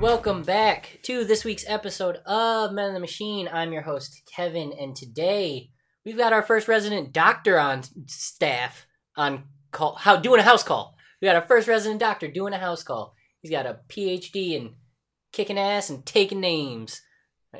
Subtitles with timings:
[0.00, 3.48] Welcome back to this week's episode of Men in the Machine.
[3.52, 5.70] I'm your host, Kevin, and today
[6.04, 8.86] we've got our first resident doctor on staff
[9.16, 10.96] on call, how doing a house call.
[11.20, 13.14] We got our first resident doctor doing a house call.
[13.40, 14.74] He's got a PhD in
[15.32, 17.00] kicking ass and taking names.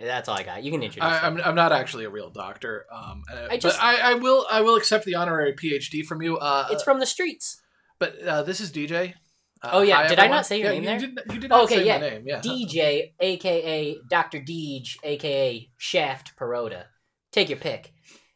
[0.00, 0.62] That's all I got.
[0.64, 1.04] You can introduce.
[1.04, 1.36] I, him.
[1.38, 4.46] I'm, I'm not actually a real doctor, um, uh, I just- but I, I will
[4.50, 6.38] I will accept the honorary PhD from you.
[6.38, 7.60] Uh, it's from the streets.
[7.98, 9.14] but uh, this is DJ.
[9.62, 9.96] Uh, Oh, yeah.
[9.98, 11.24] hi, Did I not say your Yeah, name you there?
[11.24, 11.98] Did, you did not Okay, say yeah.
[11.98, 12.22] my name.
[12.26, 12.40] Yeah.
[12.40, 14.40] DJ, aka Dr.
[14.40, 16.86] Deej, aka Shaft Perota.
[17.30, 17.91] Take your pick.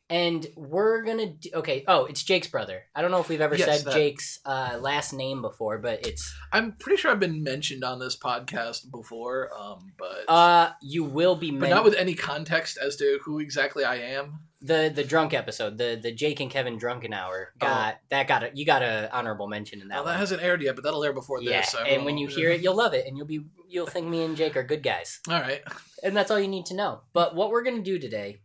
[0.09, 1.85] And we're gonna do, okay.
[1.89, 2.85] Oh, it's Jake's brother.
[2.95, 6.07] I don't know if we've ever Yes, said that- Jake's uh, last name before, but
[6.07, 11.03] it's I'm pretty sure I've been mentioned on this podcast before, um, but uh, you
[11.03, 14.41] will be but not with any context as to who exactly I am.
[14.63, 18.51] the the drunk episode, the the Jake and Kevin drunken hour got that got a
[18.55, 21.13] you got a honorable mention in that Well, that hasn't aired yet, but that'll air
[21.13, 21.71] before yeah, this.
[21.71, 24.23] so and when you hear it, you'll love it, and you'll be you'll think me
[24.25, 25.19] and Jake are good guys.
[25.29, 25.63] all right.
[26.05, 27.01] and that's all you need to know.
[27.13, 28.39] But what we're gonna do today,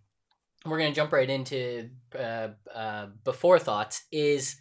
[0.65, 4.03] we're gonna jump right into uh, uh, before thoughts.
[4.11, 4.55] Is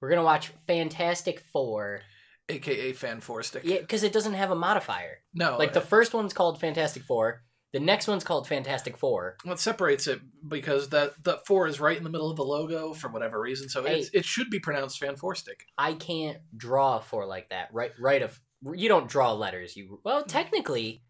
[0.00, 2.00] we're gonna watch Fantastic Four,
[2.48, 3.62] AKA Fan Four Stick.
[3.64, 5.18] yeah, because it doesn't have a modifier.
[5.34, 9.36] No, Like the first one's called Fantastic Four, the next one's called Fantastic Four.
[9.44, 12.92] what separates it because that that four is right in the middle of the logo
[12.92, 14.00] for whatever reason, so Hey.
[14.00, 15.64] it's, it should be pronounced Fan Four Stick.
[15.78, 17.68] I can't draw a four like that.
[17.72, 18.22] Right, right.
[18.22, 18.40] Of
[18.74, 19.76] you don't draw letters.
[19.76, 21.02] You well, technically,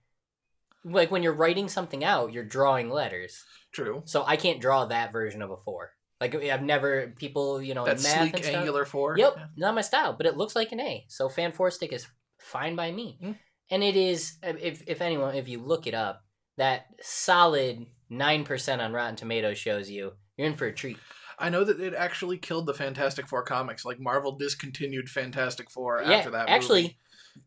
[0.84, 3.42] like when you're writing something out, you're drawing letters.
[3.74, 4.02] True.
[4.06, 5.90] So I can't draw that version of a four.
[6.20, 8.54] Like I've never people, you know, That sleek and stuff.
[8.56, 9.16] angular four.
[9.18, 9.46] Yep, Yeah.
[9.56, 11.04] not my style, but it looks like an A.
[11.08, 12.06] So fan four stick is
[12.40, 13.18] fine by me.
[13.22, 13.36] Mm.
[13.70, 16.22] And it is if if anyone if you look it up,
[16.56, 20.98] that solid nine percent on Rotten Tomatoes shows you you're in for a treat.
[21.38, 23.84] I know that it actually killed the Fantastic Four comics.
[23.84, 26.48] Like Marvel discontinued Fantastic Four yeah, after that.
[26.48, 26.96] actually,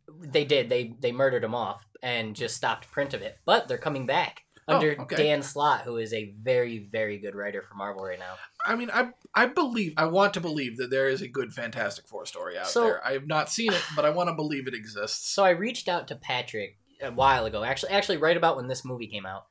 [0.09, 0.30] movie.
[0.30, 0.69] they did.
[0.69, 3.38] They they murdered them off and just stopped print of it.
[3.45, 5.16] But they're coming back Oh, under okay.
[5.16, 8.35] Dan Slott, who is a very very good writer for Marvel right now.
[8.66, 12.07] I mean, I I believe I want to believe that there is a good Fantastic
[12.07, 13.05] Four story out So- there.
[13.07, 15.33] I have not seen it, but I want to believe it exists.
[15.33, 18.83] So I reached out to Patrick a while ago, actually, actually right about when this
[18.83, 19.45] movie came out,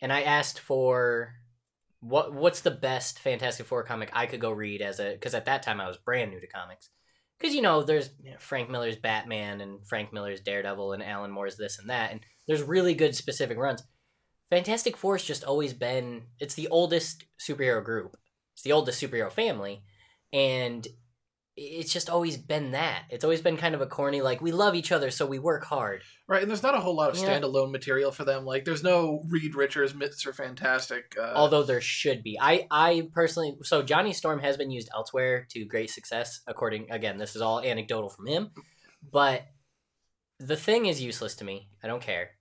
[0.00, 1.34] and I asked for
[2.00, 5.44] what what's the best Fantastic Four comic I could go read as a because at
[5.44, 6.90] that time I was brand new to comics.
[7.38, 11.30] Because you know, there's you know, Frank Miller's Batman and Frank Miller's Daredevil and Alan
[11.30, 13.82] Moore's this and that, and there's really good specific runs.
[14.50, 18.16] Fantastic Four's just always been it's the oldest superhero group.
[18.54, 19.82] It's the oldest superhero family,
[20.32, 20.86] and
[21.58, 23.04] it's just always been that.
[23.10, 25.64] It's always been kind of a corny like we love each other so we work
[25.64, 26.02] hard.
[26.28, 27.40] Right, and there's not a whole lot of Yeah.
[27.40, 28.44] standalone material for them.
[28.44, 30.34] Like, there's no Reed Richards, Mr.
[30.34, 31.14] Fantastic.
[31.18, 32.38] Uh, Although there should be.
[32.40, 37.16] I I personally so Johnny Storm has been used elsewhere to great success according again
[37.16, 38.50] this is all anecdotal from him,
[39.10, 39.42] but
[40.38, 41.70] the thing is useless to me.
[41.82, 42.32] I don't care.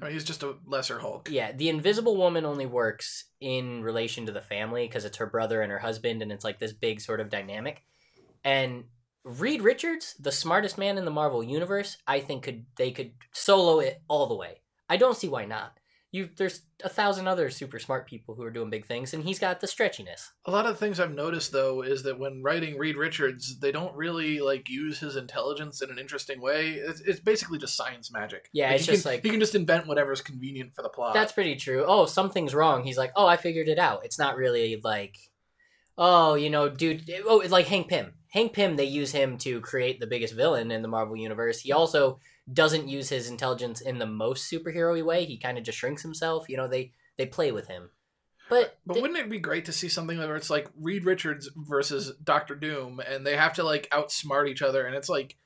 [0.00, 1.28] I mean, he's just a lesser Hulk.
[1.30, 5.60] Yeah, the Invisible Woman only works in relation to the family because it's her brother
[5.60, 7.82] and her husband, and it's like this big sort of dynamic.
[8.44, 8.84] And
[9.24, 13.80] Reed Richards, the smartest man in the Marvel universe, I think could they could solo
[13.80, 14.62] it all the way.
[14.88, 15.78] I don't see why not.
[16.14, 19.38] You there's a thousand other super smart people who are doing big things, and he's
[19.38, 20.28] got the stretchiness.
[20.44, 23.72] A lot of the things I've noticed though is that when writing Reed Richards, they
[23.72, 26.72] don't really like use his intelligence in an interesting way.
[26.72, 28.50] It's, it's basically just science magic.
[28.52, 31.14] Yeah, it's he just can, like- he can just invent whatever's convenient for the plot.
[31.14, 31.82] That's pretty true.
[31.86, 32.84] Oh, something's wrong.
[32.84, 34.04] He's like, oh, I figured it out.
[34.04, 35.16] It's not really like,
[35.96, 37.10] oh, you know, dude.
[37.24, 38.12] Oh, it's like Hank Pym.
[38.32, 41.60] Hank Pym, they use him to create the biggest villain in the Marvel universe.
[41.60, 42.18] He also
[42.50, 45.24] doesn't use his intelligence in the most superhero way.
[45.24, 46.48] He kind of just shrinks himself.
[46.48, 47.90] You know, they they play with him.
[48.48, 51.48] But, But th- wouldn't it be great to see something where it's like Reed Richards
[51.56, 55.36] versus Doctor Doom, and they have to like outsmart each other, and it's like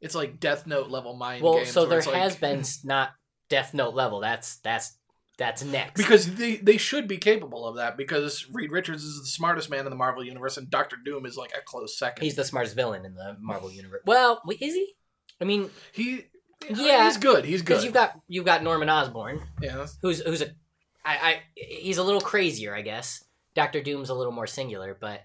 [0.00, 1.70] it's like Death Note level mind well, games.
[1.72, 3.10] so there it's like- has been not
[3.50, 4.20] Death Note level.
[4.20, 4.96] That's that's
[5.36, 5.94] that's next.
[5.96, 9.84] because they they should be capable of that because Reed Richards is the smartest man
[9.86, 12.22] in the Marvel universe, and Doctor Doom is like a close second.
[12.24, 14.00] he's the smartest villain in the Marvel universe.
[14.06, 14.94] Well, is he?
[15.40, 16.24] I mean, he.
[16.68, 17.44] Yeah, he's good.
[17.44, 17.84] He's because good.
[17.84, 20.48] you've got you've got Norman Osborn, yeah, who's who's a
[21.04, 23.24] I, I he's a little crazier, I guess.
[23.54, 25.22] Doctor Doom's a little more singular, but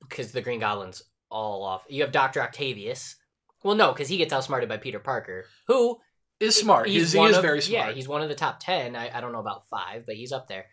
[0.00, 1.84] because the Green Goblin's all off.
[1.88, 3.16] You have Doctor Octavius.
[3.62, 5.98] Well, no, because he gets outsmarted by Peter Parker, who
[6.38, 6.88] is smart.
[6.88, 7.88] He's, he is of- very smart.
[7.88, 8.96] Yeah, he's one of the top ten.
[8.96, 10.66] I, I don't know about five, but he's up there.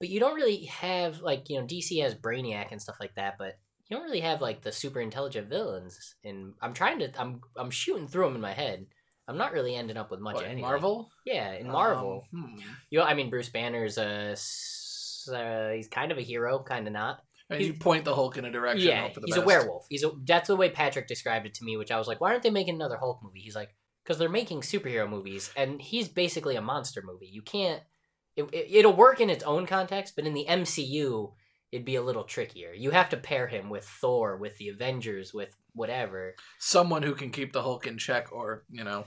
[0.00, 3.36] But you don't really have like you know DC has Brainiac and stuff like that,
[3.38, 3.58] but
[3.94, 6.16] you don't really have like the super intelligent villains.
[6.24, 8.86] And I'm trying to I'm I'm shooting through them in my head.
[9.28, 10.56] I'm not really ending up with much What.
[10.58, 11.10] Marvel.
[11.24, 12.24] Yeah, in Marvel.
[12.34, 12.60] Um, hmm.
[12.90, 14.32] You know, I mean, Bruce Banner's a,
[15.32, 17.20] uh, he's kind of a hero, kind of not.
[17.48, 18.88] And He's- you point the Hulk in a direction.
[18.88, 19.86] yeah, hope for the he's a werewolf.
[19.88, 22.32] He's a, that's the way Patrick described it to me, which I was like, why
[22.32, 23.40] aren't they making another Hulk movie?
[23.40, 27.28] He's like, because they're making superhero movies, and he's basically a monster movie.
[27.30, 27.82] You can't.
[28.36, 31.32] It, it, it'll work in its own context, but in the MCU,
[31.74, 32.72] it'd be a little trickier.
[32.72, 37.30] You have to pair him with Thor, with the Avengers, with whatever, Someone who can
[37.30, 39.04] keep the Hulk in check, or you know,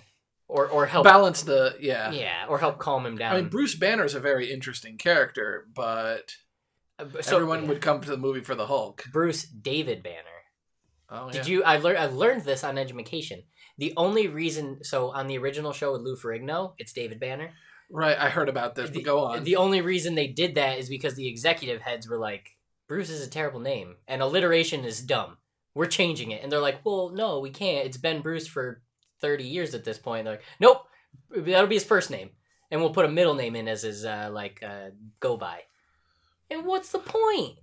[0.47, 1.05] or or help.
[1.05, 2.11] balance the yeah.
[2.11, 3.35] yeah, or help calm him down.
[3.35, 6.35] I mean, Bruce Banner's a very interesting character, but
[6.99, 9.05] Uh, so- everyone would come to the movie for the Hulk.
[9.11, 10.23] Bruce David Banner.
[11.09, 11.63] Oh, Did you?
[11.63, 11.99] I learned.
[11.99, 13.43] I learned this on education.
[13.77, 17.51] The only reason, so on the original show with Lou Ferrigno, it's David Banner.
[17.89, 18.89] Right, I heard about this.
[18.89, 19.43] The, But go on.
[19.45, 22.56] The only reason they did that is because the executive heads were like,
[22.87, 25.37] "Bruce is a terrible name, and alliteration is dumb.
[25.73, 27.85] We're changing it." And they're like, "Well, no, we can't.
[27.85, 28.81] It's been Bruce for
[29.21, 30.87] thirty years at this point." they're like, "Nope,
[31.35, 32.31] that'll be his first name,
[32.71, 34.89] and we'll put a middle name in as his uh, like uh,
[35.19, 35.61] go by."
[36.49, 37.57] And what's the point?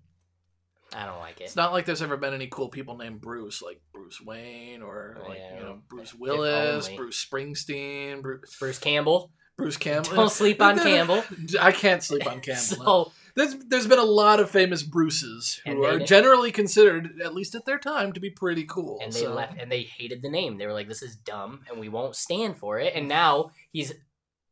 [0.94, 1.44] I don't like it.
[1.44, 5.18] It's not like there's ever been any cool people named Bruce, like Bruce Wayne or
[5.28, 6.88] like yeah, you know Bruce Willis.
[6.90, 9.32] Bruce Springsteen, Bruce, Bruce Campbell.
[9.56, 10.14] Bruce Campbell.
[10.16, 11.22] Don't sleep on Campbell.
[11.60, 12.62] I can't sleep on Campbell.
[13.06, 17.34] So There's there's been a lot of famous Bruces who are ne- generally considered, at
[17.34, 18.98] least at their time, to be pretty cool.
[19.02, 20.58] and they so- left and they hated the name.
[20.58, 23.92] They were like, "This is dumb, and we won't stand for it." And now he's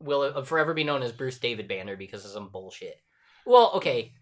[0.00, 2.96] will uh, forever be known as Bruce David Banner because of some bullshit.
[3.46, 4.12] Well, okay,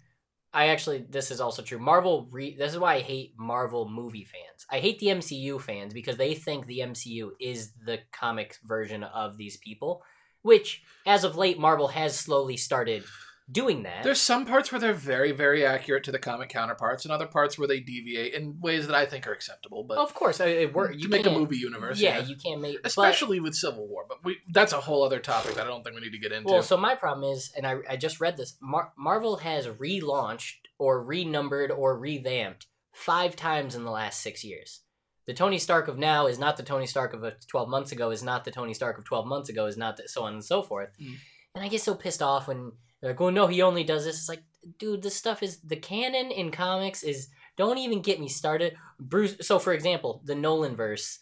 [0.52, 1.78] I actually this is also true.
[1.78, 2.28] Marvel.
[2.30, 4.66] Re- this is why I hate Marvel movie fans.
[4.70, 9.36] I hate the MCU fans because they think the MCU is the comic version of
[9.38, 10.02] these people,
[10.42, 13.04] which as of late Marvel has slowly started
[13.50, 14.04] doing that.
[14.04, 17.58] There's some parts where they're very, very accurate to the comic counterparts, and other parts
[17.58, 19.82] where they deviate in ways that I think are acceptable.
[19.82, 20.96] But of course, it, it works.
[20.98, 24.04] You make a movie universe, Yeah, yeah, you can't make but- especially with Civil War.
[24.08, 26.32] But we that's a whole other topic that I don't think we need to get
[26.32, 26.52] into.
[26.52, 30.54] Well, so my problem is, and I, I just read this, Mar- Marvel has relaunched
[30.78, 34.82] or renumbered or revamped five times in the last six years.
[35.30, 38.10] The Tony Stark of now is not the Tony Stark of uh, 12 months ago,
[38.10, 40.44] is not the Tony Stark of 12 months ago, is not the, so on and
[40.44, 40.88] so forth.
[41.00, 41.14] Mm.
[41.54, 44.18] And I get so pissed off when they're like, well, no, he only does this.
[44.18, 44.42] It's like,
[44.80, 48.74] dude, this stuff is, the canon in comics is, don't even get me started.
[48.98, 51.20] Bruce, so for example, the Nolan verse,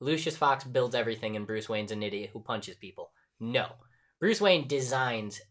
[0.00, 3.10] Lucius Fox builds everything and Bruce Wayne's an idiot who punches people.
[3.40, 3.66] No.
[4.20, 5.42] Bruce Wayne designs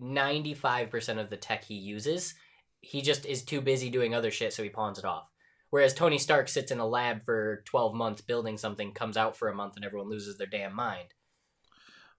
[0.00, 2.32] 95% of the tech he uses.
[2.80, 5.24] He just is too busy doing other shit, so he pawns it off.
[5.70, 9.48] Whereas Tony Stark sits in a lab for 12 months building something, comes out for
[9.48, 11.14] a month, and everyone loses their damn mind.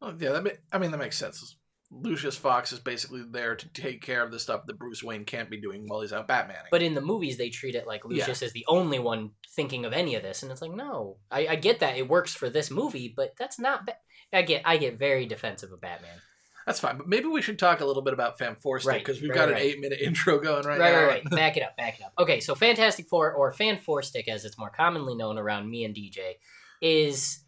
[0.02, 1.58] Oh, yeah, that I mean that makes sense.
[1.92, 5.50] Lucius Fox is basically there to take care of the stuff that Bruce Wayne can't
[5.50, 6.70] be doing while he's out Batmaning.
[6.72, 9.92] But in the movies, they treat it like Lucius is the only one thinking of
[9.92, 12.72] any of this, and it's like, no, I, I get that it works for this
[12.72, 13.86] movie, but that's not.
[13.86, 13.98] Ba-
[14.34, 16.22] I get, I get very defensive of Batman.
[16.66, 16.98] That's fine.
[16.98, 19.30] But maybe we should talk a little bit about Fan Four Stick Right, because we've
[19.32, 21.00] right, got an eight minute intro going right, Right, now.
[21.08, 21.30] right, right.
[21.32, 22.14] Back it up, back it up.
[22.20, 25.84] Okay, so Fantastic Four, or Fan Four Stick, as it's more commonly known around me
[25.86, 26.34] and DJ,
[26.82, 27.44] is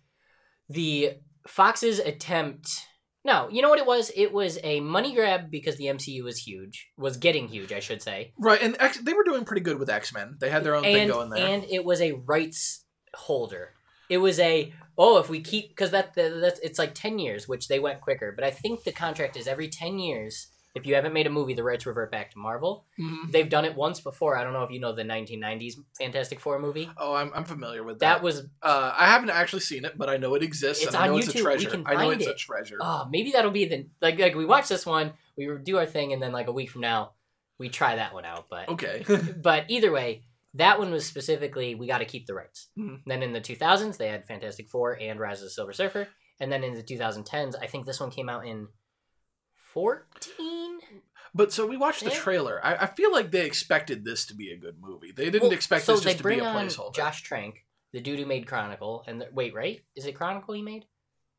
[0.70, 1.14] the
[1.48, 2.70] Fox's attempt.
[3.26, 4.12] No, you know what it was?
[4.16, 8.02] It was a money grab because the MCU was huge, was getting huge, I should
[8.02, 8.34] say.
[8.38, 10.36] Right, and X, they were doing pretty good with X Men.
[10.42, 11.46] They had their own thing going there.
[11.48, 12.84] and it was a rights
[13.16, 13.70] holder.
[14.10, 17.48] It was a oh if we keep because that that- that's it's like ten years,
[17.48, 18.32] which they went quicker.
[18.32, 20.48] But I think the contract is every ten years.
[20.76, 22.86] If you haven't made a movie, the rights revert back to Marvel.
[23.00, 23.32] Mhm.
[23.32, 24.36] They've done it once before.
[24.36, 26.90] I don't know if you know the 1990s Fantastic Four movie.
[26.98, 28.16] Oh, I'm, I'm familiar with that.
[28.16, 30.84] That was uh, I haven't actually seen it, but I know it exists.
[30.84, 31.36] It's and I know on it's a YouTube.
[31.36, 31.70] We treasure.
[31.70, 32.38] can I know find it's a it.
[32.40, 32.78] treasure.
[32.82, 36.12] oh maybe that'll be the like like we watch this one, we do our thing,
[36.12, 37.12] and then like a week from now,
[37.60, 38.48] we try that one out.
[38.50, 39.06] But okay.
[39.38, 40.24] but either way,
[40.56, 42.70] that one was specifically we got to keep the rights.
[42.78, 43.02] Mhm.
[43.06, 46.08] Then in the 2000s, they had Fantastic Four and Rise of the Silver Surfer,
[46.40, 48.68] and then in the 2010s, I think this one came out in
[49.74, 50.80] 14.
[51.36, 52.64] But so we watched the trailer.
[52.64, 55.12] I, I feel like they expected this to be a good movie.
[55.12, 56.94] They didn't Well, expect so this just to be a placeholder.
[56.94, 59.82] Josh Trank, the dude who made Chronicle, and the, wait, right?
[59.96, 60.86] Is it Chronicle he made?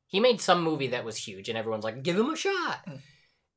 [0.09, 2.85] He made some movie that was huge, and everyone's like, "Give him a shot."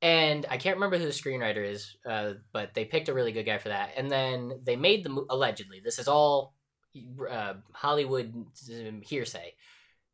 [0.01, 3.45] And I can't remember who the screenwriter is, uh, but they picked a really good
[3.45, 3.91] guy for that.
[3.97, 5.81] And then they made the mo- allegedly.
[5.83, 6.53] This is all
[7.29, 8.33] uh, Hollywood
[8.69, 9.53] um, hearsay.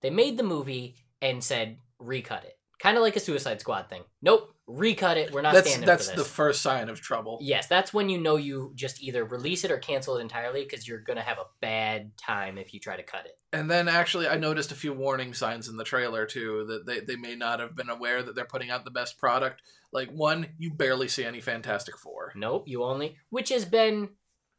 [0.02, 4.04] They made the movie and said recut it, kind of like a Suicide Squad thing.
[4.22, 5.32] Nope, recut it.
[5.32, 7.38] We're not that's standing that's for the first sign of trouble.
[7.42, 10.88] Yes, that's when you know you just either release it or cancel it entirely because
[10.88, 13.38] you're gonna have a bad time if you try to cut it.
[13.52, 17.02] And then actually, I noticed a few warning signs in the trailer too that they,
[17.02, 19.62] they may not have been aware that they're putting out the best product.
[19.92, 22.32] Like one, you barely see any Fantastic Four.
[22.36, 24.10] Nope, you only which has been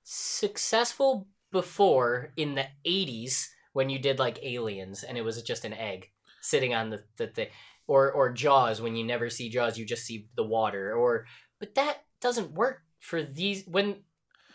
[0.03, 5.73] successful before in the '80s when you did like Aliens and it was just an
[5.73, 6.11] egg
[6.45, 7.49] sitting on the the thing,
[7.87, 10.95] or or Jaws when you never see Jaws, you just see the water.
[10.95, 11.27] Or
[11.61, 13.97] but that doesn't work for these when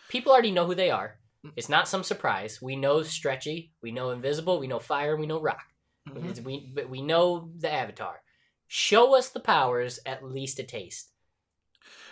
[0.08, 1.18] people already know who they are.
[1.46, 1.52] Mm.
[1.56, 2.60] It's not some surprise.
[2.60, 5.62] We know Stretchy, we know Invisible, we know Fire, we know Rock.
[6.08, 6.42] Mhm.
[6.44, 8.20] We but we know the Avatar.
[8.68, 11.10] Show us the powers, at least a taste.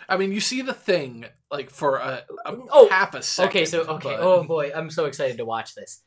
[0.07, 3.49] I mean, you see the thing like for a, a Oh, half a second.
[3.49, 4.09] okay, so okay.
[4.09, 6.03] but- Oh boy, I'm so excited to watch this.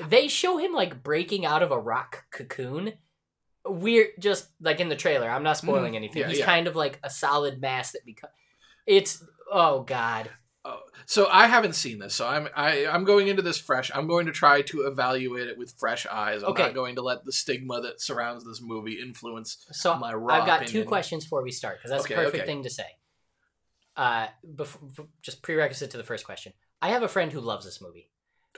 [0.00, 2.94] They show him like breaking out of a rock cocoon.
[3.64, 5.28] Weird, just like in the trailer.
[5.30, 5.96] I'm not spoiling Mhm.
[5.96, 6.22] anything.
[6.22, 6.44] Yeah, He's yeah.
[6.46, 8.32] kind of like a solid mass that becomes.
[8.86, 10.30] It's oh god.
[10.64, 13.90] Oh, so I haven't seen this, so I'm I, I'm going into this fresh.
[13.94, 16.42] I'm going to try to evaluate it with fresh eyes.
[16.42, 16.62] I'm Okay.
[16.64, 20.46] not going to let the stigma that surrounds this movie influence So my raw I've
[20.46, 22.46] got two questions before we start because that's Okay, the perfect okay.
[22.46, 22.86] thing to say.
[23.96, 26.52] Uh, bef- just prerequisite to the first question.
[26.80, 28.08] I have a friend who loves this movie.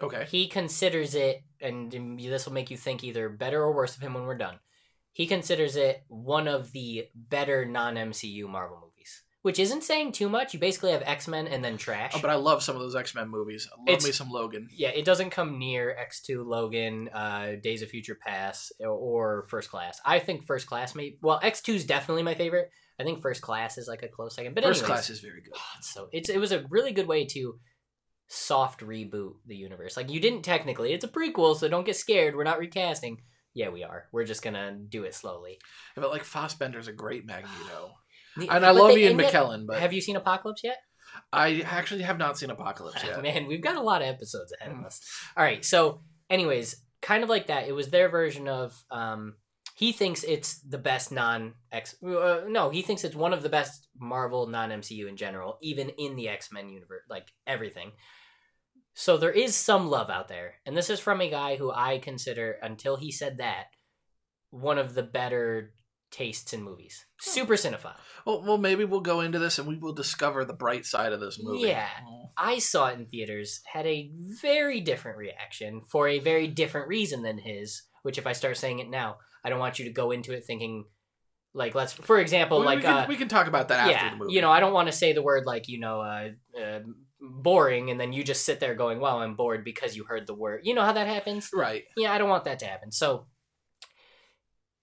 [0.02, 0.26] Okay.
[0.28, 4.14] He considers it, and this will make you think either better or worse of him
[4.14, 4.58] when we're done.
[5.14, 10.28] He considers it one of the better non MCU Marvel movies, which isn't saying too
[10.28, 10.52] much.
[10.52, 12.12] You basically have X Men and then trash.
[12.14, 13.66] Oh, but I love some of those X Men movies.
[13.72, 14.68] I love It's- me some Logan.
[14.72, 20.00] yeah, it doesn't come near X2, Logan, uh, Days of Future Past, or, First Class.
[20.04, 22.70] I think First Class may well X2 is definitely my favorite.
[22.98, 24.54] I think First Class is like a close second.
[24.54, 25.54] But First anyways, Class is very good.
[25.80, 27.58] so it's it was a really good way to
[28.26, 29.96] soft reboot the universe.
[29.96, 32.34] Like you didn't technically, it's a prequel, so don't get scared.
[32.34, 33.18] We're not recasting.
[33.54, 34.06] Yeah, we are.
[34.12, 35.58] We're just gonna do it slowly.
[35.96, 37.92] But like Fassbender's a great Magneto,
[38.36, 40.78] and I but love they- Ian yet- McKellen, but Have you seen Apocalypse yet?
[41.32, 43.22] I actually have not seen Apocalypse yet.
[43.22, 44.86] Man, we've got a lot of episodes ahead of Mm.
[44.86, 45.00] us.
[45.36, 47.68] All right, so anyways, kind of like that.
[47.68, 48.74] It was their version of.
[48.90, 49.36] Um,
[49.76, 51.96] he thinks it's the best non X.
[52.02, 55.88] Uh, no, he thinks it's one of the best Marvel non MCU in general, even
[55.90, 57.90] in the X Men universe, like everything.
[58.94, 61.98] So there is some love out there, and this is from a guy who I
[61.98, 63.66] consider, until he said that,
[64.50, 65.74] one of the better
[66.12, 67.04] tastes in movies.
[67.20, 67.96] Super cinephile.
[68.24, 71.18] Well, well, maybe we'll go into this and we will discover the bright side of
[71.18, 71.66] this movie.
[71.66, 71.88] Yeah.
[72.08, 72.30] Oh.
[72.36, 77.22] I saw it in theaters, had a very different reaction for a very different reason
[77.22, 77.82] than his.
[78.02, 80.44] Which, if I start saying it now, I don't want you to go into it
[80.44, 80.84] thinking,
[81.52, 83.92] like, let's, for example, We- like, we, can, uh, we can talk about that after
[83.92, 84.34] yeah, the movie.
[84.34, 86.28] you know, I don't want to say the word like, you know, uh,
[86.60, 86.80] uh,
[87.32, 90.34] boring, and then you just sit there going, "Wow, I'm bored" because you heard the
[90.34, 90.60] word.
[90.64, 91.50] You know how that happens?
[91.54, 91.84] right.
[91.96, 92.90] Yeah, I don't want that to happen.
[92.92, 93.26] So,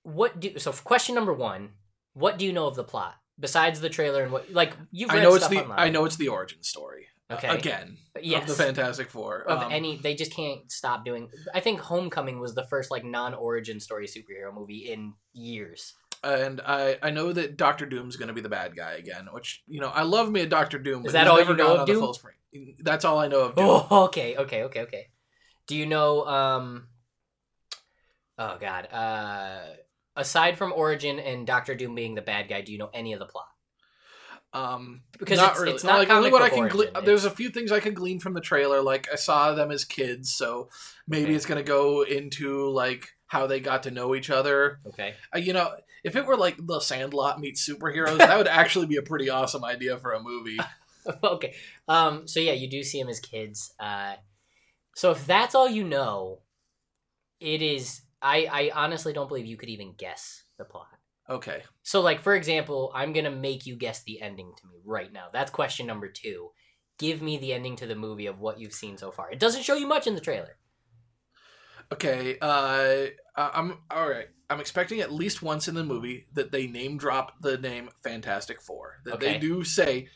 [0.03, 0.71] what do so?
[0.71, 1.71] For question number one,
[2.13, 5.19] what do you know of the plot besides the trailer and what like you've read
[5.19, 5.79] I know it's the online.
[5.79, 7.07] I know it's the origin story.
[7.29, 7.47] uh, Okay.
[7.47, 8.41] again yes.
[8.43, 9.43] of the Fantastic Four.
[9.47, 13.05] of Um, any they just can't stop doing i think homecoming was the first like
[13.05, 15.93] non-origin story superhero movie in years
[16.23, 19.63] and I I know that Doctor Doom's going to be the bad guy again, which
[19.67, 21.05] you know I love me a Doctor Doom.
[21.05, 22.13] Is that all you know of Doom?
[22.79, 23.65] That's all I know of Doom.
[23.67, 25.07] oh okay okay okay okay
[25.67, 26.87] do you know um
[28.37, 29.59] oh god uh
[30.15, 33.19] aside from origin and dr doom being the bad guy do you know any of
[33.19, 33.45] the plot
[34.53, 35.73] Um, Because not it's- really.
[35.75, 36.67] it's not like only what I can.
[36.67, 38.81] Gle- there's a few things I could glean from the trailer.
[38.81, 40.67] Like I saw them as kids, so
[41.07, 41.35] maybe Okay.
[41.35, 44.81] it's going to go into like how they got to know each other.
[44.87, 45.71] okay Uh, you know,
[46.03, 49.63] if it were like The Sandlot meets superheroes, that would actually be a pretty awesome
[49.63, 50.59] idea for a movie.
[51.23, 51.55] okay
[51.87, 54.13] um so yeah you do see him as kids uh
[54.95, 56.41] so if that's all you know
[57.39, 60.89] it is i i honestly don't believe you could even guess the plot
[61.29, 61.63] Okay.
[61.83, 65.27] So, like for example, I'm gonna make you guess the ending to me right now.
[65.31, 66.49] That's question number two.
[66.99, 69.31] Give me the ending to the movie of what you've seen so far.
[69.31, 70.57] It doesn't show you much in the trailer.
[71.91, 74.27] Okay, uh, I- I'm all right.
[74.49, 78.61] I'm expecting at least once in the movie that they name drop the name Fantastic
[78.61, 79.01] Four.
[79.05, 79.33] That Okay.
[79.33, 80.09] they do say,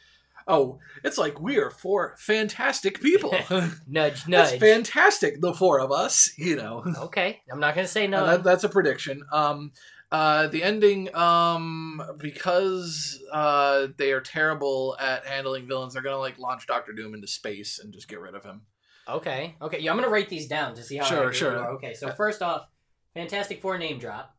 [0.48, 3.32] "Oh, it's like we are four fantastic people.
[3.88, 4.60] Nudge, That's nudge.
[4.60, 8.26] fantastic, the four of us." You know, okay, I'm not gonna say Uh, no.
[8.28, 9.24] that, that's a prediction.
[9.32, 9.72] Um,
[10.12, 16.38] uh, the ending, um, because uh, they are terrible at handling villains, they're gonna like
[16.38, 18.62] launch Doctor Doom into space and just get rid of him.
[19.08, 19.80] okay, okay.
[19.80, 21.06] Yeah, I'm gonna write these down to see how.
[21.06, 21.56] Sure, sure.
[21.76, 22.68] Okay, so first off,
[23.16, 24.36] Fantastic Four name drop,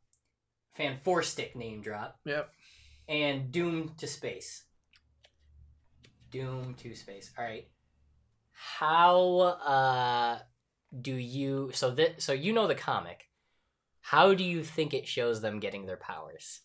[0.74, 2.48] Fan Four Stick name drop, Yep.
[3.08, 4.62] and Doom to space.
[6.30, 7.32] Doom to space.
[7.38, 7.66] All right.
[8.52, 10.38] How uh
[11.00, 13.24] do you so that so you know the comic.
[14.00, 16.60] How do you think it shows them getting their powers?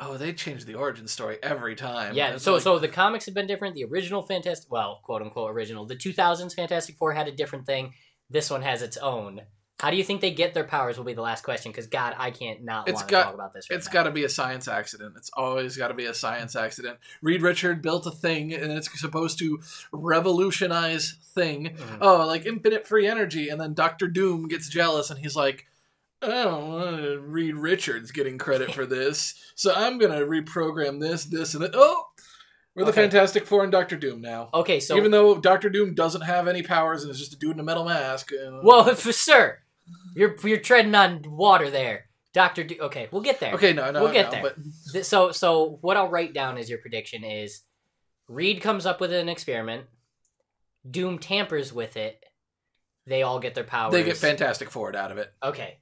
[0.00, 2.14] Oh, they change the origin story every time.
[2.14, 3.74] yeah, so like- so the comics have been different.
[3.74, 5.86] The original Fantastic well, quote unquote original.
[5.86, 7.94] The 2000s Fantastic 4 had a different thing.
[8.30, 9.42] This one has its own.
[9.80, 12.14] How do you think they get their powers will be the last question cuz god,
[12.18, 14.28] I can't not It's want to talk about this right It's got to be a
[14.28, 15.14] science accident.
[15.16, 16.98] It's always got to be a science accident.
[17.22, 19.60] Reed Richard built a thing, and it's supposed to
[19.92, 21.76] revolutionize thing.
[21.76, 21.98] Mhm.
[22.00, 25.66] Oh, like infinite free energy, and then Doctor Doom gets jealous, and he's like,
[26.22, 31.70] "Oh, Reed Richards getting credit for this, so I'm gonna reprogram this, this, and that."
[31.74, 32.06] Oh,
[32.74, 33.02] We're the Okay.
[33.02, 34.50] Fantastic Four and Doctor Doom now.
[34.54, 37.54] Okay, so Even though Doctor Doom doesn't have any powers and is just a dude
[37.54, 38.30] in a metal mask.
[38.32, 39.58] uh, well, for sir,
[40.14, 42.64] you're you're treading on water there, Doctor.
[42.64, 43.54] Do- okay, we'll get there.
[43.54, 44.42] okay, no, no, we'll get no, there.
[44.92, 47.62] But So so what I'll write down as your prediction is
[48.28, 49.86] Reed comes up with an experiment,
[50.88, 52.22] Doom tampers with it,
[53.06, 53.92] they all get their powers.
[53.92, 55.32] they get Fantastic Four out of it.
[55.42, 55.78] Okay.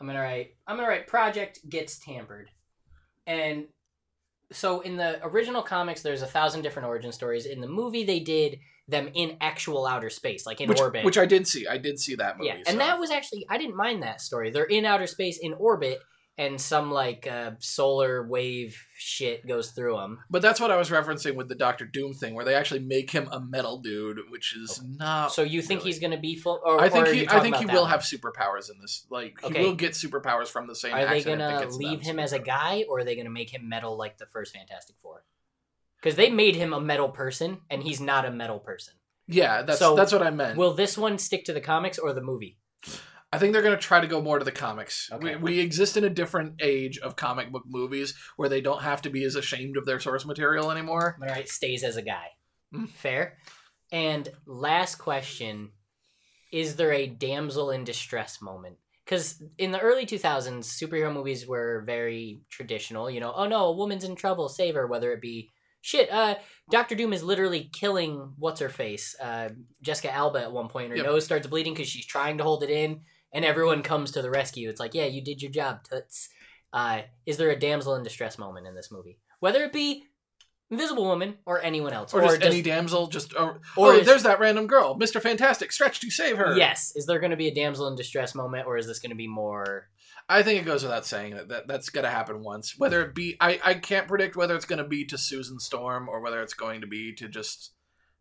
[0.00, 2.50] I'm gonna write I'm gonna write Project gets tampered.
[3.26, 3.66] And
[4.52, 7.46] so in the original comics there's a thousand different origin stories.
[7.46, 11.04] In the movie they did them in actual outer space, like in Which, orbit.
[11.04, 11.66] which I did see.
[11.66, 12.48] I did see that movie.
[12.48, 12.78] yeah, and so.
[12.78, 14.50] that was actually I didn't mind that story.
[14.50, 16.00] They're in outer space in orbit,
[16.36, 20.18] and some like uh, solar wave shit goes through them.
[20.28, 23.10] But that's what I was referencing with the Doctor Doom thing, where they actually make
[23.10, 25.32] him a metal dude, which is not.
[25.32, 25.92] So you think really.
[25.92, 26.60] he's gonna be full?
[26.64, 27.28] Or, I think he.
[27.28, 27.90] I think he will one?
[27.90, 29.06] have superpowers in this.
[29.10, 30.92] Like he will get superpowers from the same.
[30.94, 33.68] Are they that gonna leave him as a guy, or are they gonna make him
[33.68, 35.22] metal like the first Fantastic Four?
[36.04, 38.92] Because they made him a metal person, and he's not a metal person.
[39.26, 40.58] Yeah, that's So, that's what I meant.
[40.58, 42.58] Will this one stick to the comics or the movie?
[43.32, 45.08] I think they're going to try to go more to the comics.
[45.10, 45.36] Okay.
[45.36, 49.00] We, we exist in a different age of comic book movies where they don't have
[49.02, 51.16] to be as ashamed of their source material anymore.
[51.22, 52.26] All right, stays as a guy.
[52.74, 52.90] Mm.
[52.90, 53.38] Fair.
[53.90, 55.70] And last question:
[56.52, 58.76] Is there a damsel in distress moment?
[59.06, 63.10] Because in the early 2000s, superhero movies were very traditional.
[63.10, 64.86] You know, oh no, a woman's in trouble, save her.
[64.86, 65.50] Whether it be
[65.84, 66.36] shit, uh,
[66.70, 69.50] Doctor Doom is literally killing what's her face, uh,
[69.82, 70.90] Jessica Alba at one point.
[70.90, 71.04] Her Yep.
[71.06, 73.02] nose starts bleeding because she's trying to hold it in,
[73.34, 74.70] and everyone comes to the rescue.
[74.70, 76.30] It's like, yeah, you did your job, toots.
[76.72, 79.18] Uh, is there a damsel in distress moment in this movie?
[79.40, 80.04] Whether it be
[80.70, 84.22] Invisible Woman or anyone else, Or, just, any damsel, just or, or oh, is- there's
[84.22, 86.56] that random girl, Mister Fantastic, stretch to save her.
[86.56, 86.92] Yes.
[86.96, 89.16] Is there going to be a damsel in distress moment, or is this going to
[89.16, 89.88] be more?
[90.28, 92.78] I think it goes without saying that, that that's going to happen once.
[92.78, 96.08] Whether it be, I I can't predict whether it's going to be to Susan Storm
[96.08, 97.72] or whether it's going to be to just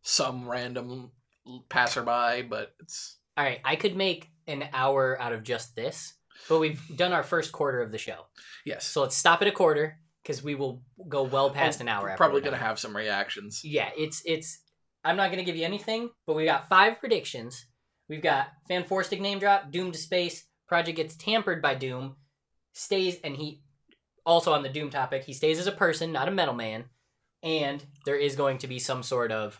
[0.02, 1.12] some random
[1.70, 2.48] passerby.
[2.50, 6.14] But it's All right, I could make an hour out of just this,
[6.50, 8.26] but we've done our first quarter of the show,
[8.66, 11.88] yes, so let's stop at a quarter because we will go well oh, past an
[11.88, 12.14] hour.
[12.18, 13.62] Probably going to have some reactions.
[13.64, 14.60] Yeah, it's it's.
[15.06, 17.66] I'm not going to give you anything, but we got five predictions.
[18.08, 22.16] We've got Fan Four Stick name drop, Doom to space, Project gets tampered by Doom,
[22.74, 23.62] stays, and he
[24.26, 26.86] also on the Doom topic, he stays as a person, not a metal man,
[27.42, 29.60] and there is going to be some sort of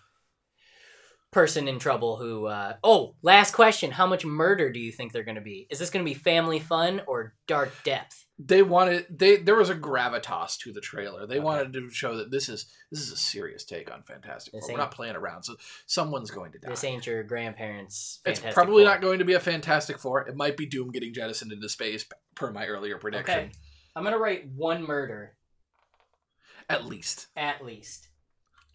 [1.32, 2.46] person in trouble who.
[2.46, 5.68] Uh, oh, last question: How much murder do you think they're going to be?
[5.70, 8.26] Is this going to be family fun or dark depth?
[8.40, 11.28] They wanted they there was a gravitas to the trailer.
[11.28, 11.44] They Okay.
[11.46, 14.62] wanted to show that this is this is a serious take on Fantastic Four.
[14.72, 15.44] We're not playing around.
[15.44, 16.70] So someone's going to die.
[16.70, 18.22] This ain't your grandparents.
[18.26, 18.92] It's probably Four.
[18.92, 20.28] not going to be a Fantastic Four.
[20.28, 23.38] It might be Doom getting jettisoned into space, per my earlier prediction.
[23.40, 23.52] Okay.
[23.96, 25.38] I'm gonna write one murder
[26.68, 27.28] At least.
[27.36, 28.08] at least.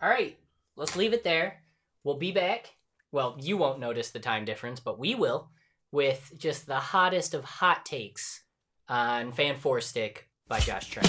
[0.01, 0.39] All right,
[0.77, 1.65] let's leave it there.
[2.05, 2.75] We'll be back.
[3.11, 5.51] Well, you won't notice the time difference, but we will
[5.91, 8.45] with just the hottest of hot takes
[8.89, 11.09] on Fan Four Stick by Josh Trank.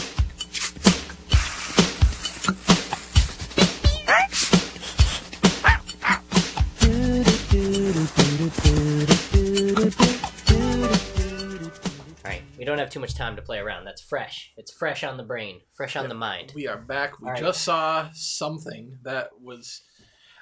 [10.92, 13.86] All right, we don't have too much time to play around.
[13.86, 14.52] That's fresh.
[14.58, 16.52] It's fresh on the brain, fresh on the mind.
[16.56, 17.20] We are back.
[17.20, 17.42] We All right.
[17.42, 19.82] just saw something that was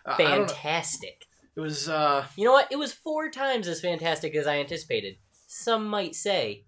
[0.05, 0.47] uh, I don't know.
[0.47, 1.25] Fantastic.
[1.55, 2.71] It was uh You know what?
[2.71, 5.15] It was four times as fantastic as I anticipated.
[5.47, 6.65] Some might say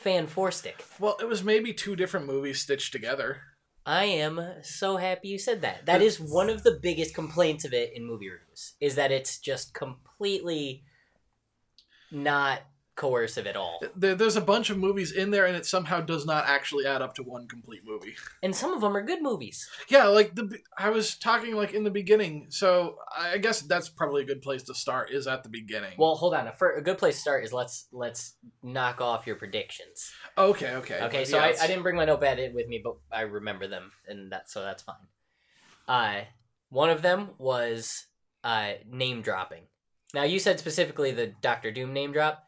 [0.00, 0.84] fan four stick.
[0.98, 3.42] well, it was maybe two different movies stitched together.
[3.86, 5.86] I am so happy you said that.
[5.86, 9.38] That is one of the biggest complaints of it in movie reviews is that it's
[9.38, 10.84] just completely
[12.10, 12.60] not
[12.96, 13.82] coercive at all.
[13.96, 17.00] There, there's a bunch of movies in there, and it somehow does not actually add
[17.00, 18.14] up to one complete movie.
[18.42, 19.68] And some of them are good movies.
[19.88, 24.22] Yeah, like the I was talking like in the beginning, so I guess that's probably
[24.22, 25.10] a good place to start.
[25.10, 25.94] Is at the beginning.
[25.96, 26.46] Well, hold on.
[26.46, 30.10] A, fir- a good place to start is let's let's knock off your predictions.
[30.36, 32.96] okay, okay, Okay, so yeah, I, I didn't bring my notepad in with me, but
[33.10, 34.96] I remember them, and that so that's fine.
[35.88, 36.24] Uh,
[36.68, 38.06] one of them was
[38.44, 39.62] uh, name dropping.
[40.12, 42.44] Now you said specifically the Doctor Doom name drop.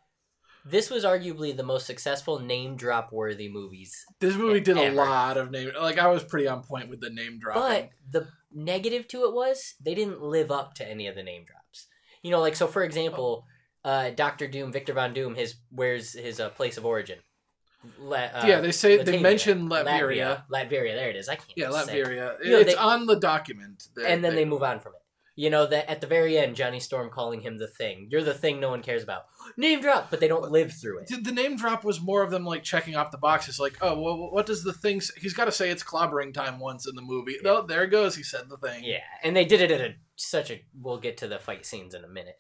[0.65, 4.05] This was arguably the most successful name drop worthy movies.
[4.21, 5.71] This movie did a lot of name.
[5.81, 7.57] Like I was pretty on point with the name drop.
[7.57, 11.45] But the negative to it was they didn't live up to any of the name
[11.45, 11.89] drops.
[12.23, 13.45] You know, like so for example,
[13.85, 17.19] uh, Doctor Doom, Victor Von Doom, his where's his uh, place of origin?
[17.99, 20.45] La- uh, yeah, they say they mention Latveria.
[20.49, 21.29] Latveria, there it is.
[21.29, 21.51] I can't.
[21.57, 21.71] Yeah.
[21.71, 22.37] Latveria.
[22.45, 23.89] You know, it's they- on the document.
[23.97, 25.02] They- and then they move on from it.
[25.35, 28.09] You know that at the very end, Johnny Storm calling him the thing.
[28.11, 29.23] You're the thing no one cares about.
[29.57, 31.09] Name drop, but they don't live through it.
[31.09, 33.99] The, the name drop was more of them like checking off the boxes, like, oh,
[33.99, 35.01] well, what does the thing?
[35.01, 35.15] Say?
[35.21, 37.37] He's got to say it's clobbering time once in the movie.
[37.43, 37.51] Yeah.
[37.51, 38.15] Oh, there it goes.
[38.15, 38.85] He said the thing.
[38.85, 40.63] Yeah, and they did it at a such a.
[40.79, 42.37] We'll get to the fight scenes in a minute.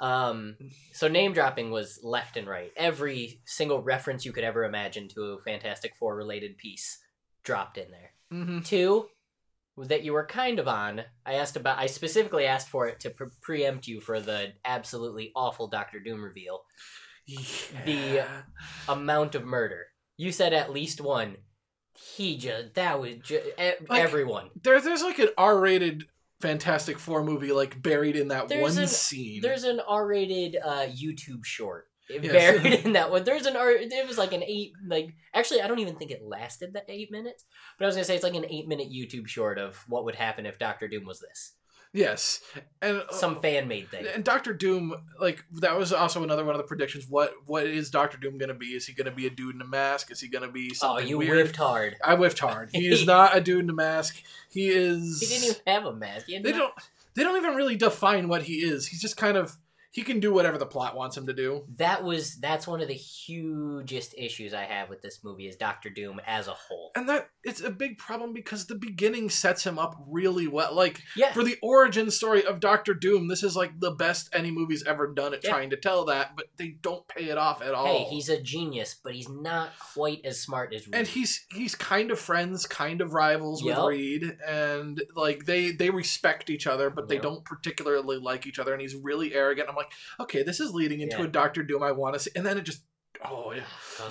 [0.00, 0.56] Um,
[0.92, 2.72] so name dropping was left and right.
[2.76, 6.98] Every single reference you could ever imagine to a Fantastic Four related piece
[7.44, 8.12] dropped in there.
[8.32, 8.60] Mm-hmm.
[8.62, 9.06] Two
[9.78, 11.02] that you were kind of on.
[11.24, 11.78] I asked about.
[11.78, 16.22] I specifically asked for it to pre- preempt you for the absolutely awful Doctor Doom
[16.22, 16.62] reveal.
[17.86, 18.24] The-
[18.88, 19.86] Amount of murder.
[20.16, 21.36] You said at least one.
[22.16, 24.48] He just that was just Like, everyone.
[24.62, 26.04] there, there's like an R-rated
[26.40, 29.40] Fantastic Four movie like buried in that There's one an- scene.
[29.42, 31.86] There's an R-rated uh, YouTube short
[32.22, 32.32] Yes.
[32.32, 33.24] buried in that one.
[33.24, 33.70] There's an R.
[33.70, 34.72] It was like an eight.
[34.86, 37.44] Like actually, I don't even think it lasted that eight minutes.
[37.78, 40.46] But I was gonna say it's like an eight-minute YouTube short of what would happen
[40.46, 41.52] if Doctor Doom was this.
[41.94, 42.40] yes,
[42.80, 44.06] and uh, Some fan-made thing.
[44.14, 47.06] And Doctor Doom, like that was also another one of the predictions.
[47.08, 48.68] What what is Doctor Doom going to be?
[48.68, 50.10] Is he going to be a dude in a mask?
[50.10, 51.36] Is he going to be Oh, you weird?
[51.36, 51.96] whiffed hard.
[52.02, 52.70] I whiffed hard.
[52.72, 54.22] He is not a dude in a mask.
[54.50, 55.20] He is.
[55.20, 56.26] He didn't even have a mask.
[56.26, 56.74] He They no- don't.
[57.14, 58.86] They don't even really define what he is.
[58.86, 59.54] He's just kind of.
[59.92, 61.66] He can do whatever the plot wants him to do.
[61.76, 65.90] That was that's one of the hugest issues I have with this movie is Doctor
[65.90, 66.92] Doom as a whole.
[66.96, 70.74] And that it's a big problem because the beginning sets him up really well.
[70.74, 74.50] Like Yeah, for the origin story of Doctor Doom, this is like the best any
[74.50, 75.50] movie's ever done at Yeah.
[75.50, 77.86] trying to tell that, but they don't pay it off at all.
[77.86, 80.94] hey, he's a genius, but he's not quite as smart as Reed.
[80.94, 85.90] and he's he's kind of friends, kind of rivals with Reed, and like they they
[85.90, 88.72] respect each other, but they don't particularly like each other.
[88.72, 89.68] And he's really arrogant.
[89.68, 89.81] I'm like,
[90.20, 91.24] okay, this is leading into Yeah.
[91.24, 92.82] a Doctor Doom I want to see, and then it just
[93.24, 93.62] oh yeah,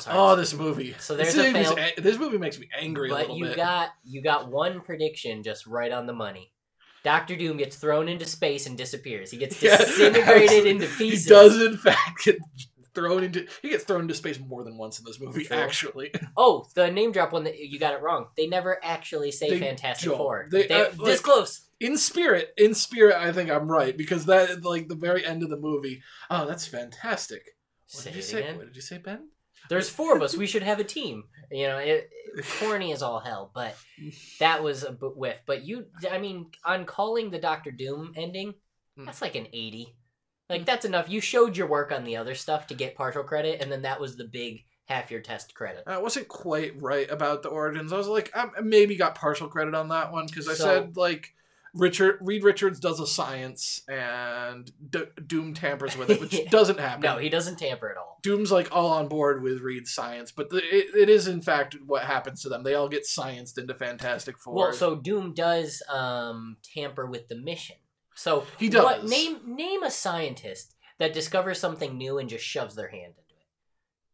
[0.08, 0.96] oh this movie.
[1.00, 3.38] So this, there's a movie's fail- a- this movie makes me angry a but little
[3.38, 3.56] you bit.
[3.58, 6.52] got you got one prediction just right on the money.
[7.04, 9.32] Doctor Doom gets thrown into space and disappears.
[9.32, 11.24] He gets disintegrated actually, into pieces.
[11.24, 12.38] He does in fact get
[12.94, 13.48] thrown into.
[13.64, 15.48] He gets thrown into space more than once in this movie.
[15.50, 18.28] Actually, Oh, the name drop one that you got it wrong.
[18.38, 20.18] They never actually say They Fantastic don't.
[20.18, 20.48] Four.
[20.52, 21.62] They- They, uh, this like- close.
[21.82, 25.50] In spirit, in spirit, I think I'm right because that like the very end of
[25.50, 26.02] the movie.
[26.30, 27.42] Oh, that's fantastic.
[27.92, 28.40] What Say did you it say?
[28.44, 28.58] again.
[28.58, 29.30] What did you say, Ben?
[29.70, 30.36] There's four of us.
[30.36, 31.24] We should have a team.
[31.52, 33.76] You know, it, it- corny as all hell, but
[34.40, 35.42] that was a whiff.
[35.46, 38.54] But you, I mean, on calling the Doctor Doom ending,
[39.00, 39.06] Mm.
[39.06, 39.96] that's like an eighty.
[40.50, 41.10] Like that's enough.
[41.10, 44.02] You showed your work on the other stuff to get partial credit, and then that
[44.02, 45.84] was the big half your test credit.
[45.88, 47.94] I wasn't quite right about the origins.
[47.94, 50.98] I was like, I maybe got partial credit on that one because I So- said
[50.98, 51.34] like
[51.74, 57.02] Richard Reed Richards does a science and D- Doom tampers with it, which doesn't happen.
[57.02, 58.20] No, he doesn't tamper at all.
[58.24, 61.78] Doom's like all on board with Reed's science, but the, it, it is in fact
[61.86, 62.64] what happens to them.
[62.64, 64.54] They all get scienced into Fantastic Four.
[64.56, 67.78] Well, so Doom does um, tamper with the mission.
[68.16, 69.10] So He What, does.
[69.10, 73.31] name name a scientist that discovers something new and just shoves their hand it.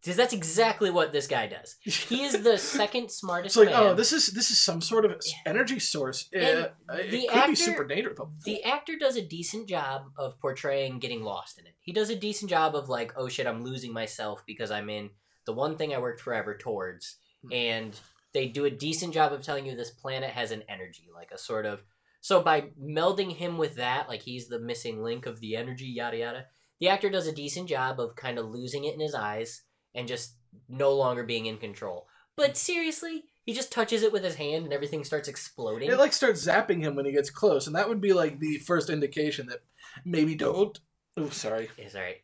[0.08, 1.76] Because that's exactly what this guy does.
[1.82, 3.91] He is the second smartest it's like, man.
[3.91, 6.30] oh, this is this is some sort of energy source.
[6.34, 8.17] Uh, it the could actor- be super dangerous.
[8.46, 11.74] the actor does a decent job of portraying getting lost in it.
[11.82, 15.10] He does a decent job of like, oh shit, I'm losing myself because I'm in
[15.46, 17.17] the one thing I worked forever towards.
[17.43, 17.52] Hmm.
[17.52, 18.00] And
[18.34, 21.38] they do a decent job of telling you this planet has an energy, like a
[21.38, 21.84] sort of.
[22.22, 26.15] So by melding him with that, like he's the missing link of the energy, yada
[26.15, 26.46] yada.
[26.80, 29.63] The actor does a decent job of kind of losing it in his eyes
[29.97, 30.36] and just
[30.69, 32.07] no longer being in control.
[32.38, 35.89] But seriously, he just touches it with his hand and everything starts exploding.
[35.89, 38.57] It like starts zapping him when he gets close, and that would be like the
[38.60, 39.63] first indication that
[40.05, 40.79] maybe don't.
[41.17, 42.17] Oh, sorry, It's alright.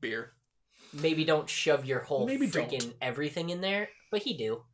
[0.00, 0.32] beer.
[0.92, 2.94] maybe don't shove your whole Maybe freaking don't.
[3.00, 4.64] everything in there, but he do.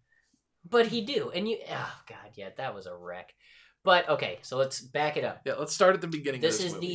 [0.68, 1.30] But he do.
[1.34, 3.32] And you oh god, yeah, that was a wreck.
[3.84, 5.42] But okay, so let's back it up.
[5.44, 6.40] Yeah, let's start at the beginning.
[6.40, 6.86] This this is movie.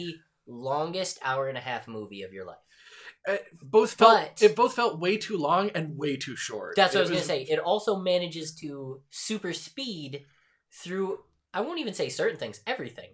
[0.48, 2.58] the longest hour and a half movie of your life.
[3.28, 6.76] Uh, both felt But- it both felt way too long and way too short.
[6.76, 7.42] That's what It I was, gonna say.
[7.44, 10.26] It also manages to super speed
[10.72, 13.12] through I won't even say certain things, everything.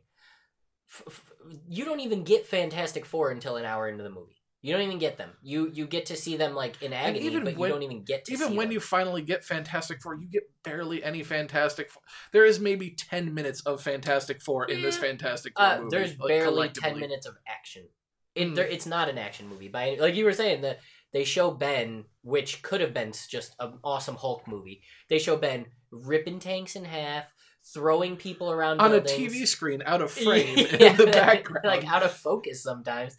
[0.90, 1.32] F- f-
[1.68, 4.38] you don't even get Fantastic Four until an hour into the movie.
[4.62, 5.32] You don't even get them.
[5.42, 8.04] You you get to see them like in agony, even but when- you don't even
[8.04, 8.74] get to Even when them.
[8.74, 11.92] you finally get Fantastic Four, you get barely any Fantastic.
[11.92, 12.02] Four.
[12.32, 15.96] There is maybe ten minutes of Fantastic Four in this Fantastic Four Uh, movie.
[15.96, 17.88] there's like, barely ten minutes of action.
[18.36, 18.54] It, hmm.
[18.56, 20.62] there, it's not an action movie by any, like you were saying.
[20.62, 20.78] The
[21.12, 24.82] they show Ben, which could have been just an awesome Hulk movie.
[25.10, 27.26] They show Ben ripping tanks in half,
[27.74, 29.02] throwing people around on a.
[29.02, 31.66] TV screen out of frame Yeah, in the background.
[31.66, 33.18] like out of focus sometimes.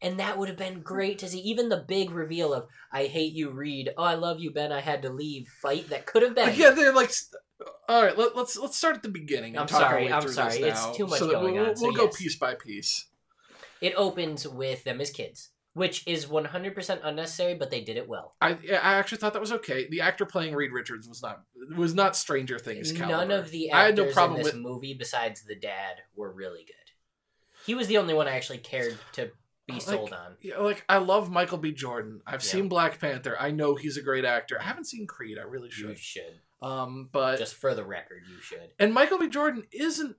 [0.00, 1.40] And that would have been great to see.
[1.40, 4.70] Even the big reveal of "I hate you, Reed." Oh, I love you, Ben.
[4.70, 5.48] I had to leave.
[5.62, 6.54] Fight that could have been.
[6.54, 7.10] Yeah, they're like
[7.88, 9.56] All right, let, let's let's start at the beginning.
[9.56, 11.94] I'm sorry, I'm sorry, it's now, too much so that going we'll, on, so We'll
[11.94, 13.06] go piece by piece.
[13.84, 18.34] It opens with them as kids, which is 100% unnecessary, but they did it well.
[18.40, 19.86] I I actually thought that was okay.
[19.88, 21.42] The actor playing Reed Richards was not
[21.76, 23.18] was not Stranger Things caliber.
[23.18, 25.96] None of the actors I had no problem in this with movie besides the dad
[26.16, 26.74] were really good.
[27.66, 29.30] He was the only one I actually cared to
[29.66, 30.36] be Like, sold on.
[30.42, 31.72] Yeah, like I love Michael B.
[31.72, 32.20] Jordan.
[32.26, 32.50] I've Yeah.
[32.52, 33.36] seen Black Panther.
[33.38, 34.58] I know he's a great actor.
[34.60, 35.38] I haven't seen Creed.
[35.38, 35.98] I really You should.
[35.98, 36.40] should.
[36.62, 38.70] Um, but Just for the record, you should.
[38.78, 39.28] and Michael B.
[39.28, 40.16] Jordan isn't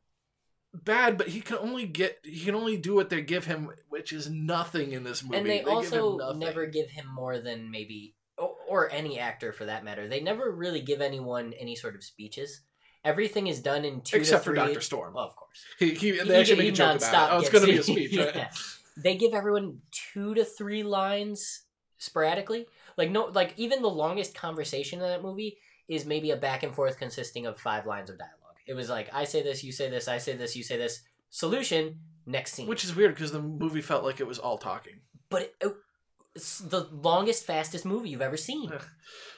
[0.83, 4.11] bad, but he can only get he can only do what they give him, which
[4.11, 5.37] is nothing in this movie.
[5.37, 6.39] and they, give him also nothing.
[6.39, 10.51] never give him more than maybe or, or any actor for that matter they never
[10.51, 12.61] really give anyone any sort of speeches
[13.05, 15.13] everything is done in two except for Doctor Storm.
[15.13, 17.33] well, of course he, he, He- they actually he make a joke about nonstop it.
[17.33, 18.35] Oh, it's going to be a speech, right?
[18.35, 18.49] Yeah.
[18.97, 21.61] they give everyone two to three lines
[21.97, 25.57] sporadically like no like even the longest conversation in that movie
[25.87, 28.33] is maybe a back and forth consisting of five lines of dialogue
[28.65, 31.01] it was like i say this you say this i say this you say this
[31.29, 35.01] solution next scene Which is weird because the movie felt like it was all talking.
[35.29, 35.75] but it, it-
[36.35, 38.69] it's the longest fastest movie you've ever seen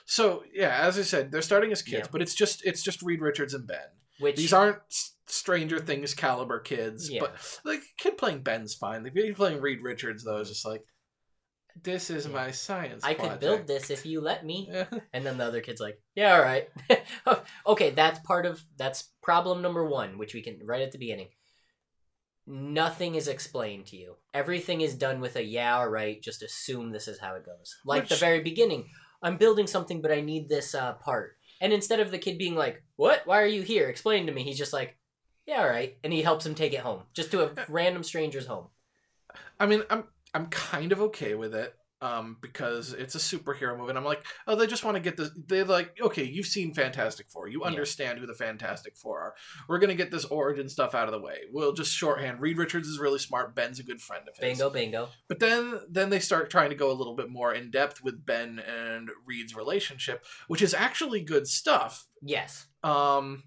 [0.05, 2.11] So yeah, as I said, they're starting as kids, Yeah.
[2.11, 3.77] but it's just it's just Reed Richards and Ben.
[4.19, 4.79] which These aren't
[5.27, 7.19] Stranger Things caliber kids, Yeah.
[7.21, 9.03] but like kid playing Ben's fine.
[9.03, 10.83] The kid playing Reed Richards though is just like,
[11.83, 12.31] this is Yeah.
[12.33, 13.03] my science.
[13.03, 14.69] I could build this if you let me.
[14.71, 14.85] Yeah.
[15.13, 16.69] And then the other kid's like, yeah, all right.
[17.67, 21.29] okay, that's part of that's problem number one, which we can right at the beginning.
[22.49, 24.15] Nothing is explained to you.
[24.33, 26.21] Everything is done with a yeah, all right.
[26.21, 27.75] Just assume this is how it goes.
[27.85, 28.89] Like the very beginning,
[29.21, 31.35] I'm building something, but I need this uh, part.
[31.59, 33.23] And instead of the kid being like, "What?
[33.25, 33.89] Why are you here?
[33.89, 34.95] Explain to me," he's just like,
[35.45, 38.47] "Yeah, all right," and he helps him take it home, just to a random stranger's
[38.47, 38.67] home.
[39.59, 41.73] I mean, I'm I'm kind of okay with it.
[41.99, 45.17] Um, because it's a superhero movie, and I'm like, oh, they just want to get
[45.17, 45.31] this.
[45.47, 47.69] They're like, okay, you've seen Fantastic Four, you Yeah.
[47.69, 49.33] understand who the Fantastic Four are.
[49.67, 51.37] We're gonna get this origin stuff out of the way.
[51.51, 52.39] We'll just shorthand.
[52.39, 53.55] Reed Richards is really smart.
[53.55, 54.41] Ben's a good friend of his.
[54.59, 55.09] Bingo, bingo.
[55.27, 58.23] But then then they start trying to go a little bit more in depth with
[58.23, 62.05] Ben and Reed's relationship, which is actually good stuff.
[62.21, 62.67] Yes.
[62.83, 63.41] Um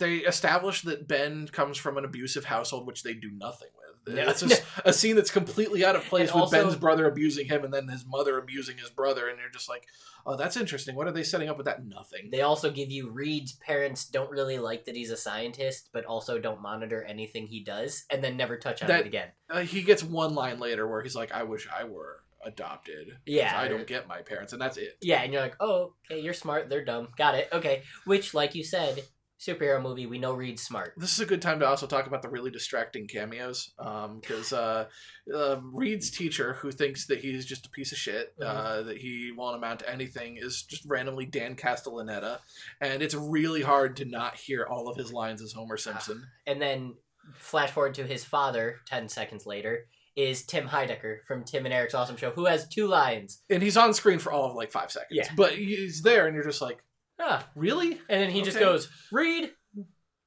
[0.00, 3.68] they establish that Ben comes from an abusive household, which they do nothing
[4.14, 4.28] No.
[4.28, 7.46] It's just a scene that's completely out of place And with also- Ben's brother abusing
[7.46, 9.86] him and then his mother abusing his brother, and you're just like,
[10.26, 10.94] oh, that's interesting.
[10.94, 11.84] What are they setting up with that?
[11.86, 12.28] Nothing.
[12.30, 16.38] They also give you Reed's parents don't really like that he's a scientist, but also
[16.38, 19.28] don't monitor anything he does, and then never touch on That- it again.
[19.50, 23.18] Uh, he gets one line later where he's like, I wish I were adopted.
[23.26, 23.58] Yeah.
[23.58, 24.96] I don't get my parents, and that's it.
[25.00, 26.68] Yeah, and you're like, oh, okay, you're smart.
[26.68, 27.08] They're dumb.
[27.16, 27.48] Got it.
[27.52, 27.82] Okay.
[28.04, 29.02] Which, like you said,
[29.38, 30.06] superhero movie.
[30.06, 30.94] We know Reed's smart.
[30.96, 34.86] This is a good time to also talk about the really distracting cameos, because uh,
[35.34, 39.32] uh, Reed's teacher, who thinks that he's just a piece of shit, uh, that he
[39.36, 42.38] won't amount to anything, is just randomly Dan Castellaneta,
[42.80, 46.24] and it's really hard to not hear all of his lines as Homer Simpson.
[46.46, 46.94] And then
[47.34, 48.76] flash forward to his father.
[48.86, 52.88] Ten seconds later is Tim Heidecker from Tim and Eric's Awesome Show, who has two
[52.88, 53.42] lines.
[53.48, 55.28] And he's on screen for all of like five seconds, Yeah.
[55.36, 56.78] but he's there, and you're just like,
[57.20, 57.92] Ah, really?
[58.08, 58.64] and then he just Okay.
[58.64, 59.50] goes, Reed,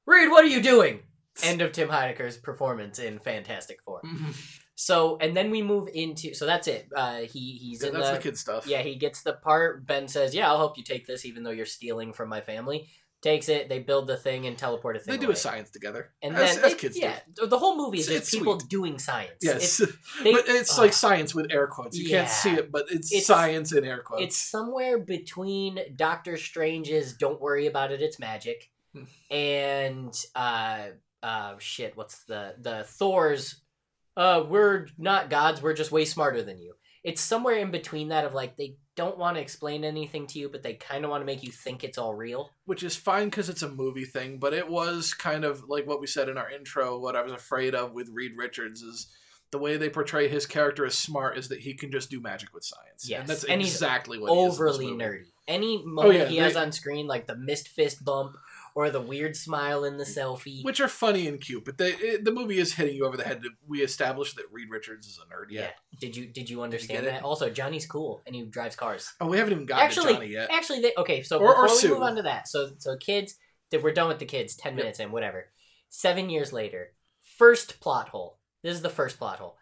[0.06, 1.00] Reed, what are you doing?
[1.42, 4.02] End of Tim Heidecker's performance in Fantastic Four.
[4.74, 6.34] So, and then we move into.
[6.34, 6.88] So that's it.
[6.96, 8.66] Uh, he he's in that's the, the kid stuff.
[8.66, 9.86] Yeah, he gets the part.
[9.86, 12.88] Ben says, "Yeah, I'll help you take this, even though you're stealing from my family."
[13.22, 13.68] Takes it.
[13.68, 15.12] They build the thing and teleport a thing.
[15.14, 15.34] they do away.
[15.34, 17.46] a science together, and as, then as kids yeah, do.
[17.46, 18.68] the whole movie is It's- just it's people sweet.
[18.68, 19.38] doing science.
[19.40, 19.92] Yes, It's,
[20.24, 21.96] they- but it's uh, like science with air quotes.
[21.96, 24.24] You can't see it, but it's, It's- science in air quotes.
[24.24, 29.04] it's somewhere between Doctor Strange's "Don't worry about it, it's magic" Hmm.
[29.30, 30.86] and uh,
[31.22, 31.96] uh, shit.
[31.96, 33.60] What's the the Thor's?
[34.16, 35.62] Uh, we're not gods.
[35.62, 36.74] We're just way smarter than you.
[37.04, 40.48] It's somewhere in between that of like they don't want to explain anything to you,
[40.48, 42.50] but they kind of want to make you think it's all real.
[42.66, 46.00] which is fine because it's a movie thing, but it was kind of like what
[46.00, 46.98] we said in our intro.
[46.98, 49.08] What I was afraid of with Reed Richards is
[49.50, 52.54] the way they portray his character as smart is that he can just do magic
[52.54, 53.08] with science.
[53.08, 55.24] Yes, and that's and exactly what he is Overly nerdy.
[55.46, 58.36] Any oh, moment yeah, he has they- on screen, like the missed fist bump
[58.74, 60.64] or the weird smile in the selfie.
[60.64, 61.64] which are funny and cute.
[61.64, 63.42] But they, it, the movie is hitting you over the head.
[63.66, 65.46] We established that Reed Richards is a nerd.
[65.50, 65.60] yeah.
[65.62, 65.70] Yeah.
[66.00, 67.12] Did you did you understand get it?
[67.12, 67.22] that?
[67.24, 69.12] Also, Johnny's cool and he drives cars.
[69.20, 70.50] Oh, we haven't even gotten Actually- to Johnny yet.
[70.50, 71.22] Actually, they okay.
[71.22, 71.88] So Or- or before we Sue.
[71.90, 73.36] move on to that, so so kids,
[73.70, 74.54] that we're done with the kids.
[74.56, 74.76] Ten Yep.
[74.76, 75.46] minutes in, whatever.
[75.88, 76.92] Seven years later,
[77.38, 78.38] first plot hole.
[78.62, 79.56] This is the first plot hole.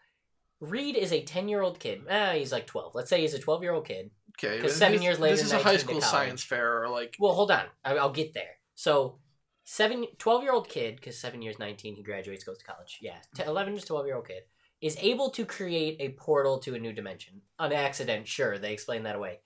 [0.60, 2.02] Reed is a ten-year-old kid.
[2.10, 2.94] Ah, he's like twelve.
[2.94, 4.10] Let's say he's a twelve-year-old kid.
[4.38, 4.56] Okay.
[4.56, 7.50] Because seven years later, this is a high school science fair, or like Well, hold
[7.50, 7.64] on.
[7.84, 8.58] I'll get there.
[8.80, 9.18] So,
[9.64, 12.98] seven, 12 year old kid, because seven years, 19, he graduates, goes to college.
[13.02, 13.18] Yeah.
[13.34, 14.44] T- 11 to 12 year old kid
[14.80, 17.42] is able to create a portal to a new dimension.
[17.58, 18.56] On accident, sure.
[18.56, 19.40] They explain that away.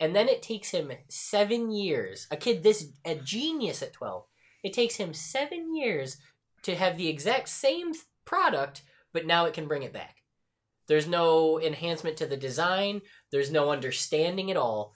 [0.00, 2.26] And then it takes him seven years.
[2.30, 4.26] A kid this a genius at twelve.
[4.62, 6.18] It takes him seven years
[6.64, 7.92] to have the exact same
[8.26, 8.82] product,
[9.14, 10.16] but now it can bring it back.
[10.88, 13.00] There's no enhancement to the design.
[13.32, 14.94] There's no understanding at all.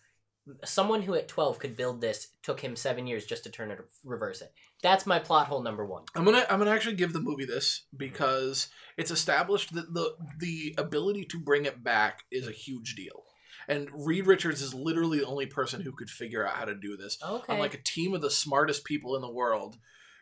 [0.65, 3.79] Someone who at 12 could build this took him seven years just to turn it,
[4.05, 4.53] reverse it.
[4.83, 6.05] That's my plot hole number one.
[6.15, 10.75] I'm gonna I'm gonna actually give the movie this because it's established that the the
[10.79, 13.25] ability to bring it back is a huge deal.
[13.69, 16.97] And Reed Richards is literally the only person who could figure out how to do
[16.97, 17.19] this.
[17.23, 17.53] Okay.
[17.53, 19.77] On like a team of the smartest people in the world,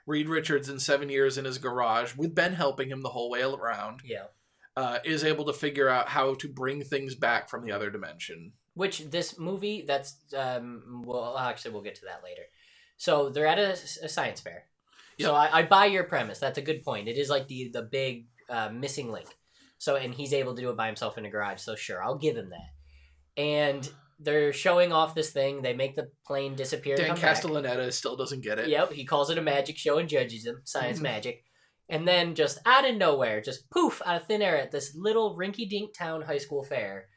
[0.05, 3.43] Reed Richards in seven years in his garage, with Ben helping him the whole way
[3.43, 4.25] around, yeah.
[4.77, 8.53] uh, is able to figure out how to bring things back from the other dimension.
[8.77, 12.43] Which this movie, that's, um, well, actually, we'll get to that later.
[12.97, 13.73] So they're at a,
[14.05, 14.67] a science fair.
[15.19, 16.39] So I, I buy your premise.
[16.39, 17.09] That's a good point.
[17.09, 19.29] It is like the, the big uh, missing link.
[19.79, 21.61] So, and he's able to do it by himself in a garage.
[21.61, 23.43] So sure, I'll give him that.
[23.43, 25.63] And they're showing off this thing.
[25.63, 26.97] They make the plane disappear.
[26.97, 27.37] Dan come back.
[27.37, 28.69] Castellaneta still doesn't get it.
[28.69, 31.03] Yep, he calls it a magic show and judges him, science Mhm.
[31.03, 31.45] magic.
[31.89, 35.37] And then just out of nowhere, just poof, out of thin air at this little
[35.37, 37.09] rinky dink town high school fair,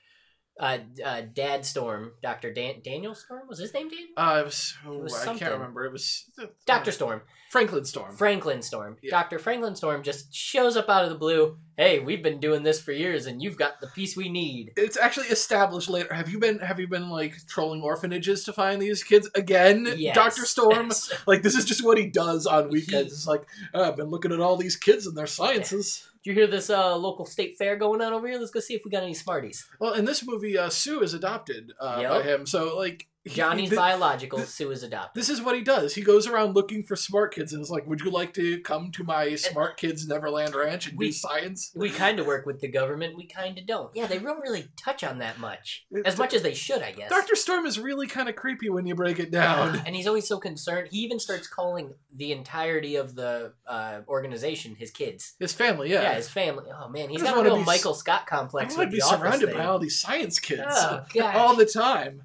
[0.60, 2.54] uh, uh, Dad Storm, Dr.
[2.54, 4.10] Dan- Daniel Storm, was his name Daniel?
[4.18, 5.40] Uh, it was, oh, was I something.
[5.40, 5.86] can't remember.
[5.86, 6.26] It was
[6.66, 6.92] Dr.
[6.92, 8.16] Storm, Franklin Storm.
[8.16, 8.98] Franklin Storm.
[9.02, 9.10] Yeah.
[9.12, 9.40] Dr.
[9.40, 11.58] Franklin Storm just shows up out of the blue.
[11.78, 14.74] Hey, we've been doing this for years and you've got the piece we need.
[14.78, 16.14] it's actually established later.
[16.14, 19.88] Have you been have you been like trolling orphanages to find these kids again?
[19.98, 20.16] Yes.
[20.16, 20.92] Doctor Storm.
[21.28, 23.12] Like this is just what he does on weekends.
[23.12, 26.06] He- It's like oh, I've been looking at all these kids and their sciences.
[26.24, 28.38] Did you hear this uh, local state fair going on over here?
[28.38, 29.66] Let's go see if we got any Smarties.
[29.80, 32.10] Well, in this movie, uh, Sue is adopted uh, Yep.
[32.12, 32.46] by him.
[32.46, 35.20] So like he- Johnny's biological, th- Sue is adopted.
[35.20, 35.94] This is what he does.
[35.96, 38.92] He goes around looking for smart kids and is like, "Would you like to come
[38.94, 42.62] to my smart kids Neverland Ranch and We- do science?" We kind of work with
[42.62, 43.16] the government.
[43.18, 43.92] We kind of don't.
[43.96, 45.86] Yeah, they don't really touch on that much.
[46.06, 47.10] As much as they should, I guess.
[47.10, 49.82] Doctor Storm is really kind of creepy when you break it down.
[49.86, 50.90] And he's always so concerned.
[50.92, 55.36] He even starts calling the entirety of the uh, organization his kids.
[55.40, 56.16] His family, Yeah, yeah.
[56.16, 56.66] his family.
[56.74, 59.58] Oh man, he's got a real s- Michael Scott complex want with be surrounded thing.
[59.58, 61.04] by all these science kids Oh,
[61.34, 62.24] all the time.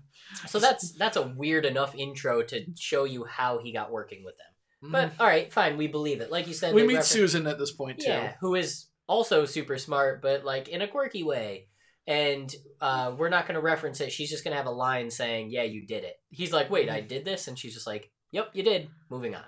[0.48, 4.34] So that's that's a weird enough intro to show you how he got working with
[4.36, 4.90] them.
[4.92, 5.20] But Mhm.
[5.20, 6.30] all right, fine, we believe it.
[6.30, 8.08] Like you said, we meet Susan at this point too.
[8.08, 11.68] Yeah, who is also super smart, but like in a quirky way.
[12.06, 14.12] And uh, we're not going to reference it.
[14.12, 16.90] She's just going to have a line saying, "Yeah, you did it." He's like, "Wait,
[16.90, 19.44] I did this," and she's just like, "Yep, you did." Moving on.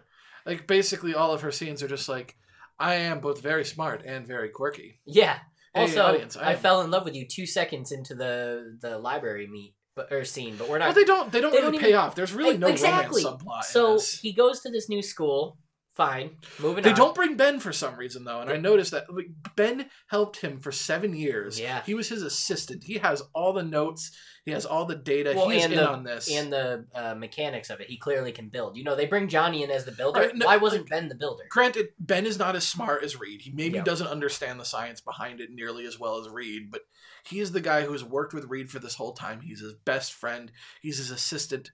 [0.46, 2.34] Like basically, all of her scenes are just like,
[2.78, 5.00] I am both very smart and very quirky.
[5.04, 5.38] Yeah.
[5.74, 8.96] Hey, Also, audience, I, am- fell in love with you two seconds into the the
[8.98, 10.86] library meet but or scene, but we're not.
[10.88, 11.32] Well, they don't.
[11.32, 12.14] They don't they really don't pay even- off.
[12.14, 13.24] There's really no exactly.
[13.24, 13.64] romance subplot.
[13.64, 15.58] so he goes to this new school.
[15.94, 16.36] Fine.
[16.60, 16.94] Moving They on.
[16.94, 20.36] They don't bring Ben for some reason though, and I noticed that like, Ben helped
[20.42, 21.58] him for seven years.
[21.58, 21.80] Yeah.
[21.86, 22.84] he was his assistant.
[22.84, 24.14] He has all the notes.
[24.44, 25.32] He has all the data.
[25.34, 26.30] Well, He's in the- on this.
[26.30, 27.88] and the uh, mechanics of it.
[27.88, 28.76] He clearly can build.
[28.76, 30.20] You know, they bring Johnny in as the builder.
[30.20, 31.44] Right, no, Why wasn't Ben the builder?
[31.48, 33.40] Granted, Ben is not as smart as Reed.
[33.40, 36.82] He maybe doesn't understand the science behind it nearly as well as Reed, but
[37.26, 39.40] he is the guy who has worked with Reed for this whole time.
[39.40, 40.50] He's his best friend.
[40.80, 41.70] He's his assistant.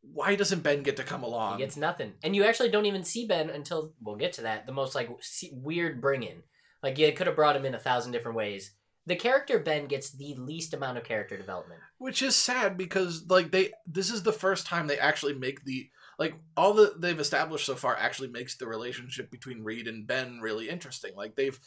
[0.00, 1.58] Why doesn't Ben get to come along?
[1.58, 4.66] He gets nothing, and you actually don't even see Ben until we'll get to that.
[4.66, 5.10] The most like
[5.52, 6.42] weird bring in.
[6.82, 8.72] Like you could have brought him in a thousand different ways.
[9.06, 11.80] The character Ben gets the least amount of character development.
[11.98, 15.88] Which is sad because like they this is the first time they actually make the
[16.18, 20.40] like all that they've established so far actually makes the relationship between Reed and Ben
[20.40, 21.12] really interesting.
[21.16, 21.58] Like they've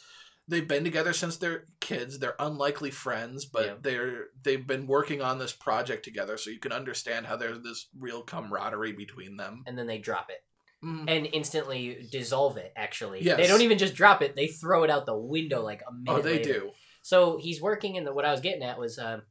[0.48, 2.18] they've been together since they're kids.
[2.18, 3.74] They're unlikely friends, but Yeah.
[3.80, 7.88] they're they've been working on this project together, so you can understand how there's this
[7.98, 9.62] real camaraderie between them.
[9.66, 10.42] and then they drop it
[10.84, 11.04] Mhm.
[11.08, 12.72] and instantly dissolve it.
[12.76, 13.36] Actually, Yes.
[13.38, 16.18] they don't even just drop it; they throw it out the window like a minute.
[16.18, 16.52] Oh, they later.
[16.52, 16.72] do.
[17.02, 18.12] So he's working in the.
[18.12, 19.22] What I was getting at was, um,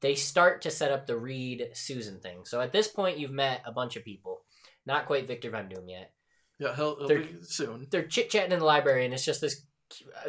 [0.00, 2.44] they start to set up the Reed Susan thing.
[2.44, 4.44] So at this point, you've met a bunch of people,
[4.84, 6.12] not quite Victor Von Doom yet.
[6.58, 7.86] Yeah, he'll, he'll They're- be soon.
[7.90, 9.62] They're chit chatting in the library, and it's just this.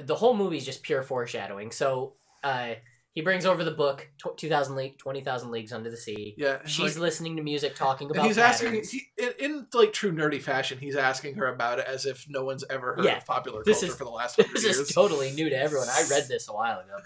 [0.02, 1.72] The whole movie is just pure foreshadowing.
[1.72, 2.74] So uh,
[3.12, 6.36] he brings over the book, tw- 2000 League, 20,000 Leagues Under the Sea.
[6.38, 8.28] Yeah, She's like- listening to music, talking about.
[8.28, 10.78] he's asking he, in, in like true nerdy fashion.
[10.78, 13.80] He's asking her about it as if no one's ever heard Yeah, of popular this
[13.80, 14.78] culture is- for the last hundred This years.
[14.80, 15.88] is totally new to everyone.
[15.90, 16.98] I read this a while ago.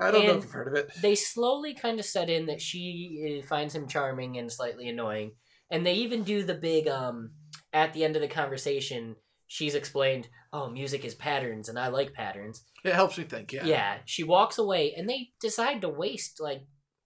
[0.00, 0.90] I don't know if you've heard of it.
[1.02, 5.32] they slowly kind of set in that she uh, finds him charming and slightly annoying
[5.70, 7.32] and they even do the big um
[7.72, 9.14] at the end of the conversation
[9.52, 13.52] she's explained oh music is patterns and i like patterns It helps me think.
[13.52, 13.96] yeah, Yeah.
[14.04, 16.62] she walks away and they decide to waste like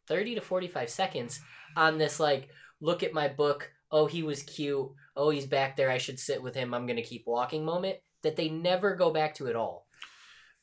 [0.08, 1.40] 30 to 45 seconds
[1.74, 2.50] on this like
[2.82, 6.42] look at my book oh he was cute oh he's back there i should sit
[6.42, 9.86] with him i'm gonna keep walking moment that they never go back to at all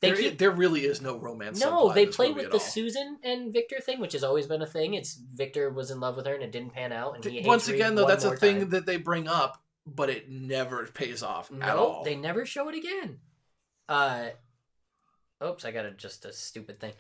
[0.02, 1.60] They there, keep there really is no romance.
[1.60, 2.60] no, they play with the all.
[2.60, 4.96] Susan and Victor thing, which has always been a thing.
[4.96, 7.68] It's Victor was in love with her and it didn't pan out, and he Once
[7.68, 8.70] again, though, that's a thing time.
[8.72, 12.04] that they bring up, but it never pays off at No, all.
[12.04, 13.20] they never show it again.
[13.90, 14.30] Uh,
[15.44, 16.94] oops, I got a, just a stupid thing.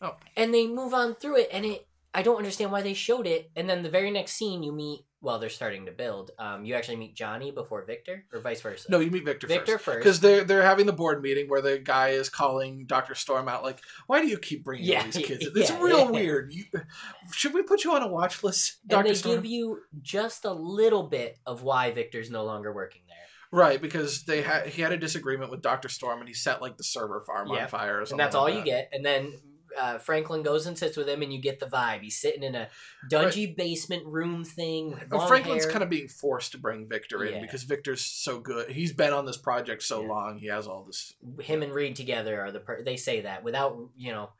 [0.00, 0.16] Oh.
[0.36, 1.86] And they move on through it, and it.
[2.14, 3.50] I don't understand why they showed it.
[3.56, 5.04] And then the very next scene, you meet.
[5.22, 6.32] Well, they're starting to build.
[6.36, 8.90] Um, you actually meet Johnny before Victor, or vice versa.
[8.90, 9.98] No, you meet Victor, Victor first.
[10.00, 13.62] Because they're they're having the board meeting where the guy is calling Doctor Storm out,
[13.62, 15.44] like, "Why do you keep bringing Yeah, all these kids?
[15.44, 16.52] yeah, It's yeah, real weird.
[16.52, 16.64] You,
[17.32, 20.44] should we put you on a watch list, and Doctor they Storm?" give you just
[20.44, 23.16] a little bit of why Victor's no longer working there.
[23.52, 26.78] Right, because they had he had a disagreement with Doctor Storm, and he set like
[26.78, 27.62] the server farm Yeah.
[27.62, 28.14] on fire, or something.
[28.14, 28.56] and that's like all that.
[28.58, 28.88] you get.
[28.92, 29.34] And then
[29.78, 32.00] uh, Franklin goes and sits with him, and you get the vibe.
[32.02, 32.68] He's sitting in a
[33.10, 34.98] dungy basement room thing.
[35.10, 35.72] Well, Franklin's hair.
[35.72, 37.40] kind of being forced to bring Victor in Yeah.
[37.40, 38.70] because Victor's so good.
[38.70, 40.08] He's been on this project so Yeah.
[40.08, 40.38] long.
[40.38, 41.14] He has all this.
[41.40, 44.30] him and Reed together are the per- they say that without you know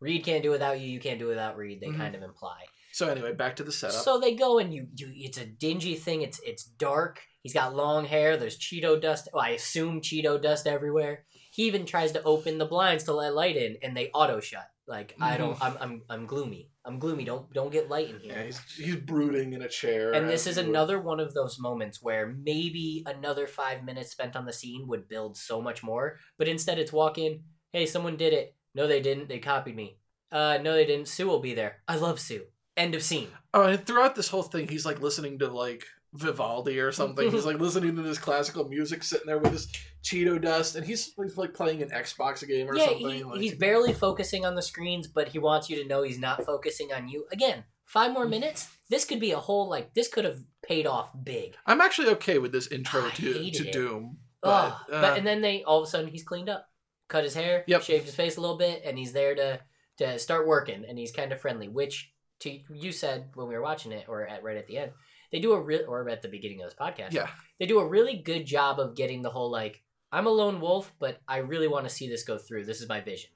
[0.00, 1.80] Reed can't do without you, you can't do without Reed.
[1.80, 1.96] They Mhm.
[1.96, 2.64] kind of imply.
[2.92, 4.02] So anyway, back to the setup.
[4.02, 6.22] So they go and you, you it's a dingy thing.
[6.22, 7.20] It's it's dark.
[7.42, 8.36] He's got long hair.
[8.36, 9.28] There's Cheeto dust.
[9.32, 11.24] Well, I assume Cheeto dust everywhere.
[11.52, 14.68] He even tries to open the blinds to let light in, and they auto shut.
[14.88, 15.56] Like I don't.
[15.62, 16.70] I'm I'm I'm gloomy.
[16.84, 17.24] I'm gloomy.
[17.24, 18.32] Don't don't get light in here.
[18.34, 20.12] yeah, he's he's brooding in a chair.
[20.12, 20.70] And this is he would.
[20.70, 25.06] another one of those moments where maybe another five minutes spent on the scene would
[25.06, 28.56] build so much more, but instead it's walk in, hey, someone did it.
[28.74, 29.28] No, they didn't.
[29.28, 29.98] They copied me.
[30.32, 31.08] Uh, no, they didn't.
[31.08, 31.82] Sue will be there.
[31.86, 32.44] I love Sue.
[32.76, 33.28] End of scene.
[33.52, 35.84] Oh, and throughout this whole thing, he's like listening to like
[36.14, 37.30] Vivaldi or something.
[37.30, 39.68] he's like listening to this classical music, sitting there with his
[40.02, 43.10] Cheeto dust, and he's, he's like playing an Xbox game or yeah, something.
[43.10, 46.18] he, like, he's barely focusing on the screens, but he wants you to know he's
[46.18, 47.26] not focusing on you.
[47.32, 48.68] Again, five more minutes.
[48.90, 51.56] This could be a whole like this could have paid off big.
[51.66, 53.72] I'm actually okay with this intro I to to it.
[53.72, 54.18] Doom.
[54.40, 56.68] But, But, uh, but and then they all of a sudden he's cleaned up,
[57.08, 57.82] cut his hair, Yep.
[57.82, 59.60] shaved his face a little bit, and he's there to
[59.98, 61.68] to start working, and he's kind of friendly.
[61.68, 64.92] Which to you said when we were watching it, or at right at the end,
[65.32, 67.88] they do a real or at the beginning of this podcast, yeah, they do a
[67.88, 71.68] really good job of getting the whole like I'm a lone wolf, but I really
[71.68, 72.64] want to see this go through.
[72.64, 73.30] This is my vision,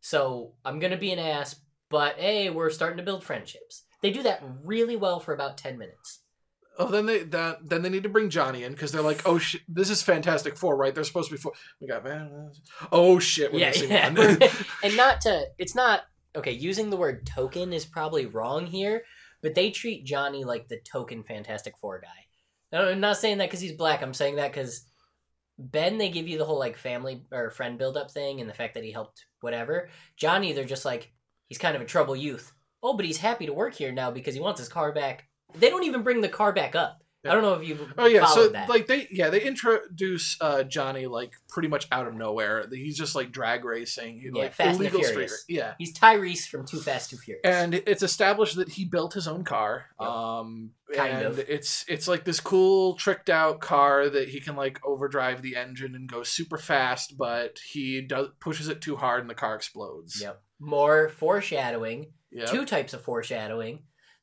[0.00, 1.56] so I'm gonna be an ass,
[1.88, 3.84] but hey, we're starting to build friendships.
[4.02, 6.20] They do that really well for about ten minutes.
[6.78, 9.36] Oh, then they that then they need to bring Johnny in because they're like, oh
[9.38, 10.94] shit, this is Fantastic Four, right?
[10.94, 11.52] They're supposed to be four.
[11.80, 12.52] We got man.
[12.90, 14.08] Oh shit, we're yeah, missing yeah.
[14.08, 14.38] one.
[14.82, 16.02] and not to it's not
[16.34, 19.02] okay using the word token is probably wrong here
[19.42, 22.08] but they treat johnny like the token fantastic four guy.
[22.72, 24.02] I'm not saying that because he's black.
[24.02, 24.86] I'm saying that because
[25.58, 28.54] ben they give you the whole like family or friend build up thing and the
[28.54, 29.88] fact that he helped whatever.
[30.16, 31.12] Johnny they're just like
[31.48, 32.52] he's kind of a trouble youth.
[32.82, 35.28] Oh but he's happy to work here now because he wants his car back.
[35.54, 38.24] They don't even bring the car back up i don't know if you Oh yeah,
[38.26, 38.68] so that.
[38.68, 42.66] like they yeah they introduce uh, Johnny like pretty much out of nowhere.
[42.70, 45.12] He's just like drag racing, Yeah, like Fast illegal street.
[45.14, 45.44] Furious.
[45.48, 49.28] Yeah, he's tyrese from too fast too furious and it's established that he built his
[49.28, 49.86] own car.
[50.00, 50.08] Yep.
[50.08, 51.38] Um, Kind and of.
[51.40, 55.94] it's it's like this cool tricked out car that he can like overdrive the engine
[55.94, 60.20] and go super fast, but he does pushes it too hard and the car explodes.
[60.22, 60.40] Yep.
[60.58, 62.12] More foreshadowing.
[62.32, 62.48] Yep.
[62.50, 63.80] Two types of foreshadowing.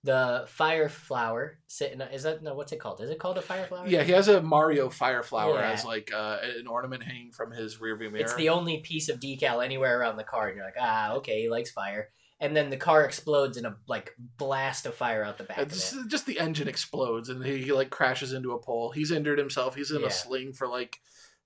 [0.07, 1.99] The fire flower sitting.
[1.99, 2.53] Is that no?
[2.55, 3.01] What's it called?
[3.01, 3.85] Is it called a fire flower?
[3.85, 5.71] Yeah, he has a Mario fire flower Yeah.
[5.71, 8.17] as like uh, an ornament hanging from his rearview mirror.
[8.23, 11.41] It's the only piece of decal anywhere around the car, and you're like, ah, okay,
[11.41, 12.07] he likes fire.
[12.39, 15.67] And then the car explodes in a like blast of fire out the back of
[15.67, 15.73] it.
[15.75, 18.91] is just the engine explodes and he, he like crashes into a pole.
[18.91, 19.75] He's injured himself.
[19.75, 20.07] He's in Yeah.
[20.07, 20.99] a sling for like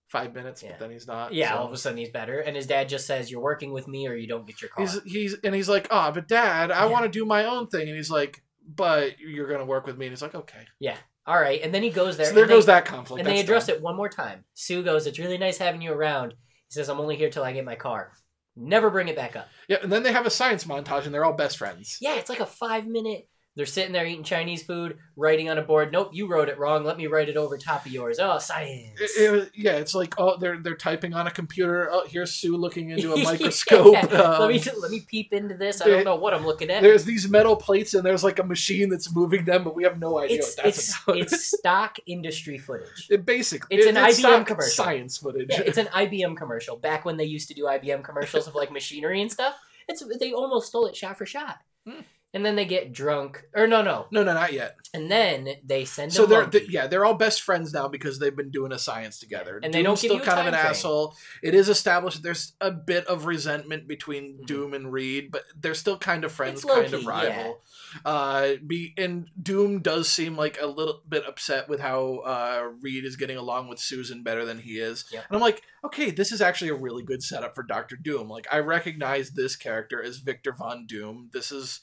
[0.10, 0.72] five minutes, Yeah.
[0.72, 1.34] but then he's not.
[1.34, 3.72] Yeah, so- all of a sudden he's better, and his dad just says, "You're working
[3.74, 6.28] with me, or you don't get your car." He's he's and he's like, oh, but
[6.28, 6.92] Dad, I Yeah.
[6.92, 10.06] want to do my own thing, and he's like, but you're gonna work with me,
[10.08, 10.66] and he's like, okay.
[10.80, 10.98] Yeah.
[11.28, 12.26] All right, and then he goes there.
[12.28, 13.20] so there and they- goes that conflict.
[13.20, 13.76] and they address done.
[13.78, 14.44] it one more time.
[14.56, 17.52] Sue goes, "It's really nice having you around." He says, "I'm only here till I
[17.54, 18.12] get my car."
[18.56, 19.48] Never bring it back up.
[19.70, 21.98] Yeah, and then they have a science montage, and they're all best friends.
[22.02, 23.28] Yeah, it's like a five minute.
[23.62, 25.92] They're sitting there eating Chinese food, writing on a board.
[25.92, 26.84] Nope, you wrote it wrong.
[26.84, 28.18] Let me write it over top of yours.
[28.20, 29.00] Oh, science.
[29.00, 31.88] It- it was- yeah, it's like oh, they're they're typing on a computer.
[31.92, 33.94] Oh, here's Sue looking into a microscope.
[33.94, 35.80] Yeah, let Um, me let me peep into this.
[35.80, 36.82] I don't know what I'm looking at.
[36.82, 40.00] there's these metal plates, and there's like a machine that's moving them, but we have
[40.00, 41.18] no idea It's what that's it's about.
[41.20, 43.08] it's stock industry footage.
[43.12, 44.84] It basically, It's it- an IBM stock commercial.
[44.84, 45.50] Science footage.
[45.52, 46.78] Yeah, it's an IBM commercial.
[46.78, 49.54] Back when they used to do IBM commercials of like machinery and stuff.
[49.88, 51.58] It's they almost stole it shot for shot.
[51.88, 52.02] Hmm.
[52.34, 53.44] And then they get drunk.
[53.54, 54.78] Or no, no, No, no, not yet.
[54.94, 56.14] and then they send.
[56.14, 59.20] So they're th- yeah, they're all best friends now because they've been doing a science
[59.20, 59.60] together.
[59.62, 60.66] And they don't Doom's still kind of an frame.
[60.68, 61.16] asshole.
[61.44, 64.46] It is established that there's a bit of resentment between Mhm.
[64.48, 67.62] Doom and Reed, but they're still kind of friends, kind of rival.
[68.06, 73.04] Uh, be and Doom does seem like a little bit upset with how uh, Reed
[73.04, 75.04] is getting along with Susan better than he is.
[75.12, 75.26] Yep.
[75.28, 78.30] And I'm like, okay, this is actually a really good setup for Doctor Doom.
[78.30, 81.30] Like, I recognize this character as Victor Von Doom.
[81.34, 81.82] This is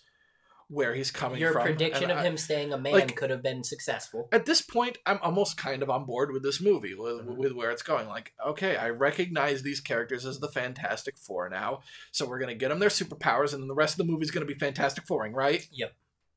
[0.70, 1.66] where he's coming Your from.
[1.66, 4.28] Your prediction and of I- him staying a man like- could have been successful.
[4.32, 7.36] at this point i'm almost kind of on board with this movie with, Mhm.
[7.36, 11.80] with where it's going like okay i recognize these characters as the fantastic four now
[12.12, 14.24] so we're going to get them their superpowers and then the rest of the movie
[14.24, 15.94] is going to be fantastic fouring right Yep.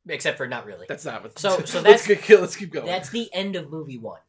[0.08, 0.86] Except for not really.
[0.88, 3.98] that's not what So- so let's, that's- let's keep going That's the end of movie
[4.00, 4.22] one.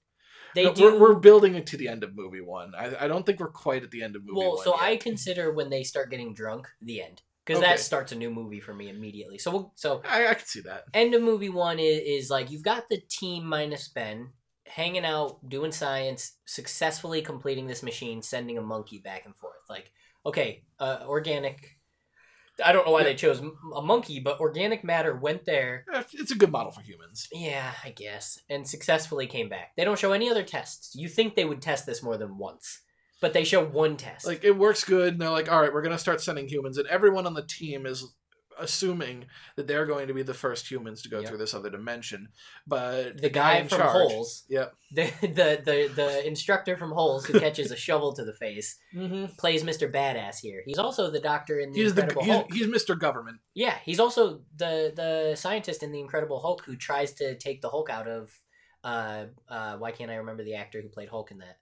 [0.55, 0.83] They No, do.
[0.85, 3.49] we're, we're building it to the end of movie one I, I don't think we're
[3.53, 4.83] quite at the end of movie well, one Well, so yet.
[4.91, 7.71] I consider when they start getting drunk the end because Okay.
[7.71, 9.39] that starts a new movie for me immediately.
[9.39, 12.51] So we'll, so I, I can see that end of movie one is, is like
[12.51, 14.31] you've got the team minus Ben
[14.67, 19.57] hanging out doing science, successfully completing this machine, sending a monkey back and forth.
[19.69, 19.93] Like
[20.25, 21.79] okay, uh, organic.
[22.63, 23.41] I don't know why they chose
[23.75, 25.87] a monkey, but organic matter went there.
[26.13, 29.73] It's a good model for humans Yeah, I guess, and successfully came back.
[29.75, 30.95] They don't show any other tests.
[30.95, 32.83] You think they would test this more than once,
[33.23, 34.27] but they show one test.
[34.27, 36.77] like it works good and they're like all right we're going to start sending humans
[36.77, 38.05] and everyone on the team is
[38.59, 39.25] assuming
[39.57, 41.29] that they're going to be the first humans to go Yep.
[41.29, 42.29] through this other dimension
[42.67, 47.25] but the guy in from charge- Holes, yep the, the the the instructor from Holes
[47.25, 49.25] who catches a shovel to the face, mm-hmm.
[49.39, 49.91] plays Mr.
[49.91, 50.61] Badass here.
[50.67, 52.53] He's also the doctor in the he's the Incredible he's, Hulk.
[52.53, 57.15] he's mr government Yeah, he's also the the scientist in the Incredible Hulk who tries
[57.15, 58.31] to take the Hulk out of.
[58.85, 61.57] Uh, uh, why can't I remember the actor who played Hulk in that?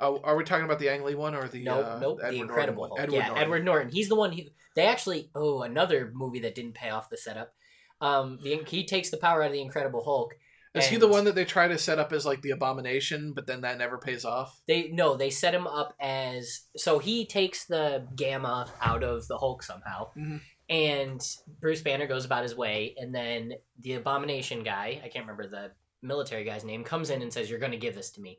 [0.00, 2.18] Uh, are we talking about the ang lee one or the Nope, uh, nope.
[2.22, 3.00] Edward the Incredible Norton Hulk.
[3.00, 3.42] Edward yeah, Norton.
[3.42, 3.92] Edward Norton.
[3.92, 4.42] He's the one who
[4.76, 5.30] they actually.
[5.34, 7.52] Oh, another movie that didn't pay off the setup.
[8.00, 10.34] Um, the, he takes the power out of the Incredible Hulk.
[10.74, 13.46] is he the one that they try to set up as like the abomination but
[13.46, 17.64] then that never pays off They no, they set him up as so he takes
[17.66, 20.40] the gamma out of the Hulk somehow, Mhm.
[20.70, 21.20] and
[21.60, 25.72] Bruce Banner goes about his way, and then the Abomination guy, I can't remember the
[26.02, 28.38] military guy's name, comes in and says, "You're going to give this to me."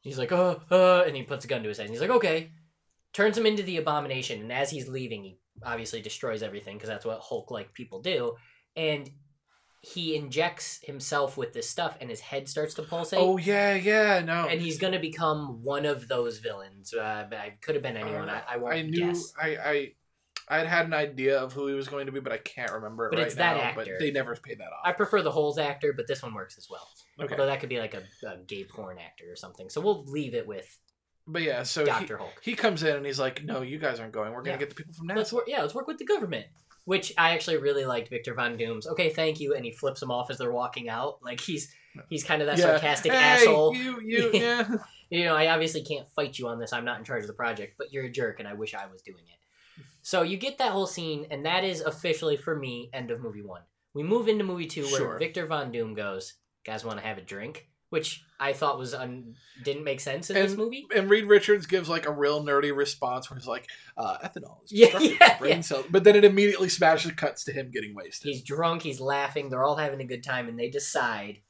[0.00, 1.86] He's like, "Uh, uh," and he puts a gun to his head.
[1.86, 2.52] And he's like, "Okay."
[3.12, 7.04] Turns him into the Abomination, and as he's leaving, he obviously destroys everything because that's
[7.04, 8.34] what Hulk-like people do,
[8.76, 9.10] and.
[9.82, 14.20] He injects himself with this stuff, and his head starts to pulsate oh yeah yeah
[14.20, 16.92] no and he's gonna become one of those villains.
[16.92, 18.28] Uh, but I could have been anyone.
[18.28, 19.32] I, I won't Uh, I knew guess.
[19.40, 19.92] I I
[20.50, 23.06] I'd had an idea of who he was going to be, but I can't remember
[23.06, 23.62] it But right it's that now.
[23.62, 23.84] actor.
[23.92, 24.80] But they never paid that off.
[24.84, 26.88] I prefer the Holes actor, but this one works as well.
[27.20, 29.70] okay, Although that could be like a, a gay porn actor or something.
[29.70, 30.76] So we'll leave it with
[31.26, 32.32] but yeah, so he, Doctor Hulk.
[32.42, 34.32] he comes in and he's like, "No, you guys aren't going.
[34.32, 34.58] We're gonna Yeah.
[34.58, 35.44] get the people from Let's NASA." work.
[35.46, 36.46] Yeah, let's work with the government.
[36.86, 38.86] Which I actually really liked Victor Von Doom's.
[38.88, 41.18] Okay, thank you, and he flips them off as they're walking out.
[41.22, 41.72] Like he's
[42.08, 42.64] he's kind of that Yeah.
[42.64, 43.76] sarcastic hey, asshole.
[43.76, 44.68] You you yeah.
[45.10, 46.72] you know, I obviously can't fight you on this.
[46.72, 48.86] I'm not in charge of the project, but you're a jerk, and I wish I
[48.86, 49.38] was doing it.
[50.02, 53.42] So you get that whole scene, and that is officially for me end of movie
[53.42, 53.62] one.
[53.94, 55.18] We move into movie two, where Sure.
[55.18, 56.34] Victor Von Doom goes,
[56.64, 59.34] "Guys, want to have a drink?" Which I thought was un-
[59.64, 60.86] didn't make sense in this movie.
[60.94, 64.70] and Reed Richards gives like a real nerdy response where he's like, uh, "Ethanol is
[64.70, 65.60] Yeah, yeah, brain yeah.
[65.60, 68.28] cells," but then it immediately smashes cuts to him getting wasted.
[68.32, 71.40] He's drunk, he's laughing, they're all having a good time, and they decide,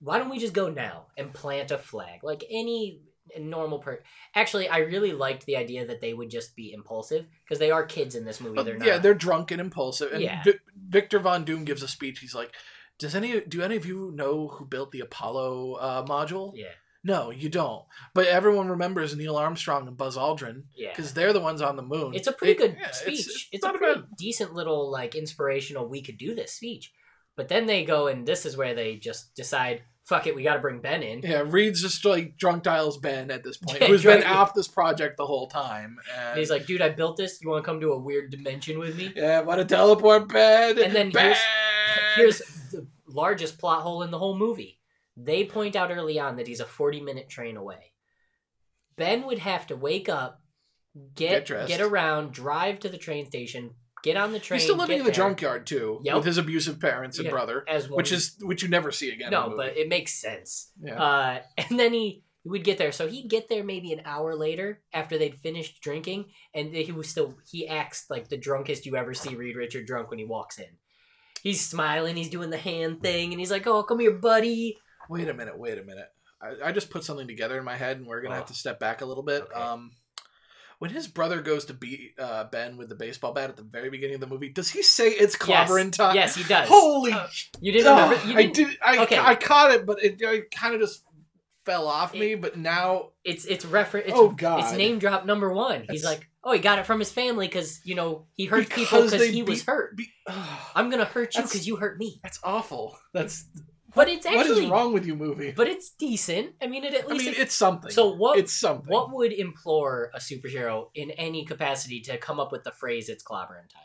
[0.00, 3.02] why don't we just go now and plant a flag like any
[3.38, 4.02] normal person?
[4.34, 7.84] Actually, I really liked the idea that they would just be impulsive because they are
[7.84, 8.56] kids in this movie.
[8.56, 8.86] But They're not.
[8.88, 10.12] yeah, they're drunk and impulsive.
[10.12, 10.42] And Yeah.
[10.42, 10.58] Vi-
[10.88, 12.18] Victor Von Doom gives a speech.
[12.20, 12.52] He's like,
[12.98, 16.52] "Does any do any of you know who built the Apollo uh, module?
[16.56, 16.72] yeah,
[17.02, 17.84] No, you don't.
[18.14, 20.90] But everyone remembers Neil Armstrong and Buzz Aldrin yeah.
[20.90, 22.14] because they're the ones on the moon.
[22.14, 23.20] It's a pretty It- good yeah, speech.
[23.20, 25.88] It's, it's a not pretty bad- decent little like inspirational.
[25.88, 26.92] We could do this speech,
[27.36, 30.54] but then they go and this is where they just decide, fuck it, we got
[30.54, 31.20] to bring Ben in.
[31.22, 35.16] Yeah, Reed's just like drunk dials Ben at this point, who's been off this project
[35.16, 35.96] the whole time.
[36.14, 37.40] And, And he's like, dude, I built this.
[37.40, 39.12] You want to come to a weird dimension with me?
[39.16, 41.36] "Yeah, want to teleport Ben?" And then ben!
[41.36, 41.40] here's-
[42.16, 42.38] Here's
[42.72, 44.78] the largest plot hole in the whole movie.
[45.16, 47.92] They point out early on that he's a 40 minute train away.
[48.96, 50.42] Ben would have to wake up,
[51.14, 54.58] Get get get around, drive to the train station, get on the train.
[54.58, 56.16] he's still living in the there junkyard too, Yep.
[56.16, 57.30] with his abusive parents and Yeah.
[57.30, 59.28] brother, which is which you never see again.
[59.28, 60.72] in no, but it makes sense.
[60.82, 61.02] yeah.
[61.02, 62.92] Uh, and then he, he would get there.
[62.92, 67.08] So he'd get there maybe an hour later after they'd finished drinking, and he was
[67.08, 70.58] still he acts like the drunkest you ever see Reed Richard drunk when he walks
[70.58, 70.78] in.
[71.42, 74.76] He's smiling, he's doing the hand thing, and he's like, "Oh, come here, buddy."
[75.08, 76.08] Wait a minute, wait a minute.
[76.42, 78.38] I, I just put something together in my head, and we're gonna Oh.
[78.38, 79.42] have to step back a little bit.
[79.42, 79.54] Okay.
[79.54, 79.90] Um,
[80.80, 83.88] when his brother goes to beat uh, Ben with the baseball bat at the very
[83.90, 86.16] beginning of the movie, does he say it's clobbering time?
[86.16, 86.68] Yes, he does.
[86.68, 87.12] Holy!
[87.12, 87.26] Uh,
[87.60, 88.26] You didn't remember?
[88.26, 88.78] You I didn't, did.
[88.82, 89.18] I, okay.
[89.18, 91.04] I caught it, but it, it kind of just
[91.64, 92.34] fell off me.
[92.34, 94.08] But now, It's it's reference.
[94.08, 94.60] It's, Oh, God.
[94.64, 95.84] It's name drop number one.
[95.88, 98.68] He's That's- like, oh, he got it from his family because you know he hurt
[98.70, 99.96] people Because because they he was hurt.
[99.96, 100.08] be,
[100.74, 102.18] I'm gonna hurt you because you hurt me.
[102.22, 102.96] that's awful.
[103.12, 103.44] That's
[103.94, 105.52] But it's actually is wrong with you, movie?
[105.52, 106.54] But it's decent.
[106.62, 107.22] I mean, it at least.
[107.22, 107.90] I mean, it- it's something.
[107.90, 108.38] so what?
[108.38, 108.92] It's something.
[108.92, 113.24] what would implore a superhero in any capacity to come up with the phrase "it's
[113.24, 113.82] clobbering time"?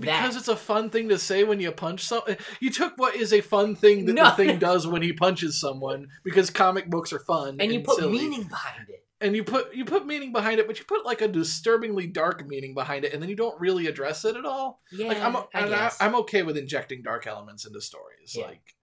[0.00, 2.32] Because that it's a fun thing to say when you punch someone.
[2.32, 4.24] Eh, you took what is a fun thing that No.
[4.24, 7.96] the thing does when he punches someone because comic books are fun and you put
[7.98, 8.12] silly.
[8.18, 9.03] meaning behind it.
[9.20, 12.46] And you put you put meaning behind it, but you put like a disturbingly dark
[12.46, 14.80] meaning behind it, and then you don't really address it at all.
[14.92, 15.96] Yeah, like I'm I and I, guess.
[16.00, 18.46] I'm okay with injecting dark elements into stories, Yeah.
[18.46, 18.74] like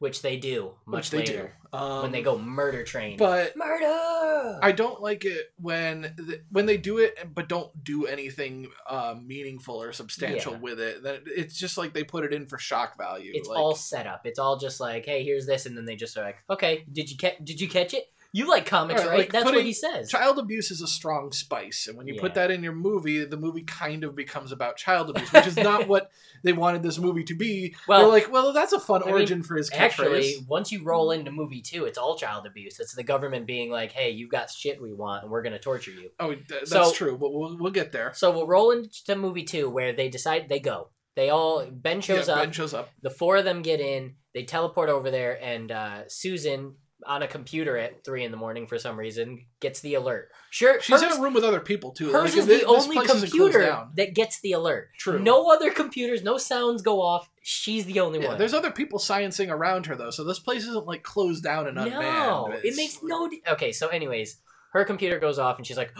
[0.00, 3.16] which they do which much they later do um, when they go murder train.
[3.16, 4.58] But murder.
[4.62, 9.16] I don't like it when th- when they do it, but don't do anything uh,
[9.20, 10.58] meaningful or substantial Yeah.
[10.60, 11.02] with it.
[11.02, 13.32] That it's just like they put it in for shock value.
[13.34, 14.22] it's like, all set up.
[14.24, 17.10] It's all just like, hey, here's this, and then they just are like, okay, did
[17.10, 17.34] you catch?
[17.42, 18.04] Did you catch it?
[18.32, 19.18] You like comics, Right, right?
[19.20, 20.10] like That's what he says.
[20.10, 23.36] child abuse is a strong spice and when you put that in your movie the
[23.38, 26.10] movie kind of becomes about child abuse which is not what
[26.44, 29.14] they wanted this movie to be Well, they're like well that's a fun I mean,
[29.14, 32.78] origin for his catchphrase Actually, once you roll into movie two, it's all child abuse.
[32.78, 35.90] It's the government being like, "Hey, you've got shit we want, and we're gonna torture
[35.90, 39.16] you." oh th- that's So- true but we'll, we'll get there So we'll roll into
[39.16, 40.90] movie two, where they decide they go.
[41.16, 42.40] They all Ben shows yeah, up.
[42.44, 44.14] ben shows up the four of them get in.
[44.34, 46.74] They teleport over there, and uh, Susan
[47.08, 50.30] on a computer at three in the morning for some reason gets the alert.
[50.50, 53.04] Sure, she's hers, in a room with other people too hers Like, is the only
[53.04, 54.90] computer that gets the alert.
[54.98, 55.18] True.
[55.18, 57.28] No other computers, no sounds go off.
[57.42, 58.38] She's the only yeah, one.
[58.38, 61.78] there's other people sciencing around her though so this place isn't like closed down and
[61.78, 63.30] unmanned No, it makes no.
[63.48, 64.36] Okay, so anyways,
[64.72, 65.92] her computer goes off and she's like,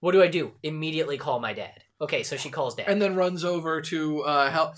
[0.00, 0.52] "What do I do?
[0.62, 2.86] Immediately call my dad." Okay, so she calls dad.
[2.88, 4.74] and then runs over to uh help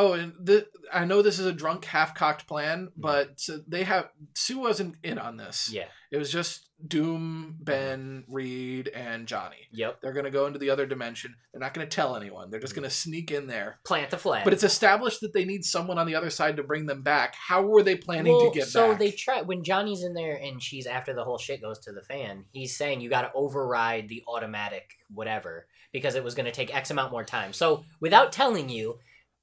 [0.00, 3.00] oh and the, i know this is a drunk half-cocked plan mm-hmm.
[3.00, 5.86] but they have sue wasn't in on this yeah.
[6.10, 9.68] It was just Doom, Ben, Reed, and Johnny.
[9.72, 10.00] Yep.
[10.00, 11.36] They're going to go into the other dimension.
[11.52, 12.50] They're not going to tell anyone.
[12.50, 12.80] They're just mm-hmm.
[12.80, 13.78] going to sneak in there.
[13.84, 14.42] Plant the flag.
[14.42, 17.34] But it's established that they need someone on the other side to bring them back.
[17.36, 18.98] How were they planning well, to get so back?
[18.98, 22.02] they try when Johnny's in there and she's after the whole shit goes to the
[22.02, 22.44] fan.
[22.50, 26.74] He's saying you got to override the automatic whatever because it was going to take
[26.74, 27.52] X amount more time.
[27.52, 28.98] So without telling you,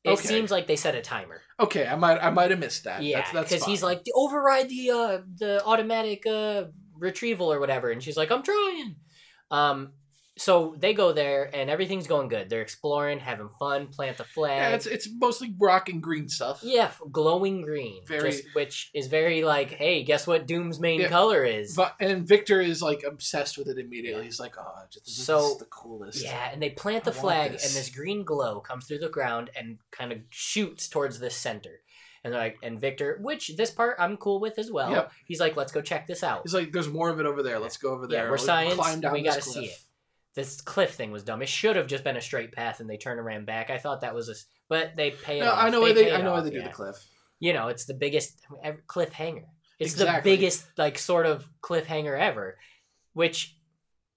[0.08, 0.28] it Okay.
[0.28, 1.42] seems like they set a timer.
[1.60, 3.02] Okay, I might I might have missed that.
[3.04, 7.90] Yeah, that's, that's because he's like override the uh the automatic uh retrieval or whatever,
[7.92, 8.96] and she's like, I'm trying.
[9.50, 9.94] Um,
[10.38, 12.50] so they go there and everything's going good.
[12.50, 14.74] They're exploring, having fun, plant the yeah, flag.
[14.76, 16.60] it's it's mostly rock and green stuff.
[16.64, 21.10] Yeah, glowing green, Very- just, which is very like, hey, guess what Doom's main Yeah.
[21.10, 21.78] color is?
[22.00, 24.26] And Victor is like obsessed with it immediately.
[24.26, 27.66] He's like, "Oh, this So- is the coolest." Yeah, and they plant the flag, this.
[27.66, 31.82] and this green glow comes through the ground and kind of shoots towards the center.
[32.24, 34.92] And they're like, and Victor, which this part I'm cool with as well.
[34.92, 35.12] Yep.
[35.26, 36.42] He's like, let's go check this out.
[36.44, 37.58] He's like, "There's more of it over there.
[37.58, 38.24] Let's go over there.
[38.24, 39.78] Yeah, we're Let's science, we gotta see it.
[40.38, 41.42] This cliff thing was dumb.
[41.42, 43.72] It should have just been a straight path, and they turned around back.
[43.72, 44.36] I thought that was a,
[44.70, 45.64] but they pay it No, off.
[45.64, 46.14] I know why they.
[46.14, 46.96] I know why they do the cliff.
[47.40, 49.46] You know, it's the biggest ever, cliffhanger.
[49.80, 50.32] It's Exactly.
[50.32, 52.60] the biggest like sort of cliffhanger ever.
[53.14, 53.58] Which,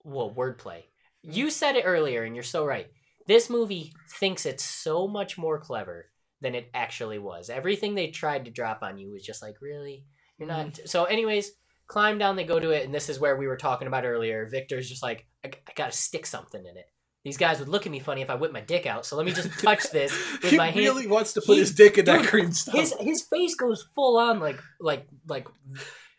[0.05, 0.83] well, wordplay.
[1.23, 2.89] You said it earlier, and you're so right.
[3.27, 6.11] This movie thinks it's so much more clever
[6.43, 7.49] than it actually was.
[7.49, 10.05] Everything they tried to drop on you was just like, really,
[10.37, 10.67] you're not.
[10.67, 10.85] Mm-hmm.
[10.85, 11.51] So, anyways,
[11.87, 12.37] climb down.
[12.37, 14.47] They go to it, and this is where we were talking about earlier.
[14.51, 16.87] Victor's just like, I, I gotta stick something in it.
[17.25, 19.05] These guys would look at me funny if I whipped my dick out.
[19.05, 20.13] So let me just touch this
[20.43, 20.77] with he my hand.
[20.81, 22.75] He really wants to put He- his dick in that dude, green stuff.
[22.75, 25.47] his his face goes full on like like like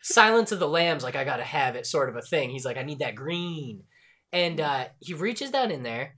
[0.04, 2.50] Silence of the Lambs, like I gotta have it, sort of a thing.
[2.50, 3.84] He's like, I need that green,
[4.32, 6.16] and uh, he reaches down in there.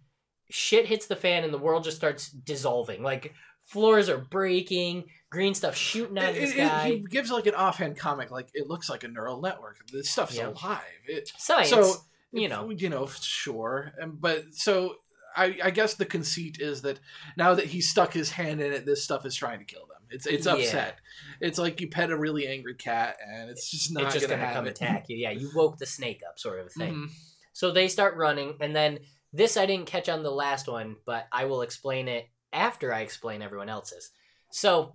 [0.50, 3.02] Shit hits the fan, and the world just starts dissolving.
[3.02, 3.34] Like
[3.66, 6.88] floors are breaking, green stuff shooting out of the It- it- sky.
[6.88, 9.76] he gives like an offhand comic, like it looks like a neural network.
[9.92, 10.56] This stuff's Yep.
[10.62, 10.80] alive.
[11.06, 11.94] It, Science, so
[12.34, 12.70] you know.
[12.70, 14.96] you know, sure, but so
[15.36, 17.00] I, I guess the conceit is that
[17.36, 20.02] now that he stuck his hand in it, this stuff is trying to kill them.
[20.10, 20.52] It's it's Yeah.
[20.54, 20.98] upset.
[21.40, 24.40] It's like you pet a really angry cat, and it's just not it's just gonna,
[24.42, 24.70] gonna, come it.
[24.70, 25.16] attack you.
[25.16, 26.94] Yeah, you woke the snake up, sort of a thing.
[26.94, 27.10] Mhm.
[27.52, 29.00] So they start running, and then
[29.32, 33.00] this I didn't catch on the last one, but I will explain it after I
[33.00, 34.10] explain everyone else's.
[34.52, 34.94] So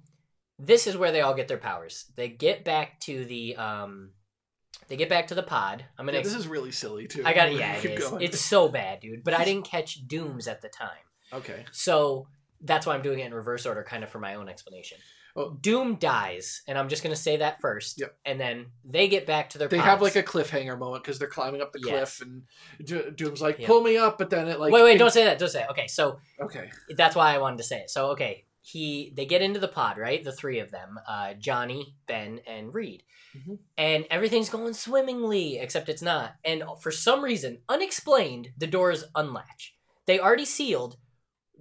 [0.58, 2.06] this is where they all get their powers.
[2.16, 4.12] They get back to the um,
[4.90, 5.86] they get back to the pod.
[5.98, 6.18] I'm gonna.
[6.18, 7.24] Yeah, this is really silly too.
[7.26, 7.54] I got it.
[7.60, 8.10] Yeah, it Keep is.
[8.10, 8.22] going.
[8.22, 9.24] It's so bad, dude.
[9.24, 10.90] But I didn't catch Dooms at the time.
[11.34, 11.66] okay.
[11.72, 12.28] So
[12.62, 14.98] that's why I'm doing it in reverse order, kind of for my own explanation.
[15.36, 15.52] Oh.
[15.62, 18.00] Doom dies, and I'm just gonna say that first.
[18.02, 18.16] Yep.
[18.26, 19.68] And then they get back to their.
[19.68, 19.88] They pods.
[19.88, 22.18] have like a cliffhanger moment because they're climbing up the Yes.
[22.18, 23.68] cliff, and Doom's like, Yeah.
[23.68, 25.38] "Pull me up," but then it like wait, wait, it- don't say that.
[25.38, 25.70] Don't say it.
[25.70, 27.90] Okay, so Okay, that's why I wanted to say it.
[27.92, 30.24] So okay, he they get into the pod, right?
[30.24, 33.04] The three of them, uh, Johnny, Ben, and Reed,
[33.36, 33.60] Mhm.
[33.78, 36.36] and everything's going swimmingly, except it's not.
[36.44, 39.76] And for some reason, unexplained, the doors unlatch.
[40.06, 40.98] They already sealed.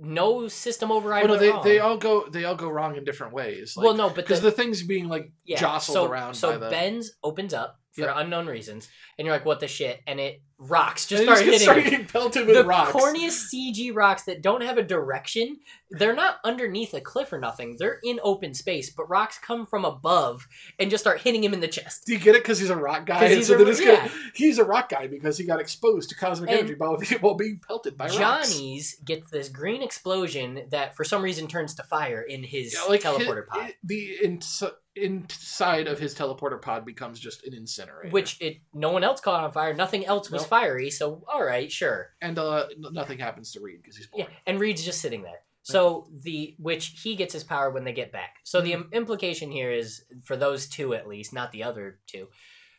[0.01, 1.25] No system override.
[1.25, 1.65] Oh, no, they wrong.
[1.65, 3.77] they all go they all go wrong in different ways.
[3.77, 6.57] Like, well, no, but because the, the, thing's being like yeah, jostled so, around So
[6.57, 6.71] the.
[6.71, 8.17] Ben's opens up for Yep.
[8.17, 8.89] unknown reasons,
[9.19, 11.07] and you're like, "What the shit?" And it rocks.
[11.07, 11.61] Just and start hitting.
[11.61, 12.93] start getting pelted with the rocks.
[12.93, 15.61] corniest CG rocks that don't have a direction.
[15.91, 17.77] They're not underneath a cliff or nothing.
[17.79, 20.49] They're in open space, but rocks come from above
[20.81, 22.05] and just start hitting him in the chest.
[22.07, 22.43] Do you get it?
[22.43, 23.29] Because he's a rock guy.
[23.35, 23.97] He's so a- yeah.
[23.97, 27.35] gonna- he's a rock guy because he got exposed to cosmic And energy while, while
[27.35, 28.17] being pelted by rocks.
[28.17, 32.83] Johnny's gets this green explosion that for some reason turns to fire in his Yeah,
[32.89, 33.75] like teleporter pod.
[33.85, 34.63] the ins-
[35.05, 38.11] inside of his teleporter pod becomes just an incinerator.
[38.11, 39.75] Which it no one else caught on fire.
[39.75, 40.49] Nothing else was Nope.
[40.51, 40.91] fiery.
[40.91, 42.11] So all right, sure.
[42.21, 45.41] and uh, n- nothing happens to Reed because he's Yeah, and Reed's just sitting there.
[45.63, 48.37] So the which he gets his power when they get back.
[48.45, 52.29] So the im- implication here is for those two at least, not the other two.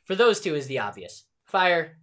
[0.05, 1.97] For those two is the obvious: fire,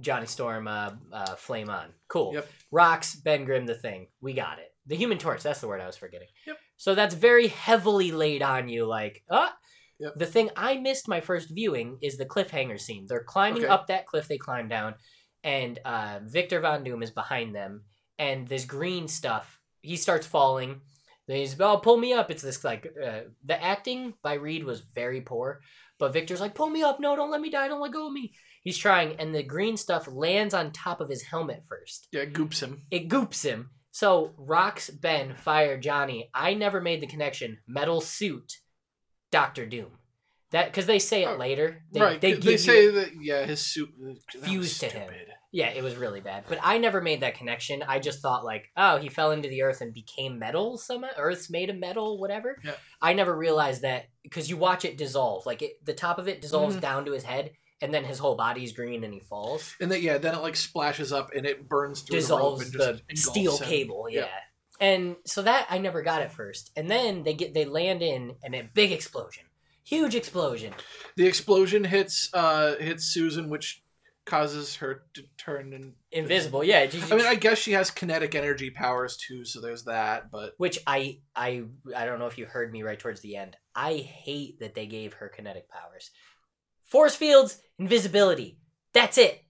[0.00, 1.94] Johnny Storm, uh, uh, flame on.
[2.08, 2.34] Cool.
[2.34, 2.48] Yep.
[2.70, 4.08] Rocks, Ben Grimm, the thing.
[4.20, 4.70] We got it.
[4.86, 5.42] The Human Torch.
[5.42, 6.28] That's the word I was forgetting.
[6.46, 6.58] Yep.
[6.78, 8.86] So that's very heavily laid on you.
[8.86, 9.54] Like, ah.
[10.00, 10.12] Yep.
[10.16, 13.06] The thing I missed my first viewing is the cliffhanger scene.
[13.08, 13.72] They're climbing Okay.
[13.72, 14.94] up that cliff they climb down,
[15.42, 17.82] and uh, Victor Von Doom is behind them,
[18.16, 19.58] and this green stuff.
[19.82, 20.82] He starts falling.
[21.26, 22.30] Then he's oh pull me up.
[22.30, 25.62] It's this like uh, the acting by Reed was very poor,
[25.98, 27.00] but Victor's like pull me up.
[27.00, 27.66] No, don't let me die.
[27.66, 28.34] Don't let go of me.
[28.62, 32.06] He's trying, and the green stuff lands on top of his helmet first.
[32.12, 32.82] Yeah, goops him.
[32.92, 33.70] It goops him.
[33.90, 36.30] So rocks Ben, fire Johnny.
[36.34, 37.58] I never made the connection.
[37.66, 38.54] Metal suit,
[39.30, 39.90] Doctor Doom.
[40.50, 41.82] That because they say it Oh, later.
[41.92, 42.20] They, right.
[42.20, 43.90] They, They, give you- say that yeah, his suit
[44.42, 45.10] Fused to him.
[45.50, 46.44] Yeah, it was really bad.
[46.46, 47.82] But I never made that connection.
[47.82, 51.48] I just thought like, oh, he fell into the earth and became metal Some Earth's
[51.50, 52.58] made of metal, whatever.
[52.62, 52.72] Yeah.
[53.00, 55.46] I never realized that because you watch it dissolve.
[55.46, 56.80] Like it, the top of it dissolves Mhm.
[56.82, 59.74] down to his head, and then his whole body's green and he falls.
[59.80, 63.16] And then yeah, then it like splashes up and it burns through dissolves the the
[63.16, 63.66] steel him.
[63.66, 64.08] cable.
[64.10, 64.20] Yeah.
[64.20, 64.28] Yeah.
[64.80, 66.70] And so that I never got at first.
[66.76, 69.44] And then they get they land in and a big explosion.
[69.84, 70.74] Huge explosion.
[71.16, 73.82] The explosion hits uh hits Susan, which
[74.24, 76.62] causes her to turn and Invisible.
[76.62, 76.86] Yeah.
[77.10, 80.30] I mean, I guess she has kinetic energy powers too, so there's that.
[80.30, 81.64] But which I I
[81.94, 83.56] I don't know if you heard me right towards the end.
[83.74, 86.10] I hate that they gave her kinetic powers.
[86.84, 88.58] Force fields, invisibility.
[88.92, 89.44] That's it.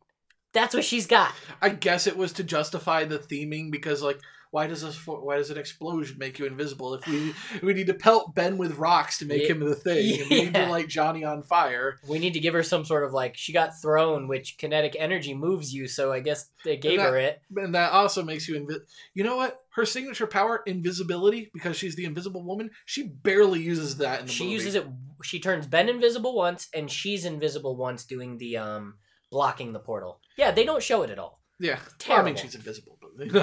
[0.53, 1.33] That's what she's got.
[1.61, 4.21] I guess it was to justify the theming because, like,
[4.51, 4.97] why does this?
[5.07, 6.95] Why does an explosion make you invisible?
[6.95, 9.49] If we we need to pelt Ben with rocks to make Yeah.
[9.49, 10.71] him the thing, and we need to Yeah.
[10.71, 11.99] light Johnny on fire.
[12.09, 15.35] We need to give her some sort of like she got thrown, which kinetic energy
[15.35, 15.87] moves you.
[15.89, 17.43] So I guess they gave that- her it.
[17.57, 18.81] And that also makes you invi-
[19.15, 19.65] You know what?
[19.71, 22.71] Her signature power, invisibility, because she's the invisible woman.
[22.85, 24.55] She barely uses that in the She movie.
[24.55, 24.87] uses it.
[25.23, 28.95] She turns Ben invisible once, and she's invisible once doing the um
[29.31, 30.21] blocking the portal.
[30.37, 31.39] Yeah, they don't show it at all.
[31.61, 31.79] Yeah,
[32.09, 33.35] Well, I mean, she's invisible, but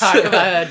[0.00, 0.64] Uh,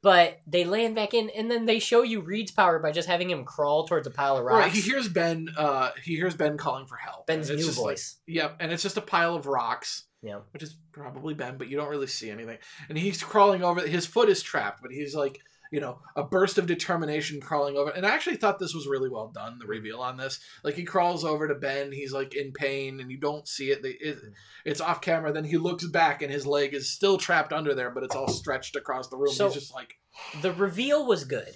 [0.00, 3.28] but they land back in, and then they show you Reed's power by just having
[3.30, 4.64] him crawl towards a pile of rocks.
[4.66, 4.72] right.
[4.72, 5.48] He hears Ben.
[5.56, 7.26] Uh, he hears Ben calling for help.
[7.26, 8.16] Ben's new just like- voice.
[8.26, 10.04] Yep, and it's just a pile of rocks.
[10.20, 10.40] Yeah.
[10.50, 12.58] which is probably Ben, but you don't really see anything.
[12.88, 13.86] And he's crawling over.
[13.86, 15.38] His foot is trapped, but he's like,
[15.70, 17.90] you know, a burst of determination crawling over.
[17.90, 19.58] And I actually thought this was really well done.
[19.58, 21.92] The reveal on this, like he crawls over to Ben.
[21.92, 23.80] He's like in pain, and you don't see it.
[23.84, 24.18] It
[24.64, 25.32] it's off camera.
[25.32, 28.28] Then he looks back, and his leg is still trapped under there, but it's all
[28.28, 29.32] stretched across the room.
[29.32, 29.94] So- he's just like,
[30.42, 31.54] The reveal was good.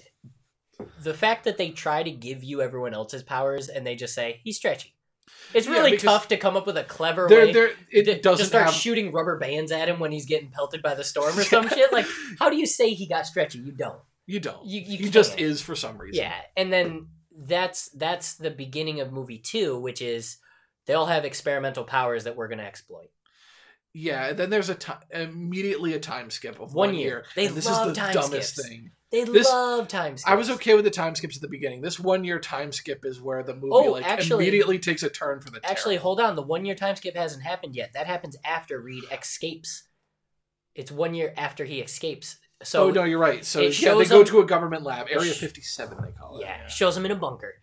[1.01, 4.41] The fact that they try to give you everyone else's powers and they just say
[4.43, 4.92] he's stretchy.
[5.53, 7.53] It's really because tough to come up with a clever there, way.
[7.53, 7.69] there.
[7.91, 8.73] It to, to doesn't start have.
[8.73, 11.93] shooting rubber bands at him when he's getting pelted by the storm or some shit.
[11.93, 12.07] Like,
[12.39, 13.59] how do you say he got stretchy?
[13.59, 13.99] You don't.
[14.25, 14.65] you don't.
[14.65, 16.23] You, you he just is for some reason.
[16.23, 17.07] Yeah, and then
[17.37, 20.37] that's that's the beginning of movie two, which is
[20.87, 23.09] they all have experimental powers that we're gonna exploit.
[23.93, 27.07] Yeah, and then there's a ti immediately a time skip of One one, year.
[27.07, 27.25] year.
[27.35, 28.67] They and this love is the time dumbest skips.
[28.67, 28.91] thing.
[29.13, 30.29] They This- love time skips.
[30.29, 31.81] I was okay with the time skips at the beginning.
[31.81, 35.09] This one year time skip is where the movie Oh, like actually- immediately takes a
[35.09, 36.35] turn for the Actually, hold on.
[36.35, 37.93] The one year time skip hasn't happened yet.
[37.93, 39.83] That happens after Reed escapes.
[40.73, 42.37] It's one year after he escapes.
[42.63, 43.45] So oh no, you're right.
[43.45, 46.45] So it yeah, they go them- to a government lab, Area 57 they call it.
[46.45, 47.61] yeah, shows him in a bunker,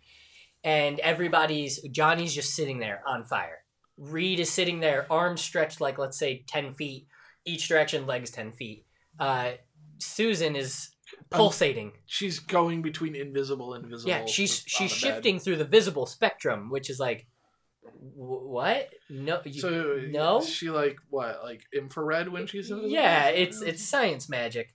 [0.62, 3.64] and everybody's Johnny's just sitting there on fire.
[3.96, 7.08] Reed is sitting there, arms stretched like let's say ten feet
[7.44, 8.86] each direction, legs ten feet.
[9.18, 9.52] Uh,
[9.98, 10.90] Susan is
[11.30, 11.92] pulsating.
[12.06, 14.10] She's going between invisible and visible.
[14.10, 15.14] yeah, she's she's the bed.
[15.14, 17.26] shifting through the visible spectrum, which is like,
[17.82, 18.88] wh- what?
[19.08, 20.38] No, you, So no?
[20.38, 21.42] is she like what?
[21.42, 24.74] Like infrared when she's yeah, it's it's science magic,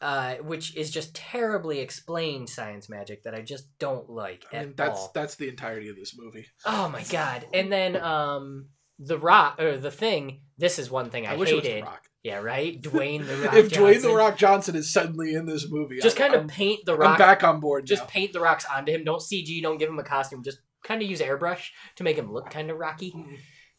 [0.00, 4.74] uh, which is just terribly explained science magic that I just don't like I mean,
[4.76, 5.12] that's all.
[5.14, 6.46] that's the entirety of this movie.
[6.64, 7.46] Oh my god!
[7.52, 8.68] And then um,
[8.98, 10.40] the rock or the thing.
[10.58, 11.84] This is one thing I, I, wish it was hated.
[12.24, 12.34] Rock.
[12.34, 12.80] Yeah, right.
[12.82, 13.54] Dwayne the Rock.
[13.54, 16.48] if Dwayne the Rock Johnson is suddenly in this movie, just I'm- kind of I'm,
[16.48, 17.86] paint the I'm back on board.
[17.86, 18.08] just now.
[18.08, 19.04] paint the rocks onto him.
[19.04, 19.60] Don't CG.
[19.62, 20.42] Don't give him a costume.
[20.44, 23.14] Just kind of use airbrush to make him look kind of rocky.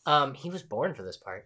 [0.06, 1.46] Um, he was born for this part.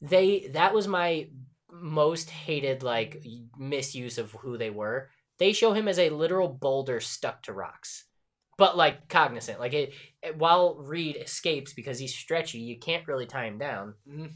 [0.00, 1.28] They that was my
[1.72, 3.22] most hated like
[3.58, 5.08] misuse of who they were.
[5.38, 8.04] They show him as a literal boulder stuck to rocks,
[8.56, 9.58] but like cognizant.
[9.60, 9.92] Like it,
[10.36, 13.94] while Reed escapes because he's stretchy, you can't really tie him down.
[14.08, 14.30] Mhm.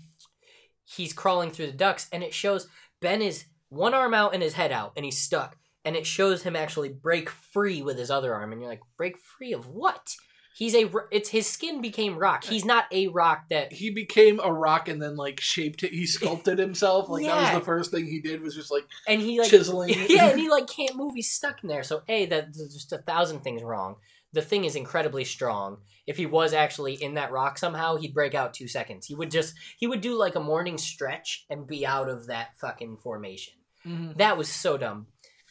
[0.97, 2.66] He's crawling through the ducks, and it shows
[3.01, 5.57] Ben is one arm out and his head out, and he's stuck.
[5.84, 9.16] And it shows him actually break free with his other arm, and you're like, break
[9.18, 10.14] free of what?
[10.55, 10.91] He's a.
[11.11, 12.45] It's his skin became rock.
[12.45, 15.93] He's not a rock that He became a rock and then like shaped it.
[15.93, 17.09] He sculpted himself.
[17.09, 19.95] Like that was the first thing he did was just like and he like chiseling.
[20.09, 21.14] yeah, and he like can't move.
[21.14, 21.82] He's stuck in there.
[21.82, 23.97] So a that there's just a thousand things wrong.
[24.33, 25.78] The thing is incredibly strong.
[26.07, 29.07] If he was actually in that rock somehow, he'd break out two seconds.
[29.07, 32.57] He would just he would do like a morning stretch and be out of that
[32.59, 33.55] fucking formation.
[33.87, 34.16] Mhm.
[34.18, 35.07] That was so dumb.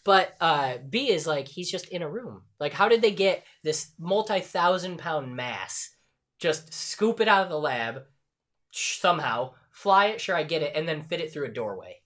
[0.05, 2.43] But uh B is like he's just in a room.
[2.59, 5.89] Like how did they get this multi thousand pound mass?
[6.39, 8.03] Just scoop it out of the lab
[8.71, 10.21] sh- somehow, fly it.
[10.21, 11.97] Sure, I get it, and then fit it through a doorway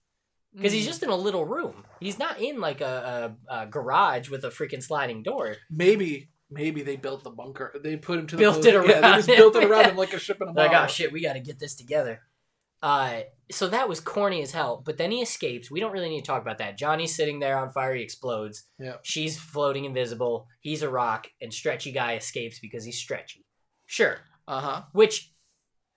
[0.56, 0.88] because he's Mhm.
[0.88, 1.86] just in a little room.
[2.00, 5.56] He's not in like a, a, a garage with a freaking sliding door.
[5.70, 7.74] maybe maybe they built the bunker.
[7.84, 9.36] They put him to the Built it Yeah, they around just him.
[9.36, 11.40] built it around him like a ship in a Like, oh shit, we got to
[11.40, 12.22] get this together.
[12.82, 14.82] Uh, so that was corny as hell.
[14.86, 15.72] But then he escapes.
[15.72, 16.78] We don't really need to talk about that.
[16.78, 17.96] Johnny's sitting there on fire.
[17.96, 18.64] He explodes.
[18.78, 18.96] Yeah.
[19.04, 20.48] She's floating invisible.
[20.60, 23.46] He's a rock, and Stretchy Guy escapes because he's stretchy.
[23.86, 24.18] Sure.
[24.48, 24.82] Uh huh.
[24.92, 25.32] Which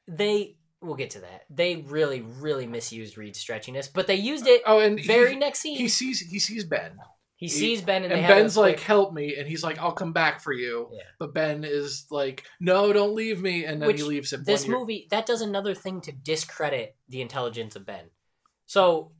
[0.06, 1.42] they we'll get to that.
[1.50, 5.60] They really, really misused Reed's stretchiness, but they used it Oh, and very he, next
[5.60, 5.76] scene.
[5.76, 6.98] he sees he sees Ben,
[7.38, 9.78] he sees Ben and, and they have a Ben's like, "Help me!" And he's like,
[9.78, 11.02] "I'll come back for you." Yeah.
[11.18, 14.42] But Ben is like, "No, don't leave me!" And then Which he leaves him.
[14.44, 18.06] this One year- movie that does another thing to discredit the intelligence of Ben.
[18.64, 19.12] So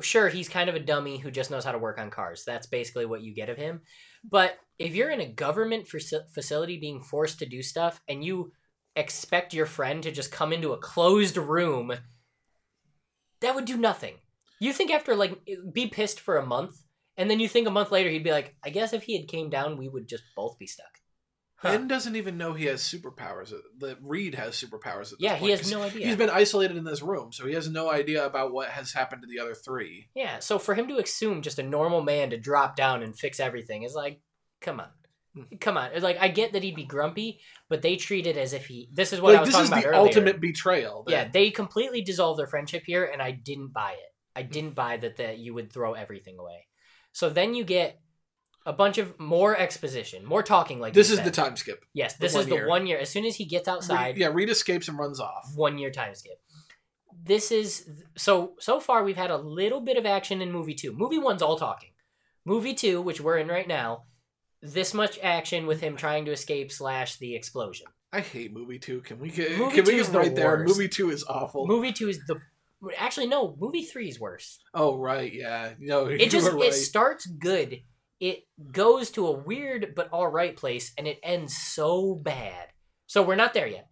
[0.00, 2.44] sure, he's kind of a dummy who just knows how to work on cars.
[2.44, 3.82] That's basically what you get of him.
[4.28, 8.52] But if you're in a government facility being forced to do stuff and you
[8.96, 11.92] expect your friend to just come into a closed room,
[13.40, 14.14] that would do nothing.
[14.60, 15.38] You think after like
[15.72, 16.82] be pissed for a month
[17.18, 19.28] and then you think a month later he'd be like, I guess if he had
[19.28, 20.86] came down we would just both be stuck.
[21.56, 21.72] Huh.
[21.72, 23.52] Ben doesn't even know he has superpowers.
[23.80, 25.12] That Reed has superpowers.
[25.12, 26.06] At this Yeah, point, he has no idea.
[26.06, 29.22] He's been isolated in this room, so he has no idea about what has happened
[29.22, 30.08] to the other three.
[30.14, 33.40] Yeah, so for him to assume just a normal man to drop down and fix
[33.40, 34.20] everything is like,
[34.60, 34.86] come on.
[35.34, 35.56] Hmm.
[35.60, 35.90] Come on.
[35.94, 38.88] It's Like I get that he'd be grumpy, but they treat it as if he
[38.92, 40.06] this is what I like was this talking is about the earlier.
[40.06, 41.02] ultimate betrayal.
[41.08, 44.12] that- Yeah, they completely dissolved their friendship here and I didn't buy it.
[44.36, 46.67] I didn't buy that that you would throw everything away.
[47.18, 48.00] So then you get
[48.64, 51.84] a bunch of more exposition, more talking like this is the time skip.
[51.92, 52.68] Yes, this one is the year.
[52.68, 52.96] one year.
[52.96, 55.50] As soon as he gets outside, yeah, Reed escapes and runs off.
[55.56, 56.40] one year time skip.
[57.24, 60.92] This is so so far we've had a little bit of action in movie two.
[60.92, 61.90] Movie one's all talking.
[62.44, 64.04] Movie two, which we're in right now,
[64.62, 67.88] this much action with him trying to escape slash the explosion.
[68.12, 69.00] I hate movie two.
[69.00, 70.62] Can we get Movie can we get is the right there?
[70.62, 71.66] Movie two is awful.
[71.66, 72.40] Movie two is the
[72.96, 74.58] actually no, movie three is worse.
[74.74, 75.74] oh right, yeah.
[75.78, 76.68] No, It just right.
[76.68, 77.80] it starts good.
[78.20, 82.68] It goes to a weird but all right place, and it ends so bad.
[83.06, 83.88] So we're not there yet.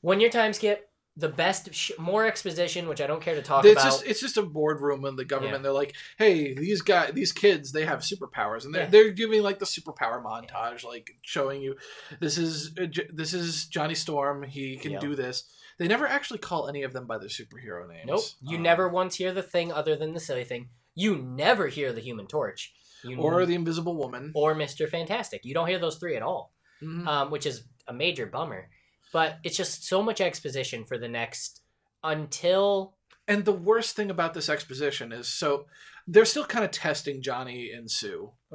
[0.00, 0.88] One year time skip.
[1.18, 3.84] The best, sh- more exposition, which I don't care to talk it's about.
[3.84, 5.54] just it's just a boardroom in the government.
[5.56, 5.62] Yeah.
[5.62, 8.90] They're like, hey, these guys, these kids, they have superpowers, and they're Yeah.
[8.90, 11.76] they're giving like the superpower montage, like showing you
[12.20, 12.84] this is uh,
[13.14, 14.42] this is Johnny Storm.
[14.42, 15.44] He can do this.
[15.78, 18.06] They never actually call any of them by their superhero names.
[18.06, 18.24] Nope.
[18.42, 20.70] You Um, never once hear the thing other than the silly thing.
[20.94, 22.72] You never hear the Human Torch.
[23.04, 24.32] You or the Invisible Woman.
[24.34, 25.44] or Mister Fantastic.
[25.44, 27.06] You don't hear those three at all, Mhm.
[27.06, 28.70] um, which is a major bummer.
[29.12, 31.60] But it's just so much exposition for the next
[32.02, 32.96] until
[33.28, 35.66] And the worst thing about this exposition is so
[36.06, 38.32] they're still kind of testing Johnny and Sue,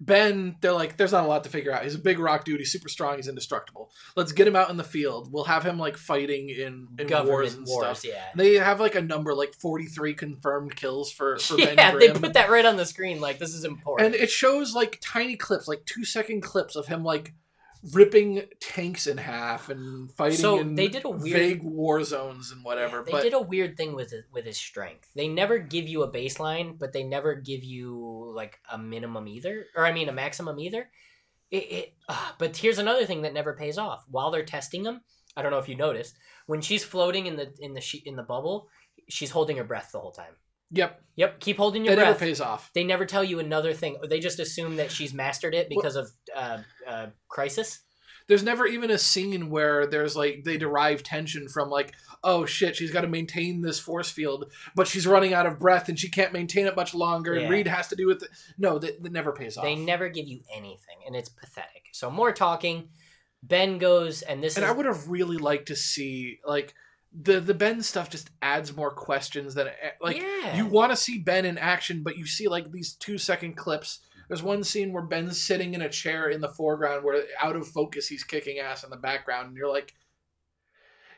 [0.00, 1.82] Ben, they're like, there's not a lot to figure out.
[1.84, 2.58] He's a big rock dude.
[2.60, 3.16] He's super strong.
[3.16, 3.90] He's indestructible.
[4.14, 5.32] Let's get him out in the field.
[5.32, 7.98] We'll have him like fighting in, in government wars and wars.
[8.00, 8.12] stuff.
[8.12, 8.24] Yeah.
[8.34, 12.34] They have like a number, like 43 confirmed kills for, for Ben Yeah, they put
[12.34, 13.20] that right on the screen.
[13.20, 14.14] Like this is important.
[14.14, 17.32] and it shows like tiny clips, like two second clips of him like
[17.92, 22.50] ripping tanks in half and fighting So, in they did a weird- vague war zones
[22.50, 23.02] and whatever.
[23.04, 25.08] They but did a weird thing with his, with his strength.
[25.14, 29.66] They never give you a baseline, but they never give you like a minimum either,
[29.74, 30.88] or I mean a maximum either.
[31.50, 34.04] It, it uh, but here's another thing that never pays off.
[34.08, 35.00] While they're testing him,
[35.36, 36.16] I don't know if you noticed
[36.46, 38.68] when she's floating in the in the sheet in the bubble,
[39.08, 40.34] she's holding her breath the whole time.
[40.70, 42.06] yep, Yep, keep holding your breath.
[42.06, 42.70] it never pays off.
[42.74, 43.96] They never tell you another thing.
[44.08, 47.80] They just assume that she's mastered it Well- because of uh, uh, crisis.
[48.28, 52.76] There's never even a scene where there's like they derive tension from like, oh shit,
[52.76, 56.08] she's got to maintain this force field, but she's running out of breath and she
[56.08, 57.34] can't maintain it much longer.
[57.34, 57.42] Yeah.
[57.42, 58.30] And Reed has to do with it.
[58.58, 59.64] No, that, that never pays off.
[59.64, 61.84] They never give you anything, and it's pathetic.
[61.92, 62.88] So more talking.
[63.42, 66.74] Ben goes, and this and is I would have really liked to see like
[67.18, 70.56] the the Ben stuff just adds more questions than eh, like yeah.
[70.56, 74.00] you want to see Ben in action, but you see like these two second clips.
[74.28, 77.68] There's one scene where Ben's sitting in a chair in the foreground, where out of
[77.68, 79.94] focus he's kicking ass in the background, and you're like,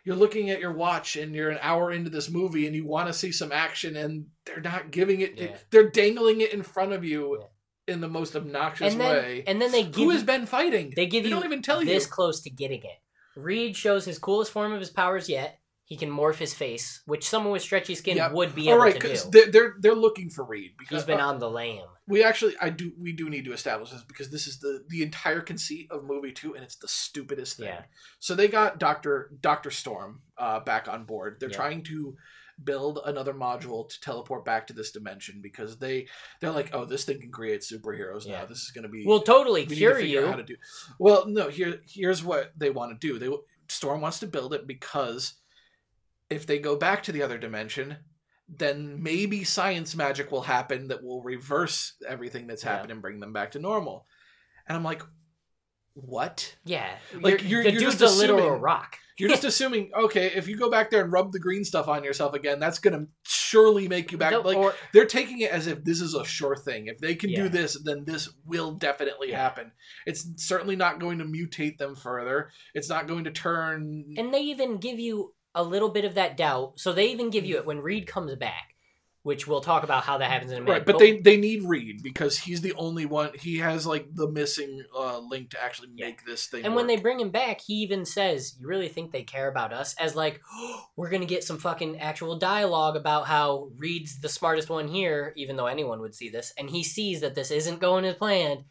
[0.04, 3.08] you're looking at your watch, and you're an hour into this movie, and you want
[3.08, 5.38] to see some action, and they're not giving it.
[5.38, 5.56] Yeah.
[5.70, 7.44] They're dangling it in front of you
[7.86, 9.44] in the most obnoxious and then way.
[9.46, 10.92] and then they give Who Ben fighting?
[10.94, 12.10] they give They you don't even tell this you.
[12.10, 13.00] close to getting it.
[13.34, 15.57] Reed shows his coolest form of his powers yet.
[15.88, 18.32] He can morph his face, which someone with stretchy skin Yep.
[18.32, 19.30] would be All able right, to do.
[19.30, 21.86] they're, they're they're looking for Reed because He's been uh, on the lam.
[22.06, 25.02] we actually I do we do need to establish this because this is the the
[25.02, 27.68] entire conceit of movie two and it's the stupidest thing.
[27.68, 27.82] Yeah.
[28.18, 31.38] So they got Doctor Doctor Storm uh, back on board.
[31.40, 31.56] They're Yeah.
[31.56, 32.16] trying to
[32.62, 36.06] build another module to teleport back to this dimension because they
[36.40, 38.40] they're like oh this thing can create superheroes Yeah.
[38.40, 40.30] now this is going to be Will totally we to cure figure out you.
[40.32, 40.56] how to do
[40.98, 43.30] well no here here's what they want to do they
[43.68, 45.34] storm wants to build it because
[46.30, 47.96] if they go back to the other dimension
[48.50, 52.72] then maybe science magic will happen that will reverse everything that's Yeah.
[52.72, 54.06] happened and bring them back to normal
[54.66, 55.02] and i'm like
[55.94, 56.88] what Yeah,
[57.20, 58.96] Like, you're, you're- you're just a literal rock.
[59.18, 62.04] you're just assuming okay if you go back there and rub the green stuff on
[62.04, 65.66] yourself again that's gonna surely make you back No, like or- they're taking it as
[65.66, 66.86] if this is a sure thing.
[66.86, 67.42] If they can Yeah.
[67.44, 69.38] do this, then this will definitely Yeah.
[69.42, 69.72] happen.
[70.06, 72.50] It's certainly not going to mutate them further.
[72.74, 74.04] It's not going to turn.
[74.16, 76.74] and they even give you a little bit of that doubt.
[76.78, 78.74] So they even give you it when Reed comes back,
[79.22, 80.72] which we'll talk about how that happens in a minute.
[80.72, 83.30] right, but they they need Reed because he's the only one.
[83.34, 86.06] He has like the missing uh, link to actually Yeah.
[86.06, 86.64] make this thing.
[86.64, 89.72] And when they bring him back, he even says, "You really think they care about
[89.72, 90.40] us?" As like,
[90.96, 95.56] we're gonna get some fucking actual dialogue about how Reed's the smartest one here, even
[95.56, 98.64] though anyone would see this, and he sees that this isn't going as planned.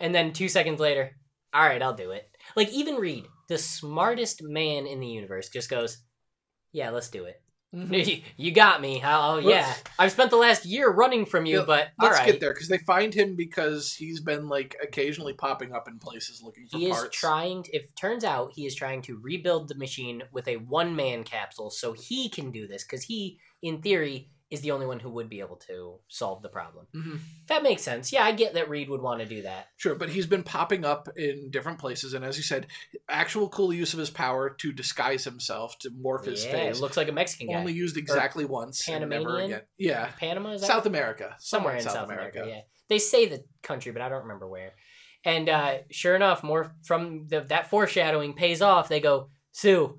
[0.00, 1.16] And then two seconds later,
[1.54, 2.28] all right, I'll do it.
[2.56, 5.98] Like even Reed, the smartest man in the universe, just goes,
[6.72, 7.42] "Yeah, let's do it."
[7.74, 8.22] Mhm.
[8.36, 9.00] you got me.
[9.04, 12.26] Oh yeah, I've spent the last year running from you, but all Let's right.
[12.26, 16.42] get there because they find him because he's been like occasionally popping up in places
[16.42, 17.62] looking for He is trying.
[17.64, 21.24] To, if turns out he is trying to rebuild the machine with a one man
[21.24, 25.08] capsule, so he can do this because he, in theory, is the only one who
[25.08, 26.86] would be able to solve the problem.
[26.94, 27.20] Mhm.
[27.48, 28.12] That makes sense.
[28.12, 29.68] Yeah, I get that Reed would want to do that.
[29.78, 32.66] Sure, but he's been popping up in different places, and as you said,
[33.08, 36.80] actual cool use of his power to disguise himself, to morph his yeah, face, it
[36.82, 37.54] looks like a Mexican guy.
[37.54, 39.44] only used exactly once and never Panamanian?
[39.52, 39.62] again.
[39.78, 42.44] Yeah, Panama is that South America, somewhere in South America.
[42.46, 44.74] Yeah, they say the country, but I don't remember where.
[45.24, 48.88] And uh, sure enough, more from the, that foreshadowing pays off.
[48.88, 49.98] They go, Sue,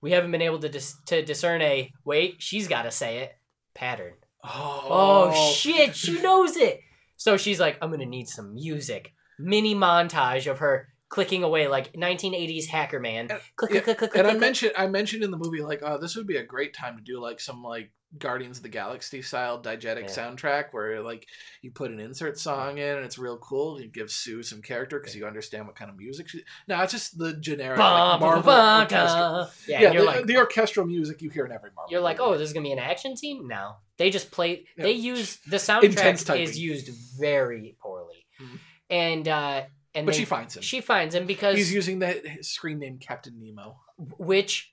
[0.00, 2.36] we haven't been able to dis- to discern a wait.
[2.38, 3.32] She's got to say it
[3.76, 4.14] pattern.
[4.42, 6.80] Oh, Oh, shit, she knows it.
[7.16, 9.12] So she's like, I'm gonna need some music.
[9.38, 13.28] Mini montage of her clicking away like 1980s hacker man.
[13.30, 15.62] And- Click, yeah, click, click, click, And I click, mentioned, I mentioned in the movie,
[15.62, 18.62] like, oh, this would be a great time to do like some like Guardians of
[18.62, 20.06] the Galaxy style diegetic Yeah.
[20.06, 21.26] soundtrack where like
[21.60, 23.80] you put an insert song in and it's real cool.
[23.80, 26.42] You give Sue some character because you understand what kind of music she.
[26.68, 29.50] No, it's just the generic Ba, like, Marvel ba, ba, orchestra.
[29.68, 31.90] Yeah, Yeah, you're the, like, the orchestral music you hear in every Marvel.
[31.90, 32.30] you're like, movie.
[32.30, 33.46] oh, this is gonna be an action scene.
[33.48, 34.66] No, they just play.
[34.78, 34.84] Yeah.
[34.84, 36.88] They use the soundtrack is used
[37.18, 38.58] very poorly, Mhm.
[38.88, 39.62] and uh,
[39.96, 40.62] and but they- she finds him.
[40.62, 43.80] She finds him because He's using that screen name Captain Nemo.
[44.18, 44.72] which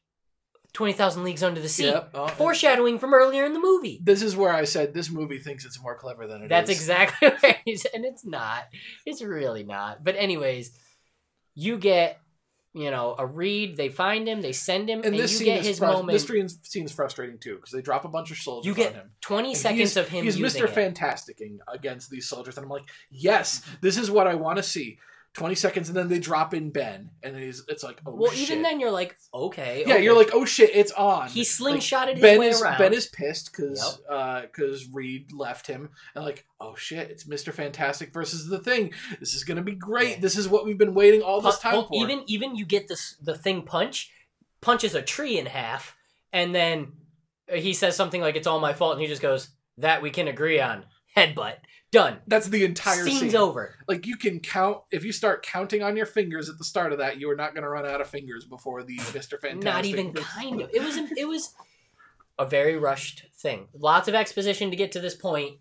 [0.74, 2.10] twenty thousand leagues under the sea, Yep.
[2.14, 4.00] Oh, foreshadowing from earlier in the movie.
[4.04, 6.50] this is where I said this movie thinks it's more clever than it is.
[6.50, 7.58] That's exactly right.
[7.94, 8.64] And it's not.
[9.06, 10.04] It's really not.
[10.04, 10.72] But anyways,
[11.56, 12.20] you get,
[12.74, 13.78] you know, a read.
[13.78, 14.42] They find him.
[14.42, 16.12] They send him, and, And this you scene get is his frus- moment.
[16.14, 19.02] This scene scene's frustrating too because they drop a bunch of soldiers You get on
[19.02, 19.12] him.
[19.22, 20.64] twenty seconds of him He's Mr.
[20.64, 20.72] it.
[20.72, 24.98] Fantasticing against these soldiers, and I'm like, yes, this is what I want to see.
[25.34, 28.50] 20 seconds, and then they drop in Ben, and he's it's like, oh well, shit.
[28.50, 29.84] even then, you're like, okay.
[29.86, 30.04] yeah, okay.
[30.04, 31.28] you're like, oh shit, it's on.
[31.30, 32.78] he Like, slingshotted his Ben way is around.
[32.78, 37.52] Ben is pissed because because uh, Reed left him and like oh shit it's Mister
[37.52, 40.22] Fantastic versus the Thing this is gonna be great Yeah.
[40.22, 42.88] this is what we've been waiting all this time well, for Even even you get
[42.88, 44.12] this the thing punch,
[44.62, 45.96] punches a tree in half,
[46.32, 46.94] and then
[47.52, 50.28] he says something like it's all my fault, and he just goes, That we can
[50.28, 50.86] agree on.
[51.16, 51.56] Headbutt.
[51.92, 52.18] Done.
[52.26, 53.76] that's the entire Scene's scene over.
[53.88, 56.98] like you can count if you start counting on your fingers at the start of
[56.98, 60.12] that you are not gonna run out of fingers before the Mister Fantastic Not even
[60.12, 60.72] kind of.
[60.74, 61.54] It was it was
[62.40, 63.68] a very rushed thing.
[63.76, 65.60] Lots of exposition to get to this point,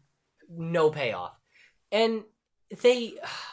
[0.48, 1.38] no payoff.
[1.90, 2.22] And
[2.80, 3.12] they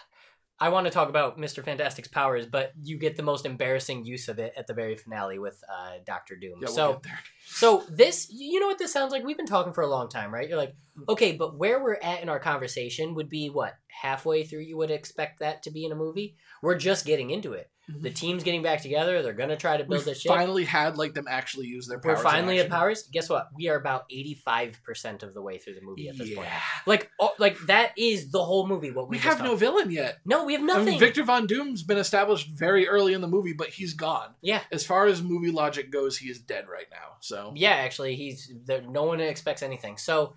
[0.62, 1.64] I want to talk about Mr.
[1.64, 5.40] Fantastic's powers, but you get the most embarrassing use of it at the very finale
[5.40, 6.60] with uh, Doctor Doom.
[6.60, 7.20] yeah, we'll so get there.
[7.52, 9.24] So this, you know what this sounds like?
[9.24, 10.48] We've been talking for a long time, right?
[10.48, 10.76] You're like,
[11.08, 14.62] okay, but where we're at in our conversation would be what halfway through.
[14.62, 16.36] You would expect that to be in a movie.
[16.62, 17.70] We're just getting into it.
[17.90, 18.04] Mhm.
[18.04, 19.24] The team's getting back together.
[19.24, 20.30] They're gonna try to we build this ship.
[20.30, 23.08] finally had like them actually use their powers We're finally at powers.
[23.12, 23.50] Guess what?
[23.56, 26.36] We are about eighty five percent of the way through the movie at this yeah.
[26.36, 26.50] point.
[26.86, 28.92] Like, oh, like that is the whole movie.
[28.92, 30.86] What we, we have no talked- villain yet no, we have I nothing.
[30.86, 34.36] mean, Victor Von Doom's been established very early in the movie, but he's gone.
[34.42, 34.62] Yeah.
[34.72, 37.16] As far as movie logic goes, he is dead right now.
[37.22, 38.82] So Yeah, actually, he's there.
[38.82, 39.98] No one expects anything.
[39.98, 40.36] So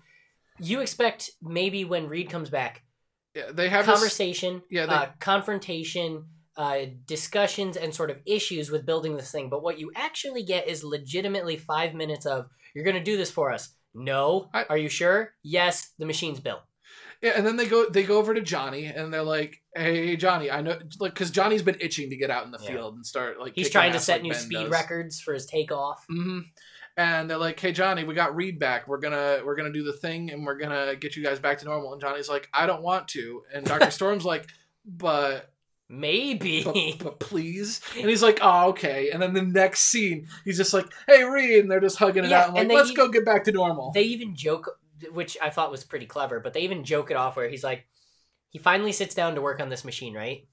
[0.59, 2.83] you expect maybe when Reed comes back,
[3.35, 6.25] yeah, they have this, conversation, yeah, they- uh, confrontation,
[6.55, 9.49] uh, discussions, and sort of issues with building this thing.
[9.49, 12.45] But what you actually get is legitimately five minutes of
[12.75, 15.33] "You're going to do this for us." No, I- are you sure?
[15.43, 16.61] Yes, the machine's built.
[17.23, 20.51] yeah, and then they go they go over to Johnny and they're like, "Hey, Johnny,
[20.51, 22.67] I know," like because Johnny's been itching to get out in the Yeah.
[22.71, 24.69] field and start like He's trying to set like new Ben speed does.
[24.69, 26.03] records for his takeoff.
[26.07, 26.41] hmm
[26.95, 28.87] And they're like, "Hey, Johnny, we got Reed back.
[28.87, 31.65] We're gonna we're gonna do the thing, and we're gonna get you guys back to
[31.65, 34.47] normal." And Johnny's like, "I don't want to," and Doctor Storm's like,
[34.85, 35.49] "But."
[35.89, 36.63] Maybe.
[36.63, 37.79] but, but please.
[37.99, 39.11] And he's like, oh, okay.
[39.11, 41.59] And then the next scene, he's just like, hey, Reed.
[41.59, 42.49] And they're just hugging it Yeah, out.
[42.49, 43.91] I'm like, let's go get back to normal.
[43.93, 44.79] they even joke,
[45.11, 47.85] which I thought was pretty clever, but they even joke it off where he's like,
[48.49, 50.47] he finally sits down to work on this machine, right?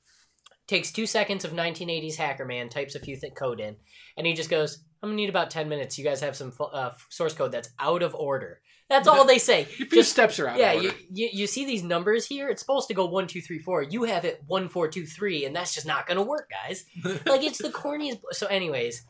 [0.66, 3.76] Takes two seconds of 1980s Hacker Man, types a few th- code in,
[4.18, 5.98] and he just goes, I'm gonna need about 10 minutes.
[5.98, 8.60] You guys have some uh, source code that's out of order.
[8.88, 9.64] That's all they say.
[9.64, 12.48] few Just, steps are out yeah, of you, you, you see these numbers here?
[12.48, 13.82] It's supposed to go one, two, three, four.
[13.82, 16.84] You have it one, four, two, three, and that's just not gonna work, guys
[17.26, 18.18] like it's the corniest.
[18.32, 19.06] So, anyways,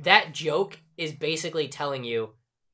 [0.00, 2.30] that joke is basically telling you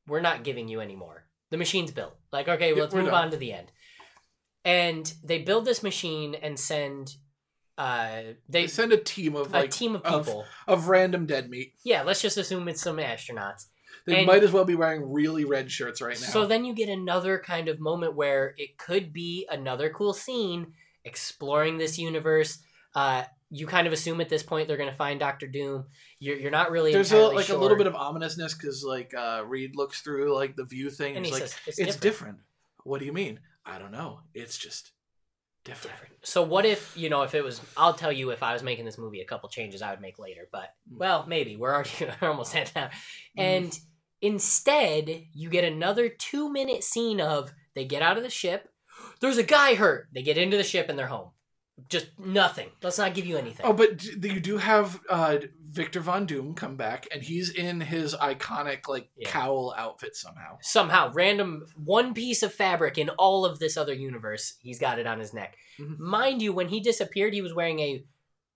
[0.08, 1.24] we're not giving you anymore.
[1.50, 2.16] The machine's built.
[2.32, 3.14] Like, okay, Yeah, let's move done.
[3.26, 3.70] on to the end.
[4.64, 7.14] And they build this machine and send.
[7.76, 10.44] Uh, they they send a team of a like team of of- people.
[10.68, 11.74] of random dead meat.
[11.84, 13.66] yeah, let's just assume it's some astronauts.
[14.06, 16.26] They And- might as well be wearing really red shirts right now.
[16.28, 20.74] So then you get another kind of moment where it could be another cool scene
[21.04, 22.58] exploring this universe.
[22.94, 25.86] Uh, you kind of assume at this point they're going to find Doctor Doom.
[26.18, 27.56] You're, you're not really There's a, like sure.
[27.56, 31.16] a little bit of ominousness because like uh, Reed looks through like the view thing
[31.16, 32.02] and and, he's he like, says it's, "It's different.
[32.02, 32.38] different.
[32.84, 33.40] What do you mean?
[33.64, 34.20] I don't know.
[34.34, 34.90] It's just
[35.64, 36.14] different." different.
[36.26, 37.60] So what if you know if it was?
[37.76, 40.18] I'll tell you if I was making this movie, a couple changes I would make
[40.18, 40.48] later.
[40.52, 40.98] But Mm.
[40.98, 41.90] well, maybe we're already
[42.20, 42.86] we're almost at now.
[42.86, 42.90] Mm.
[43.38, 43.78] And
[44.20, 48.68] instead, you get another two minute scene of they get out of the ship.
[49.20, 50.08] There's a guy hurt.
[50.14, 51.30] They get into the ship and they're home.
[51.88, 52.68] Just nothing.
[52.82, 53.66] Let's not give you anything.
[53.66, 55.38] Oh, but d- you do have uh,
[55.70, 59.28] Victor Von Doom come back, and he's in his iconic like Yeah.
[59.28, 60.58] cowl outfit somehow.
[60.62, 65.06] Somehow, random one piece of fabric in all of this other universe, he's got it
[65.06, 65.56] on his neck.
[65.80, 65.98] Mhm.
[65.98, 68.04] Mind you, when he disappeared, he was wearing a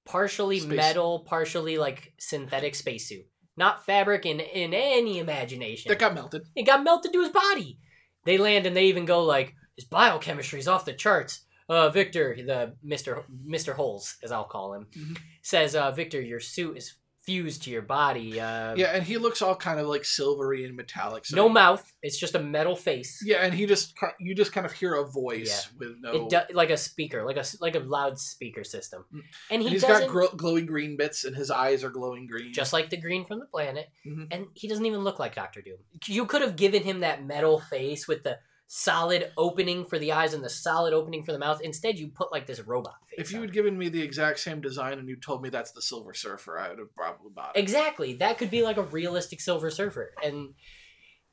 [0.05, 3.27] partially Space- metal, partially like synthetic spacesuit.
[3.57, 5.89] Not fabric in in any imagination.
[5.89, 6.43] That got melted.
[6.55, 7.79] it got melted to his body.
[8.25, 11.45] They land and they even go like his biochemistry's off the charts.
[11.69, 15.19] Uh, Victor, the Mister Mister Holes, as I'll call him, Mhm.
[15.43, 18.41] says, uh, "Victor, your suit is fused to your body.
[18.41, 21.27] Uh, Yeah, and he looks all kind of like silvery and metallic.
[21.27, 21.93] So no mouth.
[22.01, 23.23] It's just a metal face.
[23.23, 26.13] Yeah, and he just you just kind of hear a voice with no.
[26.13, 29.21] It do, like a speaker, like a like a loudspeaker system, Mm.
[29.51, 32.55] and he doesn't got gro- glowing green bits, and his eyes are glowing green.
[32.55, 34.29] just like the green from the planet, Mhm.
[34.31, 35.81] and he doesn't even look like Doctor Doom.
[36.07, 38.39] You could have given him that metal face with the
[38.71, 41.61] solid opening for the eyes and the solid opening for the mouth.
[41.63, 43.19] Instead, you put like this robot face.
[43.19, 43.45] if you on.
[43.45, 46.59] had given me the exact same design and you told me that's the Silver Surfer,
[46.59, 47.61] I would have probably bought it.
[47.61, 50.51] exactly, that could be like a realistic Silver Surfer, and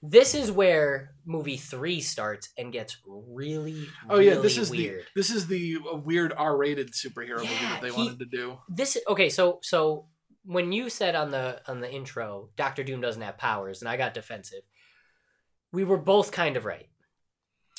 [0.01, 5.01] this is where movie three starts and gets really, Oh yeah, this is weird.
[5.13, 8.57] the this is the uh, weird R-rated superhero movie that they he- wanted to do.
[8.69, 10.05] this okay so so
[10.45, 13.97] when you said on the on the intro dr doom doesn't have powers and i
[13.97, 14.61] got defensive
[15.71, 16.87] we were both kind of right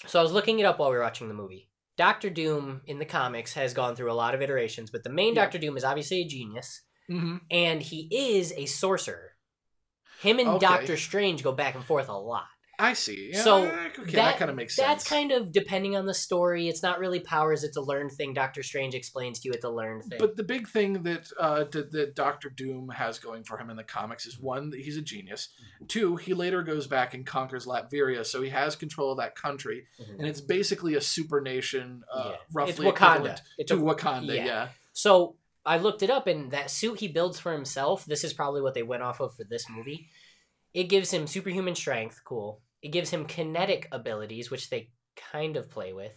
[0.06, 2.98] so i was looking it up while we were watching the movie Doctor Doom in
[2.98, 5.44] the comics has gone through a lot of iterations, but the main Yeah.
[5.44, 7.36] Doctor Doom is obviously a genius, Mm-hmm.
[7.50, 8.06] and he
[8.36, 9.30] is a sorcerer.
[10.20, 10.58] Him and Okay.
[10.58, 12.44] Doctor Strange go back and forth a lot.
[12.78, 13.30] I see.
[13.32, 14.86] Yeah, So, okay, that, that- kind of makes sense.
[14.86, 16.68] That's kind of depending on the story.
[16.68, 18.34] It's not really powers; it's a learned thing.
[18.34, 20.18] Doctor Strange explains to you it's a learned thing.
[20.18, 23.76] But the big thing that uh, that, that Doctor Doom has going for him in
[23.76, 25.48] the comics is one that he's a genius.
[25.88, 29.86] Two, he later goes back and conquers Latveria, so he has control of that country,
[30.00, 30.18] Mhm.
[30.18, 32.36] and it's basically a super nation, uh, Yeah.
[32.52, 33.10] roughly it's Wakanda.
[33.14, 34.34] equivalent It's to a, Wakanda.
[34.36, 34.44] yeah.
[34.44, 34.68] Yeah.
[34.92, 38.04] So I looked it up, and that suit he builds for himself.
[38.04, 40.08] This is probably what they went off of for this movie.
[40.74, 42.20] It gives him superhuman strength.
[42.24, 42.60] Cool.
[42.86, 44.90] It gives him kinetic abilities, which they
[45.32, 46.12] kind of play with.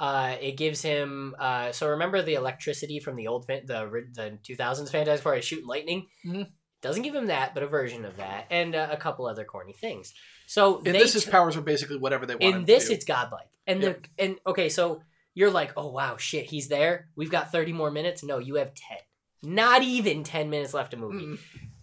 [0.00, 1.34] Uh, it gives him.
[1.38, 5.66] Uh, so remember the electricity from the old the the two thousands Fantastic Four, shooting
[5.66, 6.06] lightning.
[6.24, 6.46] Mhm.
[6.82, 9.72] Doesn't give him that, but a version of that, and uh, a couple other corny
[9.72, 10.12] things.
[10.46, 12.44] So they this, his t- powers are basically whatever they want.
[12.44, 15.02] in to this it's godlike and the and okay so
[15.34, 18.72] you're like oh wow shit he's there we've got 30 more minutes no you have
[18.74, 18.98] 10
[19.42, 21.38] not even 10 minutes left of movie Mm.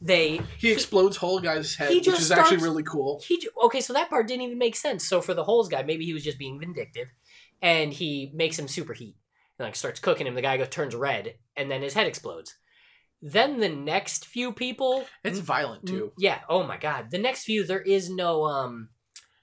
[0.05, 3.21] They he explodes whole guy's head, he which is actually really cool.
[3.27, 6.05] he okay so that part didn't even make sense so for the holes guy maybe
[6.05, 7.07] he was just being vindictive
[7.61, 9.15] and he makes him superheat
[9.57, 12.55] and like starts cooking him the guy goes turns red and then his head explodes
[13.25, 16.11] then the next few people It's violent too.
[16.17, 16.39] Yeah.
[16.49, 17.09] Oh my god.
[17.09, 18.89] The next few there is no um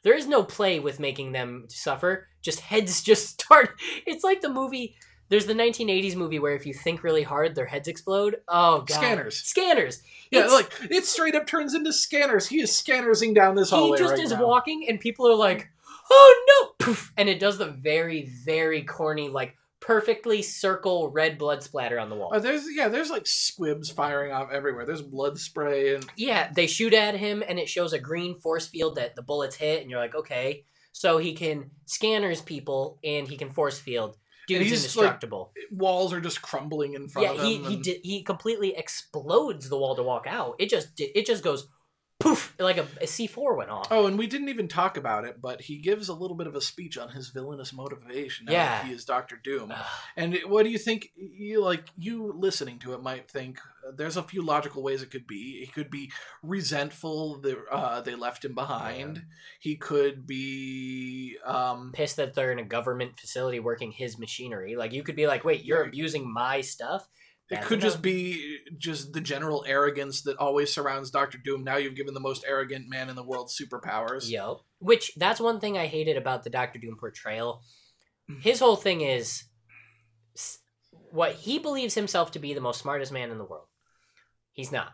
[0.02, 2.28] there is no play with making them suffer.
[2.42, 3.70] Just heads just start.
[4.06, 4.96] It's like the movie
[5.30, 8.36] there's the 1980s movie where if you think really hard their heads explode.
[8.48, 8.90] Oh god.
[8.90, 9.36] Scanners.
[9.38, 10.02] Scanners.
[10.30, 12.46] Yeah, It's- like it straight up turns into scanners.
[12.46, 13.96] He is scannersing down this hallway.
[13.96, 14.44] he just right is now.
[14.46, 15.68] walking and people are like,
[16.10, 16.44] "Oh
[16.80, 21.98] no." Poof, and it does the very very corny like perfectly circle red blood splatter
[21.98, 22.30] on the wall.
[22.34, 24.84] Oh, there's yeah, there's like squibs firing off everywhere.
[24.84, 28.66] There's blood spray and Yeah, they shoot at him and it shows a green force
[28.66, 30.64] field that the bullets hit, and you're like, okay.
[30.92, 34.16] So he can scanners people and he can force field.
[34.58, 35.52] Dude's he's, indestructible.
[35.70, 37.62] walls are just crumbling in front yeah, of him.
[37.62, 40.56] Yeah, he and- did he completely explodes the wall to walk out.
[40.58, 41.68] It just it just goes
[42.20, 43.88] poof like a, a C4 went off.
[43.90, 46.54] Oh, and we didn't even talk about it, but he gives a little bit of
[46.54, 48.46] a speech on his villainous motivation.
[48.46, 48.88] now that Yeah.
[48.88, 49.72] he is Doctor Doom.
[50.16, 51.10] And it- what do you think?
[51.16, 55.10] You like you listening to it might think uh, there's a few logical ways it
[55.10, 55.60] could be.
[55.60, 59.24] He could be resentful that uh, they left him behind.
[59.58, 64.76] He could be um, Pissed that they're in a government facility working his machinery.
[64.76, 65.88] Like you could be like, wait, you're Yeah.
[65.88, 67.08] abusing my stuff.
[67.50, 71.64] It That's could just be just the general arrogance that always surrounds Doctor Doom.
[71.64, 74.30] Now you've given the most arrogant man in the world superpowers.
[74.30, 74.58] Yep.
[74.78, 77.62] which that's one thing I hated about the Doctor Doom portrayal.
[78.30, 78.40] Mm.
[78.40, 79.44] His whole thing is
[81.10, 83.66] what he believes himself to be the most smartest man in the world.
[84.52, 84.92] He's not.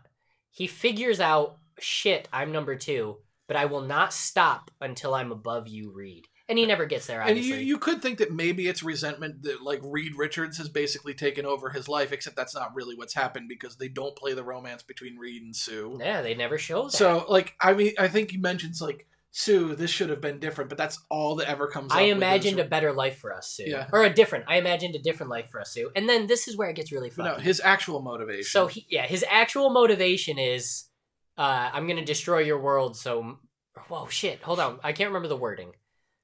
[0.50, 2.26] He figures out shit.
[2.32, 6.24] I'm number two, but I will not stop until I'm above you, Reed.
[6.48, 7.20] And he never gets there.
[7.20, 11.12] And you, you could think that maybe it's resentment that like Reed Richards has basically
[11.12, 14.44] taken over his life, except that's not really what's happened because they don't play the
[14.44, 15.98] romance between Reed and Sue.
[16.00, 16.92] yeah, they never show that.
[16.92, 19.06] So like I mean I think he mentions like
[19.38, 22.58] Sue, this should have been different, but that's all that ever comes up I imagined
[22.58, 23.64] a better life for us, Sue.
[23.66, 23.86] Yeah.
[23.92, 24.46] Or a different.
[24.48, 25.90] I imagined a different life for us, Sue.
[25.94, 27.26] And then this is where it gets really but fun.
[27.26, 28.44] no, his actual motivation.
[28.44, 30.84] So he, yeah, his actual motivation is,
[31.36, 32.96] uh, I'm gonna destroy your world.
[32.96, 33.40] So,
[33.88, 35.72] whoa, shit, hold on, I can't remember the wording.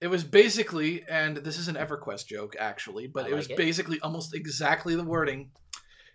[0.02, 3.52] It was basically, and this is an EverQuest joke actually, but I it was like
[3.52, 3.56] it.
[3.56, 5.50] basically almost exactly the wording.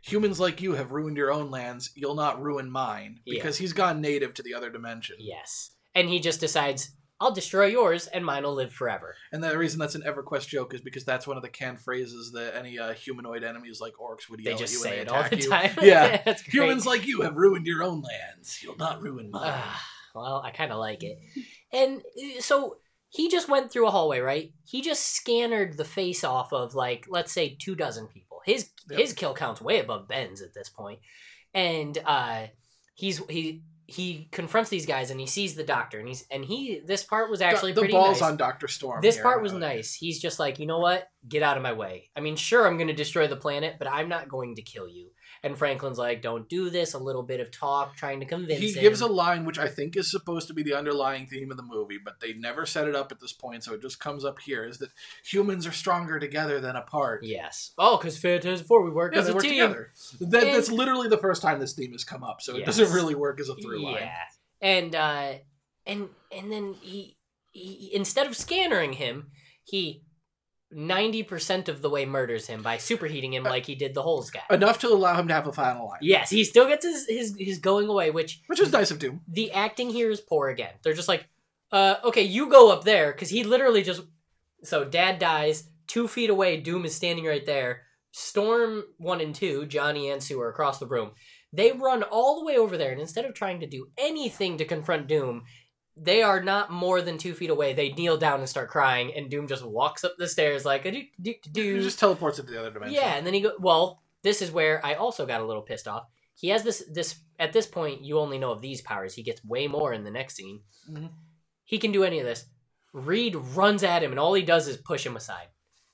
[0.03, 1.91] Humans like you have ruined your own lands.
[1.95, 3.39] You'll not ruin mine Yeah.
[3.39, 5.15] because he's gone native to the other dimension.
[5.19, 9.15] Yes, and he just decides, I'll destroy yours, and mine will live forever.
[9.31, 12.31] And the reason that's an EverQuest joke is because that's one of the canned phrases
[12.33, 14.99] that any uh, humanoid enemies like orcs would They yell just at you say when
[14.99, 15.49] it they all attack the you.
[15.49, 15.71] time.
[15.81, 16.33] Yeah.
[16.47, 18.59] Humans like you have ruined your own lands.
[18.61, 19.41] You'll not ruin mine.
[19.45, 19.83] Ah,
[20.13, 21.17] well, I kind of like it.
[21.73, 22.77] And uh, so
[23.09, 24.51] he just went through a hallway, right?
[24.65, 28.41] He just scanned the face off of like, let's say, two dozen people.
[28.45, 28.99] His Yep.
[29.01, 30.99] his kill count's way above Ben's at this point,
[31.53, 32.47] and uh,
[32.95, 36.81] he's he he confronts these guys and he sees the doctor and he's and he
[36.85, 38.29] this part was actually the, the pretty balls nice.
[38.31, 39.01] on Doctor Storm.
[39.01, 39.23] This here.
[39.23, 39.93] part was Uh, nice.
[39.93, 41.09] He's just like, you know what?
[41.27, 42.09] Get out of my way.
[42.15, 44.87] I mean, sure, I'm going to destroy the planet, but I'm not going to kill
[44.87, 45.09] you.
[45.43, 46.93] And Franklin's like, don't do this.
[46.93, 48.81] A little bit of talk, trying to convince He him.
[48.81, 51.63] gives a line which I think is supposed to be the underlying theme of the
[51.63, 54.39] movie, but they never set it up at this point, so it just comes up
[54.39, 54.89] here: is that
[55.23, 57.23] humans are stronger together than apart.
[57.23, 57.71] Yes.
[57.77, 59.51] Oh, because Fantastic Four, we work Yeah, as a work team.
[59.61, 59.91] together.
[60.21, 62.91] That, And- that's literally the first time this theme has come up, so it doesn't
[62.91, 63.95] really work as a through line.
[64.01, 64.17] Yeah.
[64.61, 65.33] And uh,
[65.85, 67.15] and and then he,
[67.51, 69.27] he instead of scannering him,
[69.63, 70.03] he
[70.71, 74.01] ninety percent of the way murders him by superheating him Uh, like he did the
[74.03, 74.41] holes guy.
[74.49, 77.35] Enough to allow him to have a final line, yes, he still gets his his
[77.39, 79.21] his going away, which which is nice of Doom.
[79.27, 80.73] the acting here is poor again.
[80.83, 81.27] They're just like,
[81.71, 84.01] uh, okay, you go up there because he literally just
[84.63, 87.83] so dad dies, two feet away, Doom is standing right there.
[88.11, 91.11] Storm one and two, Johnny and Sue are across the room.
[91.53, 94.65] They run all the way over there, and instead of trying to do anything to
[94.65, 95.43] confront Doom,
[95.99, 97.73] they are not more than two feet away.
[97.73, 100.91] They kneel down and start crying, and Doom just walks up the stairs like a
[100.91, 101.81] do do He do.
[101.81, 102.95] just teleports into the other dimension.
[102.95, 103.53] Yeah, and then he go.
[103.59, 106.05] Well, this is where I also got a little pissed off.
[106.35, 108.03] He has this this at this point.
[108.03, 109.13] You only know of these powers.
[109.15, 110.61] He gets way more in the next scene.
[110.89, 111.09] Mhm.
[111.65, 112.45] He can do any of this.
[112.93, 115.47] Reed runs at him, and all he does is push him aside.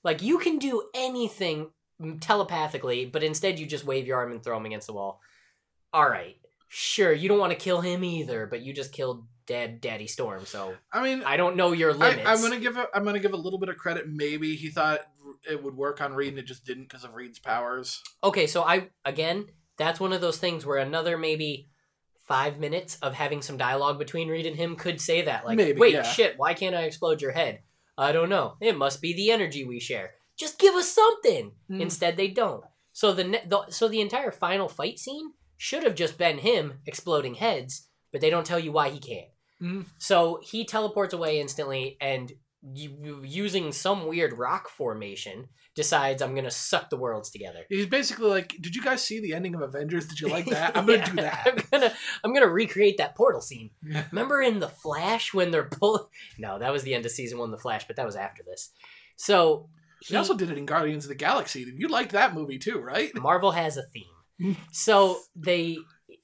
[0.04, 1.72] Like you can do anything
[2.20, 5.22] telepathically, but instead you just wave your arm and throw him against the wall.
[5.94, 6.36] All right,
[6.70, 7.14] sure.
[7.14, 10.46] You don't want to kill him either, but you just killed Dad Daddy Storm.
[10.46, 12.22] So I mean, I don't know your I, limits.
[12.26, 14.08] I'm gonna give a, I'm gonna give a little bit of credit.
[14.10, 15.02] Maybe he thought
[15.50, 18.02] it would work on Reed, and it just didn't because of Reed's powers.
[18.24, 19.48] Okay, so I again,
[19.78, 21.70] that's one of those things where another maybe
[22.24, 25.46] five minutes of having some dialogue between Reed and him could say that.
[25.46, 26.04] Like, Maybe, wait, yeah.
[26.04, 27.60] shit, why can't I explode your head?
[27.98, 28.56] I don't know.
[28.62, 30.12] It must be the energy we share.
[30.38, 31.52] Just give us something.
[31.68, 31.82] Hmm.
[31.82, 32.64] Instead, they don't.
[32.92, 36.80] So the, ne- the so the entire final fight scene should have just been him
[36.86, 39.28] exploding heads, but they don't tell you why he can't.
[39.64, 39.86] Mhm.
[39.98, 42.32] So he teleports away instantly, and
[43.24, 47.66] using some weird rock formation, decides I'm gonna suck the worlds together.
[47.68, 50.08] He's basically like, "Did you guys see the ending of Avengers?
[50.08, 50.78] Did you like that?
[50.78, 53.72] I'm gonna Yeah, do I'm that." gonna I'm gonna recreate that portal scene.
[53.84, 54.06] Yeah.
[54.12, 56.10] Remember in the Flash when they're pull?
[56.38, 58.70] No, that was the end of season one, the Flash, but that was after this.
[59.16, 59.70] So
[60.02, 61.66] He also did it in Guardians of the Galaxy.
[61.78, 63.12] You liked that movie too, right?
[63.16, 64.58] Marvel has a theme.
[64.72, 65.78] so they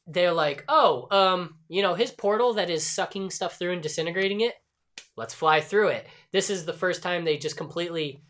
[0.10, 4.42] they're like, oh, um, you know, his portal that is sucking stuff through and disintegrating
[4.42, 4.56] it.
[5.16, 6.08] Let's fly through it.
[6.32, 8.24] This is the first time they just completely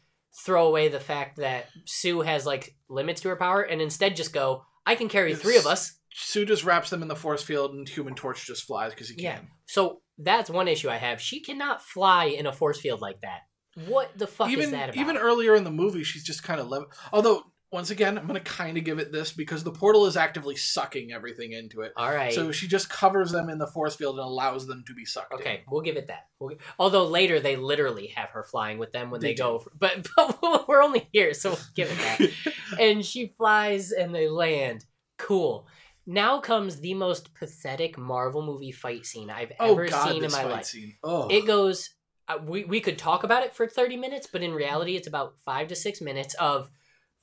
[0.44, 4.34] throw away the fact that Sue has like limits to her power, and instead just
[4.34, 5.98] go, I can carry three of us.
[6.12, 9.16] Sue just wraps them in the force field, and Human Torch just flies because he
[9.16, 9.24] can.
[9.24, 9.40] Yeah.
[9.68, 11.22] So that's one issue I have.
[11.22, 13.42] She cannot fly in a force field like that.
[13.88, 14.98] What the fuck even is that about?
[14.98, 18.40] even earlier in the movie, she's just kind of lev- although once again, I'm gonna
[18.40, 21.94] kind of give it this because the portal is actively sucking everything into it.
[21.96, 22.34] All right.
[22.34, 25.34] So she just covers them in the force field and allows them to be sucked.
[25.34, 25.40] in.
[25.40, 26.28] Okay, we'll give it that.
[26.40, 29.60] We'll, gi- although later they literally have her flying with them when they, They go,
[29.60, 30.08] for, but,
[30.42, 32.54] but we're only here, so we'll give it that.
[32.80, 34.86] and she flies and they land.
[35.18, 35.68] Cool.
[36.08, 40.32] Now comes the most pathetic Marvel movie fight scene I've Oh ever god, seen in
[40.32, 40.66] my fight life.
[40.66, 40.96] scene.
[41.04, 41.92] Oh, It goes.
[42.28, 45.36] Uh, we we could talk about it for thirty minutes, but in reality, it's about
[45.46, 46.72] five to six minutes of.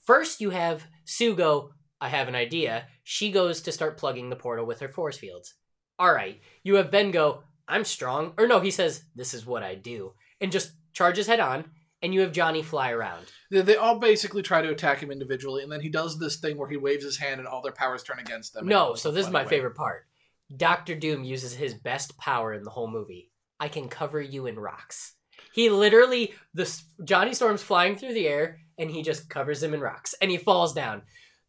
[0.06, 1.72] First, you have Sue go.
[2.00, 2.86] I have an idea.
[3.02, 5.54] She goes to start plugging the portal with her force fields.
[5.98, 6.40] All right.
[6.62, 7.42] You have Ben go.
[7.66, 8.32] I'm strong.
[8.38, 11.64] Or no, he says this is what I do, and just charges head on.
[12.02, 13.24] And you have Johnny fly around.
[13.50, 16.56] they, they all basically try to attack him individually, and then he does this thing
[16.56, 18.68] where he waves his hand and all their powers turn against them.
[18.68, 19.48] No, so this is my way.
[19.48, 20.06] favorite part.
[20.54, 23.32] Doctor Doom uses his best power in the whole movie.
[23.58, 25.14] I can cover you in rocks.
[25.52, 26.70] He literally the
[27.02, 30.36] Johnny Storm's flying through the air and he just covers him in rocks and he
[30.38, 31.02] falls down.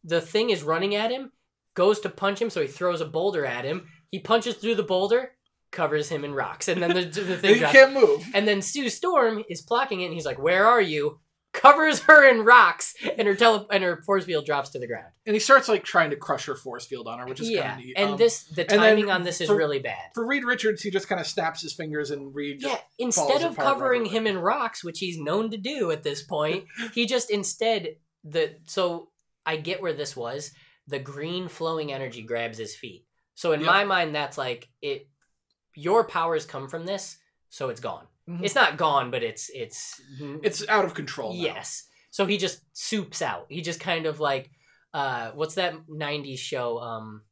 [0.04, 1.32] The thing is running at him,
[1.74, 3.86] goes to punch him, so he throws a boulder at him.
[4.10, 5.32] He punches through the boulder,
[5.70, 7.72] covers him in rocks, and then the, the thing He drops.
[7.74, 8.24] can't move.
[8.34, 11.20] And then Sue Storm is blocking it, and he's like, "Where are you?"
[11.54, 15.06] Covers her in rocks, and her tele and her force field drops to the ground.
[15.26, 17.68] And he starts like trying to crush her force field on her, which is yeah,
[17.68, 17.94] kind of neat.
[17.96, 20.10] and Um, this the timing on this is for- really bad.
[20.14, 23.56] for Reed Richards, he just kind of snaps his fingers and Reed Yeah, instead of
[23.56, 27.96] covering him in rocks, which he's known to do at this point, he just instead
[28.22, 29.08] the so
[29.46, 30.52] I get where this was.
[30.86, 33.04] The green flowing energy grabs his feet.
[33.34, 33.66] So in Yep.
[33.66, 35.08] my mind, that's like it.
[35.74, 37.16] Your powers come from this,
[37.48, 38.06] so it's gone.
[38.28, 38.40] Mhm.
[38.44, 40.00] It's not gone, but it's it's
[40.42, 41.32] it's out of control.
[41.34, 41.40] now.
[41.42, 41.84] yes.
[42.10, 43.46] So he just soups out.
[43.48, 44.50] He just kind of like
[44.94, 47.22] uh what's that 90s show um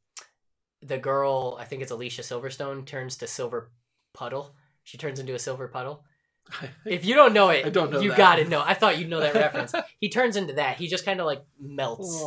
[0.81, 3.71] the girl, I think it's Alicia Silverstone turns to silver
[4.13, 4.55] puddle.
[4.83, 6.03] She turns into a silver puddle.
[6.85, 8.17] If you don't know it, I don't know you that.
[8.17, 8.61] got to know.
[8.65, 9.73] I thought you'd know that reference.
[9.99, 10.77] He turns into that.
[10.77, 12.23] He just kind of like melts.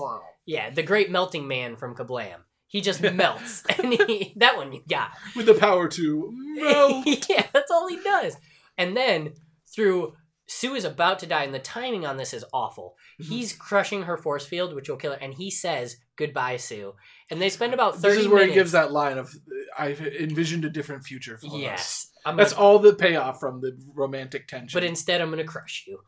[0.47, 2.41] Yeah, the great melting man from Kablam.
[2.67, 3.65] He just melts.
[3.79, 5.11] and he, that one you got.
[5.35, 7.07] with the power to melt.
[7.31, 8.37] yeah, that's all he does.
[8.81, 9.35] And then
[9.73, 10.15] through
[10.47, 12.97] Sue is about to die, and the timing on this is awful.
[13.21, 13.27] Mhm.
[13.27, 16.95] He's crushing her force field, which will kill her, and he says goodbye, Sue.
[17.31, 18.17] And they spend about thirty.
[18.17, 18.55] This is where minutes.
[18.55, 19.33] he gives that line of
[19.79, 23.79] "I envisioned a different future for us." Yes, gonna That's all the payoff from the
[23.95, 24.77] romantic tension.
[24.77, 26.01] but instead I'm going to crush you.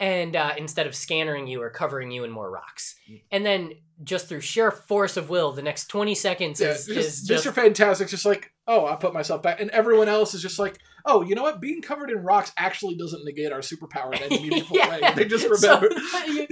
[0.00, 2.94] And uh, instead of scannering you or covering you in more rocks.
[3.30, 3.72] And then
[4.02, 7.46] just through sheer force of will, the next 20 seconds yeah, is, just, is just.
[7.46, 7.52] Mr.
[7.52, 11.22] Fantastic's just like, "Oh, I put myself back," and everyone else is just like, "Oh,
[11.22, 11.60] you know what?
[11.60, 14.88] Being covered in rocks actually doesn't negate our superpower in any meaningful Yeah.
[14.88, 15.94] way." They just So, remember.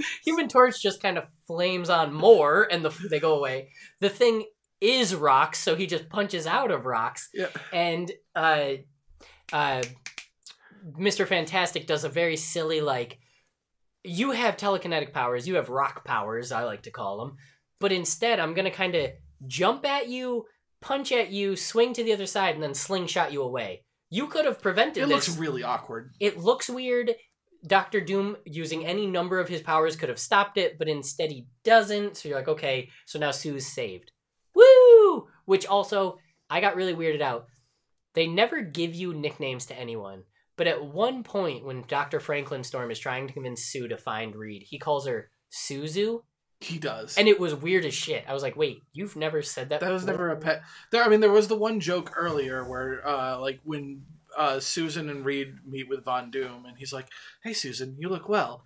[0.25, 3.69] Human Torch just kind of flames on more and the, they go away.
[3.99, 4.45] The thing
[4.79, 7.29] is rocks, so he just punches out of rocks.
[7.33, 7.47] Yeah.
[7.71, 8.71] And uh,
[9.51, 9.83] uh,
[10.99, 11.25] Mr.
[11.27, 13.19] Fantastic does a very silly, like,
[14.03, 17.37] you have telekinetic powers, you have rock powers, I like to call them,
[17.79, 19.11] but instead I'm going to kind of
[19.47, 20.45] jump at you,
[20.81, 23.83] punch at you, swing to the other side, and then slingshot you away.
[24.09, 25.27] You could have prevented It this.
[25.27, 26.11] looks really awkward.
[26.19, 27.15] it looks weird.
[27.65, 31.47] Doctor Doom, using any number of his powers, could have stopped it, but instead he
[31.63, 32.17] doesn't.
[32.17, 34.11] So you're like, okay, so now Sue's saved.
[34.53, 35.27] Woo!
[35.45, 36.19] Which also,
[36.49, 37.47] I got really weirded out.
[38.15, 40.23] They never give you nicknames to anyone,
[40.55, 42.19] but at one point, when Dr.
[42.19, 46.23] Franklin Storm is trying to convince Sue to find Reed, he calls her Suzu,
[46.59, 47.17] He does.
[47.17, 48.23] and it was weird as shit.
[48.27, 49.79] I was like, wait, you've never said that?
[49.81, 50.13] that was before?
[50.13, 50.61] never a pet.
[50.91, 54.03] There, I mean, there was the one joke earlier where, uh, like when
[54.37, 57.07] uh, Susan and Reed meet with Von Doom, and he's like,
[57.43, 58.63] "Hey, Susan, you look well,"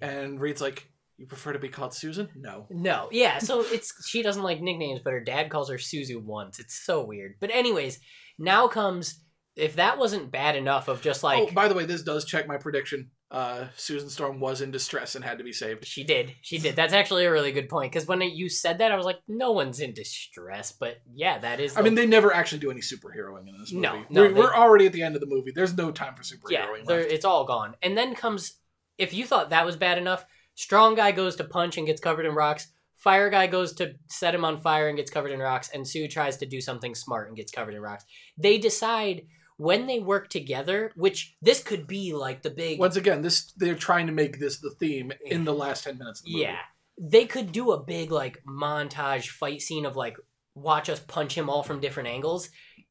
[0.00, 2.66] and Reed's like, "You prefer to be called Susan?" No.
[2.68, 3.38] No, yeah.
[3.38, 6.58] So it's she doesn't like nicknames, but her dad calls her Suzu once.
[6.58, 7.36] It's so weird.
[7.40, 7.98] But anyways,
[8.38, 9.20] now comes
[9.56, 12.46] if that wasn't bad enough of just like oh, by the way, this does check
[12.46, 13.10] my prediction.
[13.28, 15.84] Uh, Susan Storm was in distress and had to be saved.
[15.84, 16.76] she did, she did.
[16.76, 19.50] That's actually a really good point because when you said that, I was like, no
[19.50, 20.70] one's in distress.
[20.72, 21.76] But yeah, that is.
[21.76, 23.82] I mean, they never actually do any superheroing in this movie.
[23.82, 25.50] No, no, we're, they- we're already at the end of the movie.
[25.52, 27.12] There's no time for superheroing left.
[27.12, 27.74] it's all gone.
[27.82, 28.60] And then comes
[28.98, 30.24] if you thought that was bad enough,
[30.54, 32.68] strong guy goes to punch and gets covered in rocks.
[32.94, 36.08] Fire guy goes to set him on fire and gets covered in rocks, and Sue
[36.08, 38.04] tries to do something smart and gets covered in rocks.
[38.38, 39.22] They decide
[39.58, 43.74] when they work together, which this could be like the big Once again, this they're
[43.74, 46.20] trying to make this the theme in the last ten minutes.
[46.20, 46.42] Of the movie.
[46.44, 46.58] yeah.
[46.98, 50.16] They could do a big like montage fight scene of like
[50.54, 52.48] watch us punch him all from different angles.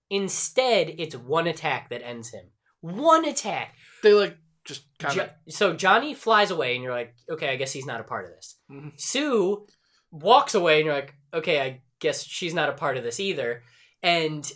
[0.10, 2.46] Instead, it's one attack that ends him.
[2.82, 3.74] One attack.
[4.04, 5.28] they like just kind of.
[5.28, 8.26] Jo- so Johnny flies away, and you're like, okay, I guess he's not a part
[8.26, 8.60] of this.
[8.72, 8.92] Mhm.
[9.00, 9.66] Sue
[10.12, 13.64] walks away, and you're like, okay, I guess she's not a part of this either.
[14.04, 14.50] And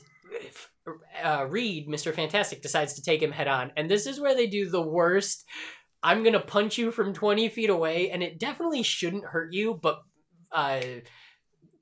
[1.24, 4.48] uh, Reed, Mister Fantastic, decides to take him head on, and this is where they
[4.48, 5.46] do the worst.
[6.02, 10.02] I'm gonna punch you from 20 feet away, and it definitely shouldn't hurt you, but
[10.52, 10.82] uh,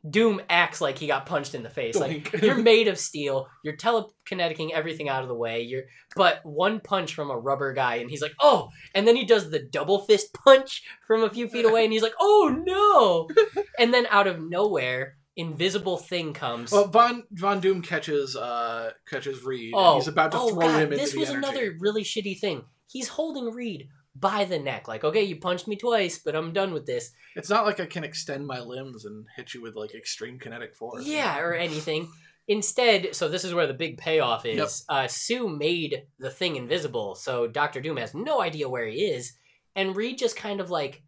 [0.09, 1.95] Doom acts like he got punched in the face.
[1.95, 3.47] Like you're made of steel.
[3.63, 5.61] You're telekineticing everything out of the way.
[5.61, 5.84] You're
[6.15, 9.49] but one punch from a rubber guy, and he's like, oh, and then he does
[9.49, 13.27] the double fist punch from a few feet away, and he's like, oh no,
[13.79, 16.72] and then out of nowhere, invisible thing comes.
[16.72, 19.73] Well, Von Von Doom catches uh catches Reed.
[19.73, 21.47] and oh, he's about to oh, throw God, him into This was energy.
[21.47, 22.65] another really shitty thing.
[22.88, 23.88] He's holding Reed
[24.19, 27.11] by the neck, like, okay, you punched me twice, but I'm done with this.
[27.35, 30.76] It's not like I can extend my limbs and hit you with like extreme kinetic
[30.76, 31.05] force.
[31.05, 32.09] Yeah, or anything.
[32.47, 34.57] Instead, so this is where the big payoff is.
[34.57, 34.69] Yep.
[34.89, 39.34] Uh, Sue made the thing invisible, so Doctor Doom has no idea where he is,
[39.76, 41.03] and Reed just kind of like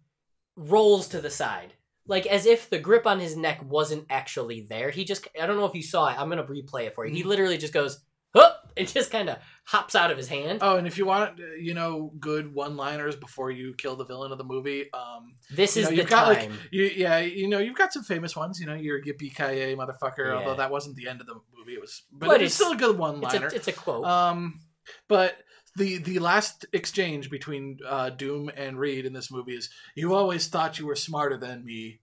[0.55, 1.73] rolls to the side,
[2.09, 4.89] like as if the grip on his neck wasn't actually there.
[4.89, 6.19] He just—I don't know if you saw it.
[6.19, 7.13] I'm gonna replay it for you.
[7.13, 7.29] He Mm-hmm.
[7.29, 7.99] literally just goes,
[8.35, 10.59] "Hup!" and just kind of hops out of his hand.
[10.61, 14.37] Oh, and if you want, you know, good one-liners before you kill the villain of
[14.37, 16.57] the movie, um, this you is know, the you've got, like, time.
[16.71, 18.59] you yeah, you know, you've got some famous ones.
[18.59, 20.27] You know, your Yippee Ki motherfucker.
[20.27, 20.33] Yeah.
[20.33, 22.71] Although that wasn't the end of the movie, it was, but, But it's it's- still
[22.71, 23.47] a good one-liner.
[23.47, 24.05] a, it's a quote.
[24.05, 24.59] Um,
[25.07, 25.37] but
[25.79, 30.47] the the last exchange between uh, Doom and Reed in this movie is, "You always
[30.47, 32.01] thought you were smarter than me,"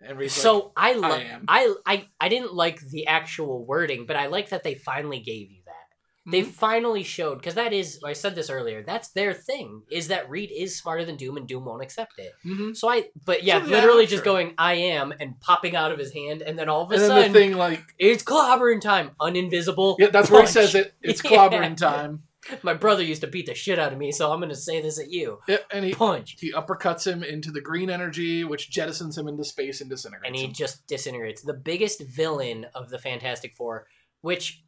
[0.00, 1.44] and Reed's like, so I, lo- I am.
[1.48, 5.50] I I I didn't like the actual wording, but I like that they finally gave
[5.50, 5.72] you that.
[6.28, 6.46] They Mhm.
[6.46, 8.82] finally showed because that is I said this earlier.
[8.82, 12.32] That's their thing is that Reed is smarter than Doom and Doom won't accept it.
[12.44, 12.76] Mhm.
[12.76, 16.12] So I, but yeah, So, literally just going I am and popping out of his
[16.12, 19.96] hand, and then all of a and sudden the thing like, it's clobbering time, uninvisible.
[20.00, 20.94] yeah, that's where he says it.
[21.00, 21.30] It's Yeah.
[21.30, 22.24] clobbering time.
[22.62, 24.98] My brother used to beat the shit out of me, so I'm gonna say this
[25.00, 25.40] at you.
[25.48, 29.44] Yeah, and he Punch, he uppercuts him into the green energy, which jettisons him into
[29.44, 30.52] space and disintegrates and he him.
[30.52, 31.42] just disintegrates.
[31.42, 33.86] The biggest villain of the Fantastic Four,
[34.20, 34.62] which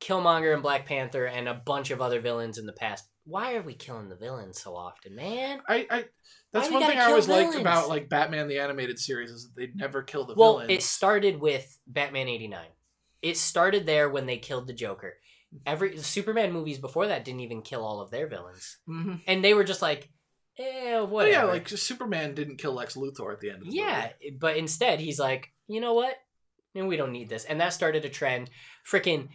[0.00, 3.04] Killmonger and Black Panther and a bunch of other villains in the past.
[3.24, 5.60] Why are we killing the villains so often, man?
[5.68, 6.04] I, I
[6.52, 9.76] that's one thing I always liked about like Batman the animated series is that they'd
[9.76, 10.70] never kill the Well, villains.
[10.72, 12.66] it started with Batman 89.
[13.22, 15.14] It started there when they killed the Joker.
[15.66, 18.78] Every Superman movies before that didn't even kill all of their villains.
[18.88, 19.22] Mhm.
[19.26, 20.08] And they were just like,
[20.58, 21.30] eh, whatever.
[21.32, 23.62] yeah, like Superman didn't kill Lex Luthor at the end.
[23.62, 24.36] Of the Yeah, movie.
[24.38, 26.16] but instead he's like, you know what?
[26.74, 27.44] No, we don't need this.
[27.44, 28.48] And that started a trend.
[28.90, 29.28] Freaking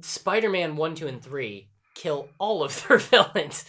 [0.00, 3.64] Spider-Man 1, 2, and 3 kill all of their villains.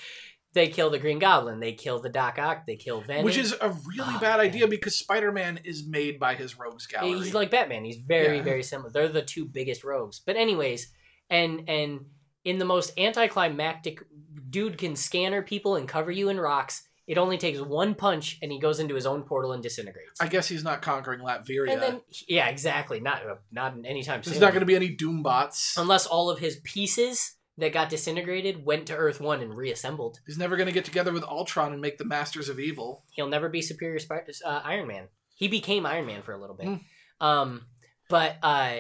[0.54, 1.60] They kill the Green Goblin.
[1.62, 2.66] They kill the Doc Ock.
[2.68, 3.24] They kill Venom.
[3.24, 4.48] which is a really Oh, bad man.
[4.48, 7.14] idea because Spider-Man is made by his rogues gallery.
[7.20, 7.86] He's like Batman.
[7.86, 8.44] He's very, Yeah.
[8.44, 8.90] very similar.
[8.90, 10.20] They're the two biggest rogues.
[10.20, 10.92] But anyways,
[11.32, 12.06] and and
[12.44, 14.04] in the most anticlimactic,
[14.50, 16.84] dude can scanner people and cover you in rocks.
[17.08, 20.22] It only takes one punch, and he goes into his own portal and disintegrates.
[20.22, 21.74] I guess he's not conquering Latveria.
[21.74, 23.00] and then, yeah, exactly.
[23.00, 23.22] Not
[23.52, 24.34] not anytime soon.
[24.34, 25.76] There's not going to be any Doom bots.
[25.78, 30.20] unless all of his pieces that got disintegrated went to Earth One and reassembled.
[30.26, 33.04] He's never going to get together with Ultron and make the Masters of Evil.
[33.12, 35.08] He'll never be Superior Spi- uh, Iron Man.
[35.36, 36.68] He became Iron Man for a little bit.
[36.68, 37.26] Hmm.
[37.26, 37.66] Um,
[38.10, 38.78] but uh,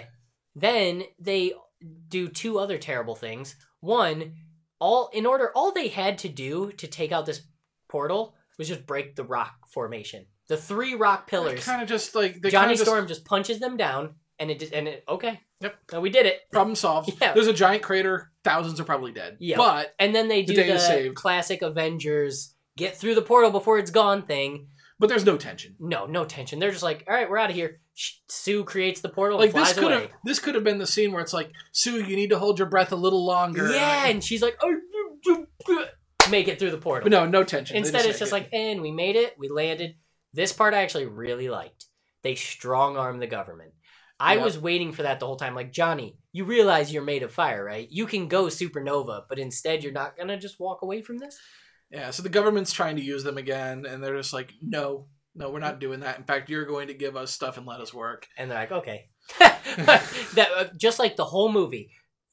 [0.56, 1.53] then they
[2.10, 3.56] do two other terrible things.
[3.80, 4.34] One,
[4.80, 7.41] all in order, all they had to do to take out this
[7.90, 10.26] portal was just break the rock formation.
[10.48, 11.64] The three rock pillars.
[11.64, 14.88] Kind of just like Johnny just- Storm just punches them down, and it just- and
[14.88, 15.40] it okay.
[15.62, 15.76] Yep.
[15.94, 16.40] Now we did it.
[16.52, 17.12] problem solved.
[17.22, 17.34] Yeah.
[17.34, 18.32] There's a giant crater.
[18.44, 19.38] Thousands are probably dead.
[19.40, 19.58] Yeah.
[19.58, 23.78] But And then they The do day the, classic Avengers get through the portal before
[23.78, 24.68] it's gone thing.
[24.99, 25.76] but there's no tension.
[25.80, 26.58] No, no tension.
[26.60, 27.81] They're just like, all right, we're out of here.
[27.93, 31.22] Sue creates the portal Like this could have this could have been the scene where
[31.22, 33.69] it's like Sue, you need to hold your breath a little longer.
[33.72, 34.77] Yeah, and she's like, oh,
[36.30, 37.05] make it through the portal.
[37.09, 37.76] but no, no tension.
[37.77, 38.35] Instead, it's just it.
[38.35, 39.35] like, and we made it.
[39.38, 39.95] We landed.
[40.34, 41.85] This part I actually really liked.
[42.23, 43.73] They strong arm the government.
[44.19, 44.43] I Yep.
[44.43, 45.55] was waiting for that the whole time.
[45.55, 47.88] Like Johnny, you realize you're made of fire, right?
[47.89, 51.38] You can go supernova, but instead you're not gonna just walk away from this.
[51.89, 52.11] yeah.
[52.11, 55.60] So the government's trying to use them again, and they're just like, no, no, we're
[55.60, 56.18] not doing that.
[56.18, 58.28] In fact, you're going to give us stuff and let us work.
[58.38, 59.10] And they're like, okay,
[59.40, 61.91] that uh, just like the whole movie,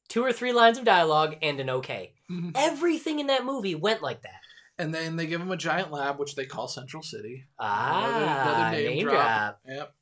[0.09, 2.15] two or three lines of dialogue and an okay.
[2.31, 2.53] Mhm.
[2.55, 4.41] Everything in that movie went like that.
[4.79, 7.47] And then they give them a giant lab, which they call Central City.
[7.59, 9.61] Ah, name, drop.
[9.67, 9.93] Yep.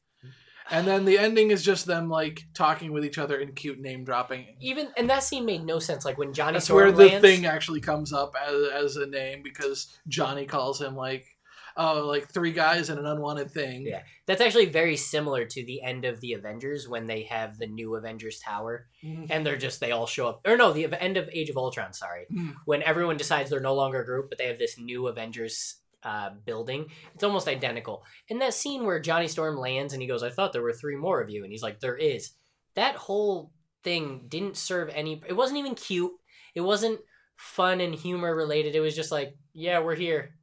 [0.69, 4.05] And then the ending is just them like talking with each other in cute name
[4.05, 4.57] dropping.
[4.61, 6.05] Even and that scene made no sense.
[6.05, 9.43] Like when Johnny That's Storm where the thing actually comes up as, as a name
[9.43, 11.36] because Johnny calls him like,
[11.77, 13.87] oh, like three guys and an unwanted thing.
[13.87, 14.03] Yeah.
[14.27, 17.95] That's actually very similar to the end of the Avengers when they have the new
[17.97, 19.27] Avengers Tower Mhm.
[19.31, 20.41] and they're just they all show up.
[20.47, 21.93] Or no, the end of Age of Ultron.
[21.93, 22.55] Sorry, Mm.
[22.65, 26.31] when everyone decides they're no longer a group, but they have this new Avengers uh,
[26.45, 26.87] building.
[27.15, 28.05] It's almost identical.
[28.29, 30.95] In that scene where Johnny Storm lands and he goes, "I thought there were three
[30.95, 32.31] more of you," and he's like, "There is."
[32.75, 33.51] That whole
[33.83, 35.21] thing didn't serve any.
[35.27, 36.13] It wasn't even cute.
[36.55, 37.01] It wasn't
[37.37, 38.77] fun and humor related.
[38.77, 40.36] It was just like, "Yeah, we're here."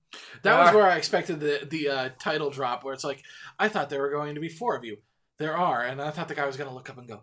[0.44, 3.24] That was where I expected the the uh, title drop, where it's like,
[3.60, 4.98] I thought there were going to be four of you.
[5.40, 7.22] There are, and I thought the guy was going to look up and go,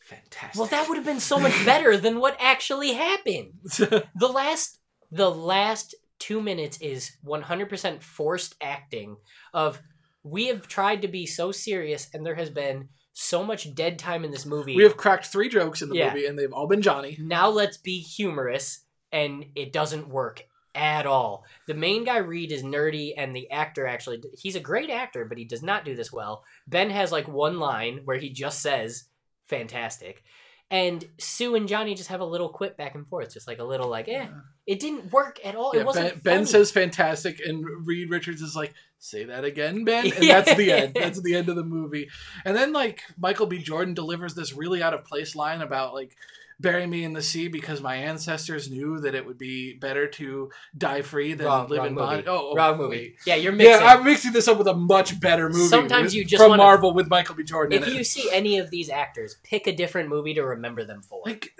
[0.00, 0.58] fantastic.
[0.58, 3.52] Well, that would have been so much better than what actually happened.
[4.14, 4.78] The last
[5.10, 9.16] the last 2 minutes is 100% forced acting
[9.54, 9.80] of
[10.22, 14.24] we have tried to be so serious and there has been so much dead time
[14.24, 14.76] in this movie.
[14.76, 16.12] we have cracked three jokes in the Yeah.
[16.12, 17.16] movie, and they've all been Johnny.
[17.20, 20.44] now let's be humorous and it doesn't work
[20.78, 21.44] at all.
[21.66, 25.36] The main guy Reed is nerdy and the actor actually he's a great actor but
[25.36, 26.44] he does not do this well.
[26.66, 29.04] Ben has like one line where he just says
[29.44, 30.22] fantastic.
[30.70, 33.64] And Sue and Johnny just have a little quip back and forth, just like a
[33.64, 34.26] little like, eh.
[34.66, 35.72] It didn't work at all.
[35.74, 36.22] Yeah, it wasn't.
[36.22, 40.54] ben, ben says fantastic, and Reed Richards is like, "Say that again, Ben." And that's
[40.54, 40.92] the end.
[40.92, 42.10] That's the end of the movie.
[42.44, 43.60] And then like Michael B.
[43.60, 46.14] Jordan delivers this really out of place line about like.
[46.60, 50.50] Bury me in the sea because my ancestors knew that it would be better to
[50.76, 52.24] die free than Wrong- live wrong in bondage.
[52.26, 52.96] Oh, oh, wrong movie.
[52.96, 53.16] wait.
[53.26, 53.80] Yeah, you're mixing.
[53.80, 55.68] Yeah, I'm mixing this up with a much better movie.
[55.68, 57.44] Sometimes with- you just from wanna- Marvel with Michael B.
[57.44, 57.80] Jordan.
[57.80, 58.06] if you it.
[58.06, 61.22] see any of these actors, pick a different movie to remember them for.
[61.24, 61.54] like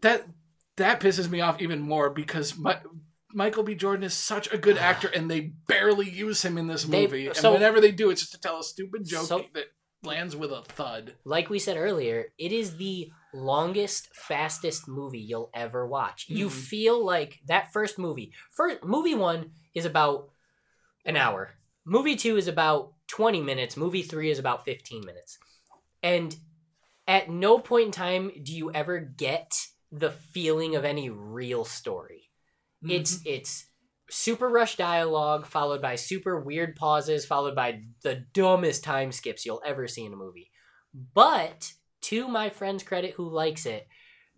[0.00, 0.26] that,
[0.76, 2.78] that pisses me off even more because my,
[3.34, 3.74] Michael B.
[3.74, 7.28] Jordan is such a good actor, and they barely use him in this They- movie.
[7.34, 9.66] so- and whenever they do, it's just to tell a stupid joke So- that
[10.02, 11.16] lands with a thud.
[11.24, 16.26] like we said earlier, it is the longest, fastest movie you'll ever watch.
[16.28, 16.50] You Mhm.
[16.52, 18.32] feel like that first movie.
[18.50, 20.30] First movie one is about
[21.04, 21.54] an hour.
[21.84, 23.76] Movie two is about 20 minutes.
[23.76, 25.38] Movie three is about 15 minutes.
[26.02, 26.36] And
[27.08, 29.52] at no point in time do you ever get
[29.90, 32.30] the feeling of any real story.
[32.88, 33.28] It's Mm-hmm.
[33.28, 33.66] it's
[34.10, 39.62] super rush dialogue followed by super weird pauses followed by the dumbest time skips you'll
[39.64, 40.50] ever see in a movie.
[40.92, 41.72] But
[42.02, 43.86] to my friend's credit who likes it,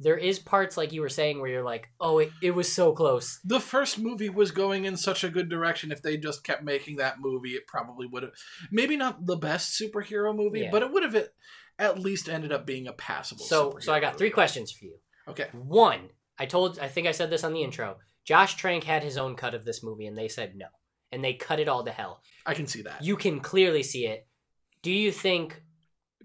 [0.01, 2.93] there is parts like you were saying where you're like, "Oh, it, it was so
[2.93, 5.93] close." the first movie was going in such a good direction.
[5.93, 8.33] If they just kept making that movie, it probably would have.
[8.71, 10.71] Maybe not the best superhero movie, Yeah.
[10.73, 11.29] but it would have
[11.79, 13.45] at least ended up being a passable.
[13.45, 14.35] So, so I got three movie.
[14.35, 14.97] questions for you.
[15.29, 15.49] Okay.
[15.53, 17.99] One, I told I think I said this on the intro.
[18.25, 20.67] Josh Trank had his own cut of this movie and they said no.
[21.13, 22.21] And they cut it all to hell.
[22.47, 23.03] I can see that.
[23.05, 24.27] you can clearly see it.
[24.83, 25.63] Do you think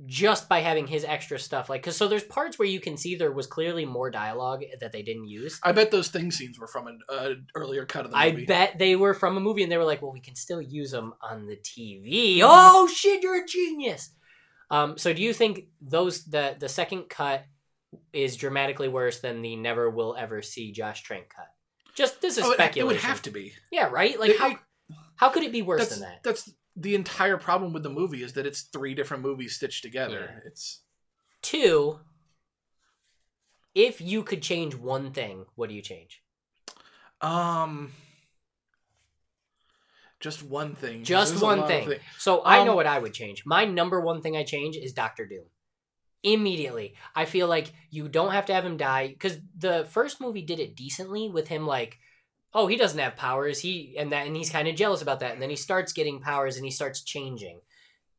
[0.05, 3.15] just by having his extra stuff, like, because so there's parts where you can see
[3.15, 5.59] there was clearly more dialogue that they didn't use.
[5.61, 8.43] I bet those thing scenes were from an uh, earlier cut of the movie.
[8.43, 10.61] I bet they were from a movie and they were like, well, we can still
[10.61, 12.39] use them on the TV.
[12.43, 14.11] Oh shit, you're a genius.
[14.71, 17.43] Um, so do you think those the the second cut
[18.13, 21.47] is dramatically worse than the never will ever see Josh Trank cut?
[21.95, 23.53] Just this is Oh, it, it would have to be.
[23.71, 24.17] Yeah, right.
[24.19, 24.59] Like It- how
[25.15, 26.23] how could it be worse than that?
[26.23, 26.49] That's
[26.81, 30.30] the entire problem with the movie is that it's three different movies stitched together.
[30.34, 30.39] Yeah.
[30.47, 30.81] It's
[31.41, 31.99] Two,
[33.76, 36.22] If you could change one thing, what do you change?
[37.22, 37.91] Um,
[40.19, 41.03] just one thing.
[41.03, 41.89] Just There's one lot of thing.
[41.89, 43.45] thi- So I know Um, what I would change.
[43.45, 45.45] My number one thing I change is Doctor Doom.
[46.23, 50.41] Immediately, I feel like you don't have to have him die because the first movie
[50.41, 51.99] did it decently with him like,
[52.53, 53.59] oh, he doesn't have powers.
[53.59, 56.19] He and that and he's kind of jealous about that, and then he starts getting
[56.19, 57.61] powers and he starts changing.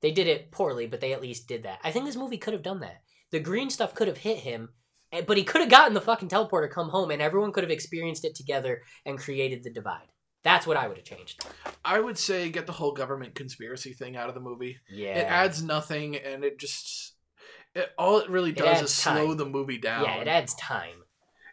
[0.02, 1.78] They did it poorly, but they at least did that.
[1.84, 3.02] I think this movie could have done that.
[3.32, 4.70] The green stuff could have hit him,
[5.12, 7.70] eh, but he could have gotten the fucking teleporter, come home, and everyone could have
[7.70, 10.08] experienced it together and created the divide.
[10.42, 11.44] That's what I would have changed.
[11.84, 14.78] I would say get the whole government conspiracy thing out of the movie.
[14.88, 17.12] Yeah, It adds nothing, and it just
[17.74, 20.04] it, all it really does adds is slow the movie down.
[20.04, 20.99] yeah, it adds time.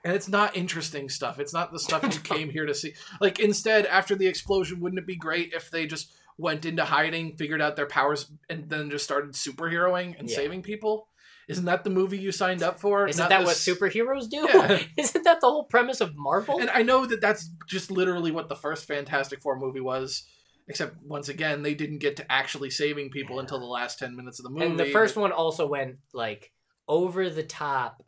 [0.07, 1.37] And it's not interesting stuff.
[1.37, 2.93] It's not the stuff you came here to see.
[3.19, 7.35] Like instead, after the explosion, wouldn't it be great if they just went into hiding,
[7.35, 10.35] figured out their powers, and then just started superheroing and Yeah.
[10.37, 11.09] saving people?
[11.49, 13.07] Isn't that the movie you signed up for?
[13.07, 14.47] Isn't Not that this- what superheroes do?
[14.53, 14.81] Yeah.
[14.97, 16.59] Isn't that the whole premise of Marvel?
[16.59, 20.23] And I know that that's just literally what the first Fantastic Four movie was.
[20.69, 23.41] Except once again, they didn't get to actually saving people Yeah.
[23.43, 24.65] until the last ten minutes of the movie.
[24.65, 26.51] And the first but- one also went like
[26.89, 28.03] over the top,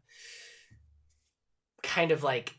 [1.89, 2.55] kind of like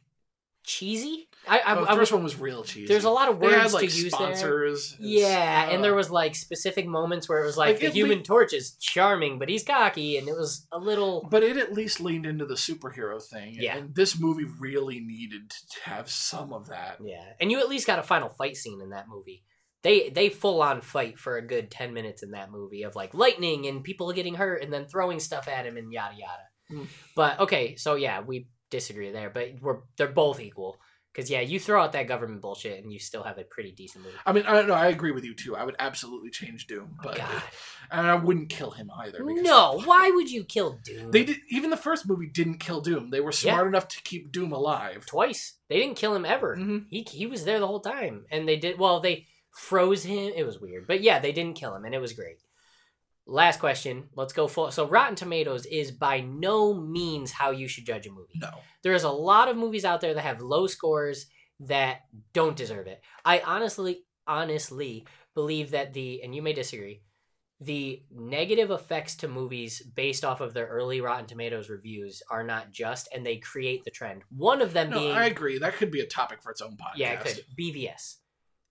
[0.65, 1.28] cheesy.
[1.48, 2.86] I, I, Oh, the I first was, one was real cheesy.
[2.86, 4.11] there's a lot of words had like to use there.
[4.11, 4.94] sponsors.
[4.98, 8.19] and Yeah, and there was like specific moments where it was like, Like, the Human
[8.19, 11.27] le- Torch is charming, but he's cocky, and it was a little.
[11.31, 13.57] But it at least leaned into the superhero thing.
[13.59, 13.77] Yeah.
[13.77, 16.98] And this movie really needed to have some of that.
[17.02, 19.43] Yeah, and you at least got a final fight scene in that movie.
[19.82, 23.15] They they full on fight for a good ten minutes in that movie of like
[23.15, 26.43] lightning and people getting hurt and then throwing stuff at him and yada yada.
[26.82, 26.86] Mm.
[27.16, 30.79] But okay, so yeah, we disagree there, but we're they're both equal
[31.13, 34.05] because yeah, you throw out that government bullshit and you still have a pretty decent
[34.05, 34.17] movie.
[34.25, 34.75] I mean, I don't know.
[34.75, 35.57] I agree with you too.
[35.57, 37.43] I would absolutely change Doom, but God,
[37.91, 39.19] and I wouldn't kill him either.
[39.25, 41.11] No, why would you kill Doom?
[41.11, 41.39] They did.
[41.49, 43.11] Even the first movie didn't kill Doom.
[43.11, 45.05] They were smart enough to keep Doom alive.
[45.07, 45.55] twice.
[45.69, 46.57] They didn't kill him ever.
[46.57, 46.87] Mhm.
[46.89, 49.01] He he was there the whole time, and they did well.
[49.01, 50.33] They froze him.
[50.37, 52.39] It was weird, but yeah, they didn't kill him, and it was great.
[53.31, 54.09] Last question.
[54.16, 54.73] Let's go full.
[54.73, 58.35] So Rotten Tomatoes is by no means how you should judge a movie.
[58.40, 58.51] No.
[58.82, 61.27] There's a lot of movies out there that have low scores
[61.61, 62.01] that
[62.32, 63.01] don't deserve it.
[63.24, 67.02] I honestly, honestly believe that the and you may disagree.
[67.61, 72.73] The negative effects to movies based off of their early Rotten Tomatoes reviews are not
[72.73, 74.23] just, and they create the trend.
[74.35, 75.59] One of them No, being I agree.
[75.59, 76.97] That could be a topic for its own podcast.
[76.97, 77.44] yeah, it could.
[77.59, 78.16] BVS.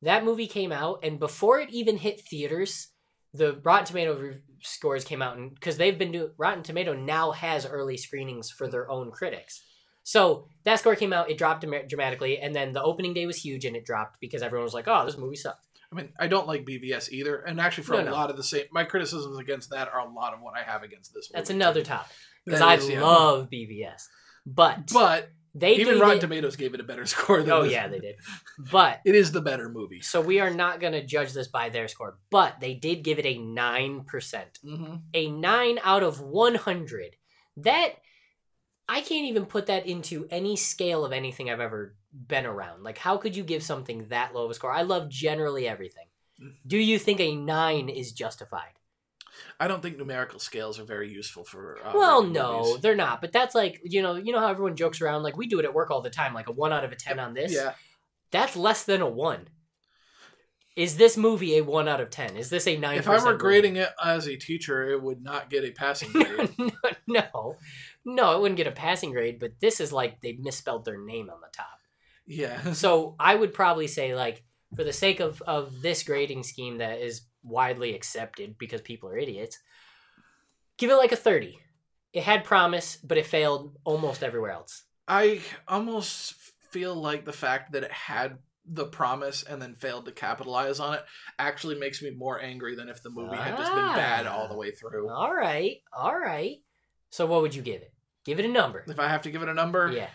[0.01, 2.87] That movie came out, and before it even hit theaters,
[3.33, 7.31] the Rotten Tomato re- scores came out, and because they've been doing Rotten Tomato now
[7.31, 9.63] has early screenings for their own critics.
[10.03, 13.65] So that score came out, it dropped dramatically, and then the opening day was huge,
[13.65, 16.47] and it dropped because everyone was like, "Oh, this movie sucked." I mean, I don't
[16.47, 18.11] like BVS either, and actually, for No, a no.
[18.11, 20.83] lot of the same, my criticisms against that are a lot of what I have
[20.83, 21.29] against this.
[21.29, 21.39] One.
[21.39, 22.15] That's another topic
[22.45, 23.01] because I is, yeah.
[23.03, 24.03] love BVS,
[24.45, 27.71] but, But they even Rotten it- Tomatoes gave it a better score than Oh this.
[27.71, 28.15] yeah, they did,
[28.71, 30.01] but It is the better movie.
[30.01, 33.19] so we are not going to judge this by their score, but they did give
[33.19, 34.59] it a nine percent.
[34.65, 34.95] Mm-hmm.
[35.13, 37.15] a 9 out of 100
[37.57, 37.89] that
[38.87, 42.97] i can't even put that into any scale of anything i've ever been around like
[42.97, 46.05] how could you give something that low of a score i love generally everything
[46.65, 48.71] do you think a 9 is justified
[49.59, 51.77] I don't think numerical scales are very useful for.
[51.83, 52.81] Uh, well no movies.
[52.81, 55.47] they're not but that's like you know you know how everyone jokes around like we
[55.47, 57.33] do it at work all the time like a 1 out of a 10 on
[57.33, 57.53] this?
[57.53, 57.73] Yeah,
[58.31, 59.47] that's less than a 1
[60.75, 63.33] is this movie a 1 out of 10 is this a 9 if I were
[63.35, 66.53] grading it as a teacher, it would not get a passing grade.
[67.07, 67.55] no.
[68.05, 71.29] No it wouldn't get a passing grade but this is like they misspelled their name
[71.29, 71.79] on the top.
[72.29, 74.43] Yeah, so I would probably say like
[74.75, 79.17] for the sake of of this grading scheme that is widely accepted because people are
[79.17, 79.59] idiots,
[80.77, 81.57] give it like a 30.
[82.13, 84.83] It had promise, but it failed almost everywhere else.
[85.07, 86.33] I almost
[86.71, 88.39] feel like the fact that it had
[88.71, 91.03] the promise and then failed to capitalize on it
[91.39, 94.55] actually makes me more angry than if the movie had just been bad all the
[94.55, 95.09] way through.
[95.09, 95.77] All right.
[95.91, 96.57] All right.
[97.09, 97.91] So what would you give it?
[98.25, 98.83] Give it a number.
[98.87, 100.09] If I have to give it a number, Yeah.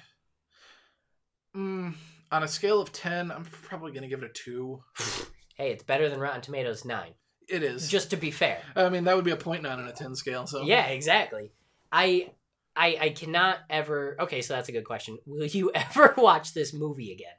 [1.57, 1.95] mm,
[2.31, 4.83] on a scale of ten, I'm probably gonna give it a two.
[5.55, 7.15] Hey, it's better than Rotten Tomatoes 9.
[7.49, 7.89] It is.
[7.89, 8.61] Just to be fair.
[8.75, 10.47] I mean, that would be a point nine on a ten scale.
[10.47, 11.53] So Yeah, exactly.
[11.93, 12.31] I
[12.75, 15.19] I I cannot ever Okay, so that's a good question.
[15.27, 17.35] Will you ever watch this movie again?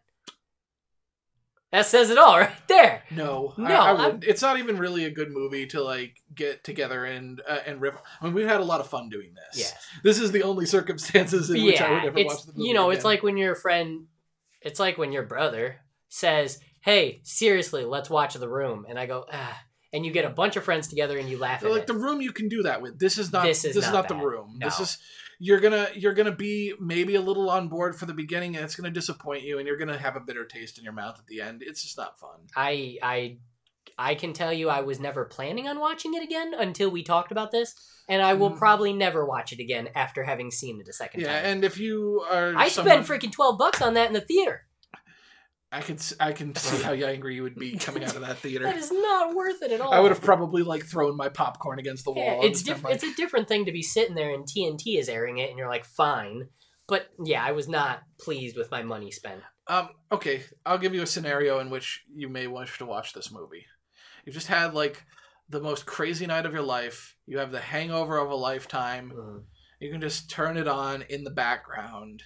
[1.71, 3.03] That says it all right there.
[3.11, 4.23] No, No, I, I wouldn't.
[4.23, 7.97] It's not even really a good movie to like get together and uh, and rip.
[8.21, 9.59] I mean, we've had a lot of fun doing this.
[9.59, 9.77] Yeah.
[10.03, 12.67] This is the only circumstances in which I would yeah, ever watch the movie.
[12.67, 14.05] you know, it's like when your friend,
[14.61, 15.77] it's like when your brother
[16.09, 19.59] says, "Hey, seriously, let's watch The Room," and I go, ah,
[19.91, 21.87] and you get a bunch of friends together and you laugh at like it.
[21.87, 22.99] the room you can do that with.
[22.99, 23.45] This is not.
[23.45, 24.59] This This is not the room.
[24.61, 24.97] This is
[25.39, 28.75] you're gonna you're gonna be maybe a little on board for the beginning, and it's
[28.75, 31.41] gonna disappoint you, and you're gonna have a bitter taste in your mouth at the
[31.41, 31.61] end.
[31.65, 32.47] It's just not fun.
[32.55, 33.37] I I
[33.97, 37.31] I can tell you I was never planning on watching it again until we talked
[37.31, 37.73] about this,
[38.09, 38.57] and I will Mhm.
[38.57, 41.43] probably never watch it again after having seen it a second Yeah, time.
[41.43, 44.21] Yeah, and if you are, I someone, spent freaking twelve bucks on that in the
[44.21, 44.64] theater.
[45.77, 48.27] I can s- I can see how angry you would be coming out of that
[48.29, 48.67] That theater.
[48.67, 49.93] is not worth it at all.
[49.93, 52.23] I would have probably like thrown my popcorn against the wall.
[52.41, 52.85] Yeah, it's different.
[52.85, 55.57] like- It's a different thing to be sitting there and TNT is airing it, and
[55.59, 56.47] you're like, fine.
[56.87, 59.41] But yeah, I was not pleased with my money spent.
[59.67, 63.31] Um, okay, I'll give you a scenario in which you may wish to watch this
[63.31, 63.65] movie.
[64.25, 65.03] You've just had like
[65.49, 67.15] the most crazy night of your life.
[67.25, 69.11] You have the hangover of a lifetime.
[69.15, 69.43] Mm.
[69.79, 72.21] You can just turn it on in the background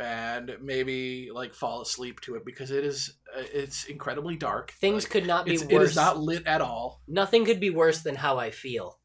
[0.00, 4.70] and maybe like fall asleep to it because it is uh, it's incredibly dark.
[4.72, 5.62] Things Like, could not be worse.
[5.62, 7.02] it is not lit at all.
[7.08, 8.98] Nothing could be worse than how I feel.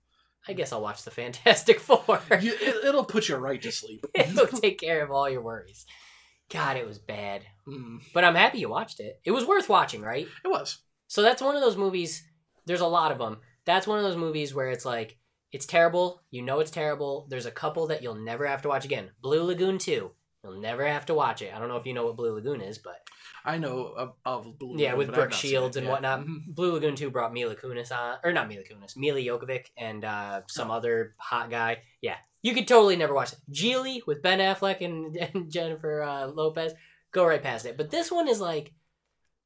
[0.48, 2.20] I guess I'll watch the Fantastic Four.
[2.42, 4.06] You, it, it'll put you right to sleep.
[4.14, 5.86] It'll take care of all your worries.
[6.50, 7.44] God, it was bad.
[7.66, 9.22] Mm, But I'm happy you watched it.
[9.24, 10.28] It was worth watching, right?
[10.44, 10.80] it was.
[11.08, 12.24] So that's one of those movies.
[12.66, 13.38] There's a lot of them.
[13.66, 15.18] That's one of those movies where it's like,
[15.54, 16.22] it's terrible.
[16.30, 17.26] You know it's terrible.
[17.30, 19.12] There's a couple that you'll never have to watch again.
[19.22, 20.12] Blue Lagoon 2.
[20.44, 21.54] You'll never have to watch it.
[21.56, 22.98] I don't know if you know what Blue Lagoon is, but
[23.46, 26.26] I know of, of Blue yeah, Lagoon, with Brooke Shields and whatnot.
[26.48, 30.42] Blue Lagoon 2 brought Mila Kunis on, or not Mila Kunis, Milla Jovovich and uh,
[30.50, 30.74] some Oh.
[30.76, 31.78] other hot guy.
[32.02, 33.40] Yeah, you could totally never watch it.
[33.52, 36.74] Gigli with Ben Affleck and, and Jennifer uh, Lopez,
[37.14, 37.78] go right past it.
[37.78, 38.74] But this one is like,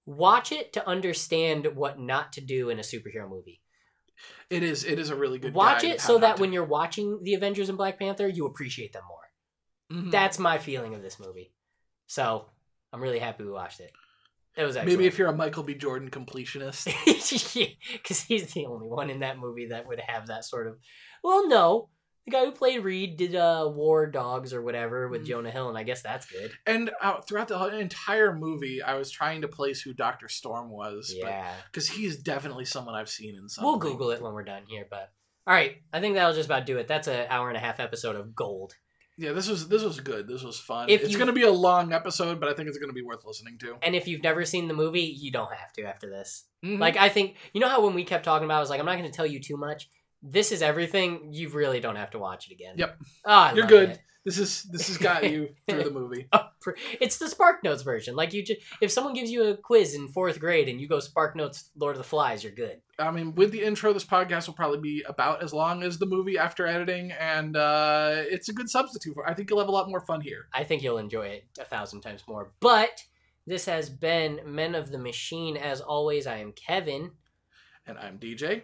[0.08, 3.62] watch it to understand what not to do in a superhero movie.
[4.50, 4.84] It is.
[4.84, 5.54] It is a really good.
[5.54, 8.94] Watch it so that to- when you're watching the Avengers and Black Panther, you appreciate
[8.94, 9.20] them more.
[9.92, 10.12] Mhm.
[10.12, 11.54] That's my feeling of this movie.
[12.08, 12.46] So
[12.94, 13.92] I'm really happy we watched it.
[14.56, 14.98] It was excellent.
[14.98, 15.76] maybe if you're a Michael B.
[15.76, 16.86] Jordan completionist.
[17.94, 20.78] because he's the only one in that movie that would have that sort of.
[21.24, 21.90] Well, no,
[22.26, 25.28] the guy who played Reed did uh, War Dogs or whatever with Mm.
[25.28, 26.52] Jonah Hill, and I guess that's good.
[26.66, 31.14] And uh, throughout the entire movie, I was trying to place who Doctor Storm was,
[31.16, 33.70] Yeah, because he's definitely someone I've seen in something.
[33.70, 34.86] we'll Google it when we're done here.
[34.90, 35.12] But
[35.46, 36.88] all right, I think that'll just about do it.
[36.88, 38.74] That's an hour and a half episode of gold.
[39.20, 40.28] Yeah, this was this was good.
[40.28, 40.90] This was fun.
[40.90, 43.02] If it's you- to be a long episode, but I think it's going to be
[43.02, 43.78] worth listening to.
[43.82, 46.46] And if you've never seen the movie, you don't have to after this.
[46.64, 46.80] Mhm.
[46.80, 48.80] Like I think you know how when we kept talking about, it, I was like,
[48.80, 49.90] I'm not going to tell you too much.
[50.24, 51.30] This is everything.
[51.34, 52.76] You really don't have to watch it again.
[52.78, 52.98] Yep.
[53.26, 53.90] Oh, You're good.
[53.92, 54.00] it.
[54.26, 56.28] this is this has got you through the movie.
[57.00, 58.16] it's the Spark Notes version.
[58.16, 61.00] Like you just if someone gives you a quiz in fourth grade and you go
[61.00, 62.82] Spark Notes Lord of the Flies, you're good.
[63.00, 66.08] I mean, with the intro, this podcast will probably be about as long as the
[66.08, 69.30] movie after editing, and uh, it's a good substitute for.
[69.30, 70.48] I think you'll have a lot more fun here.
[70.52, 72.52] I think you'll enjoy it a thousand times more.
[72.60, 73.04] But
[73.46, 75.56] this has been Men of the Machine.
[75.58, 77.12] As always, I am Kevin,
[77.86, 78.64] And I'm DJ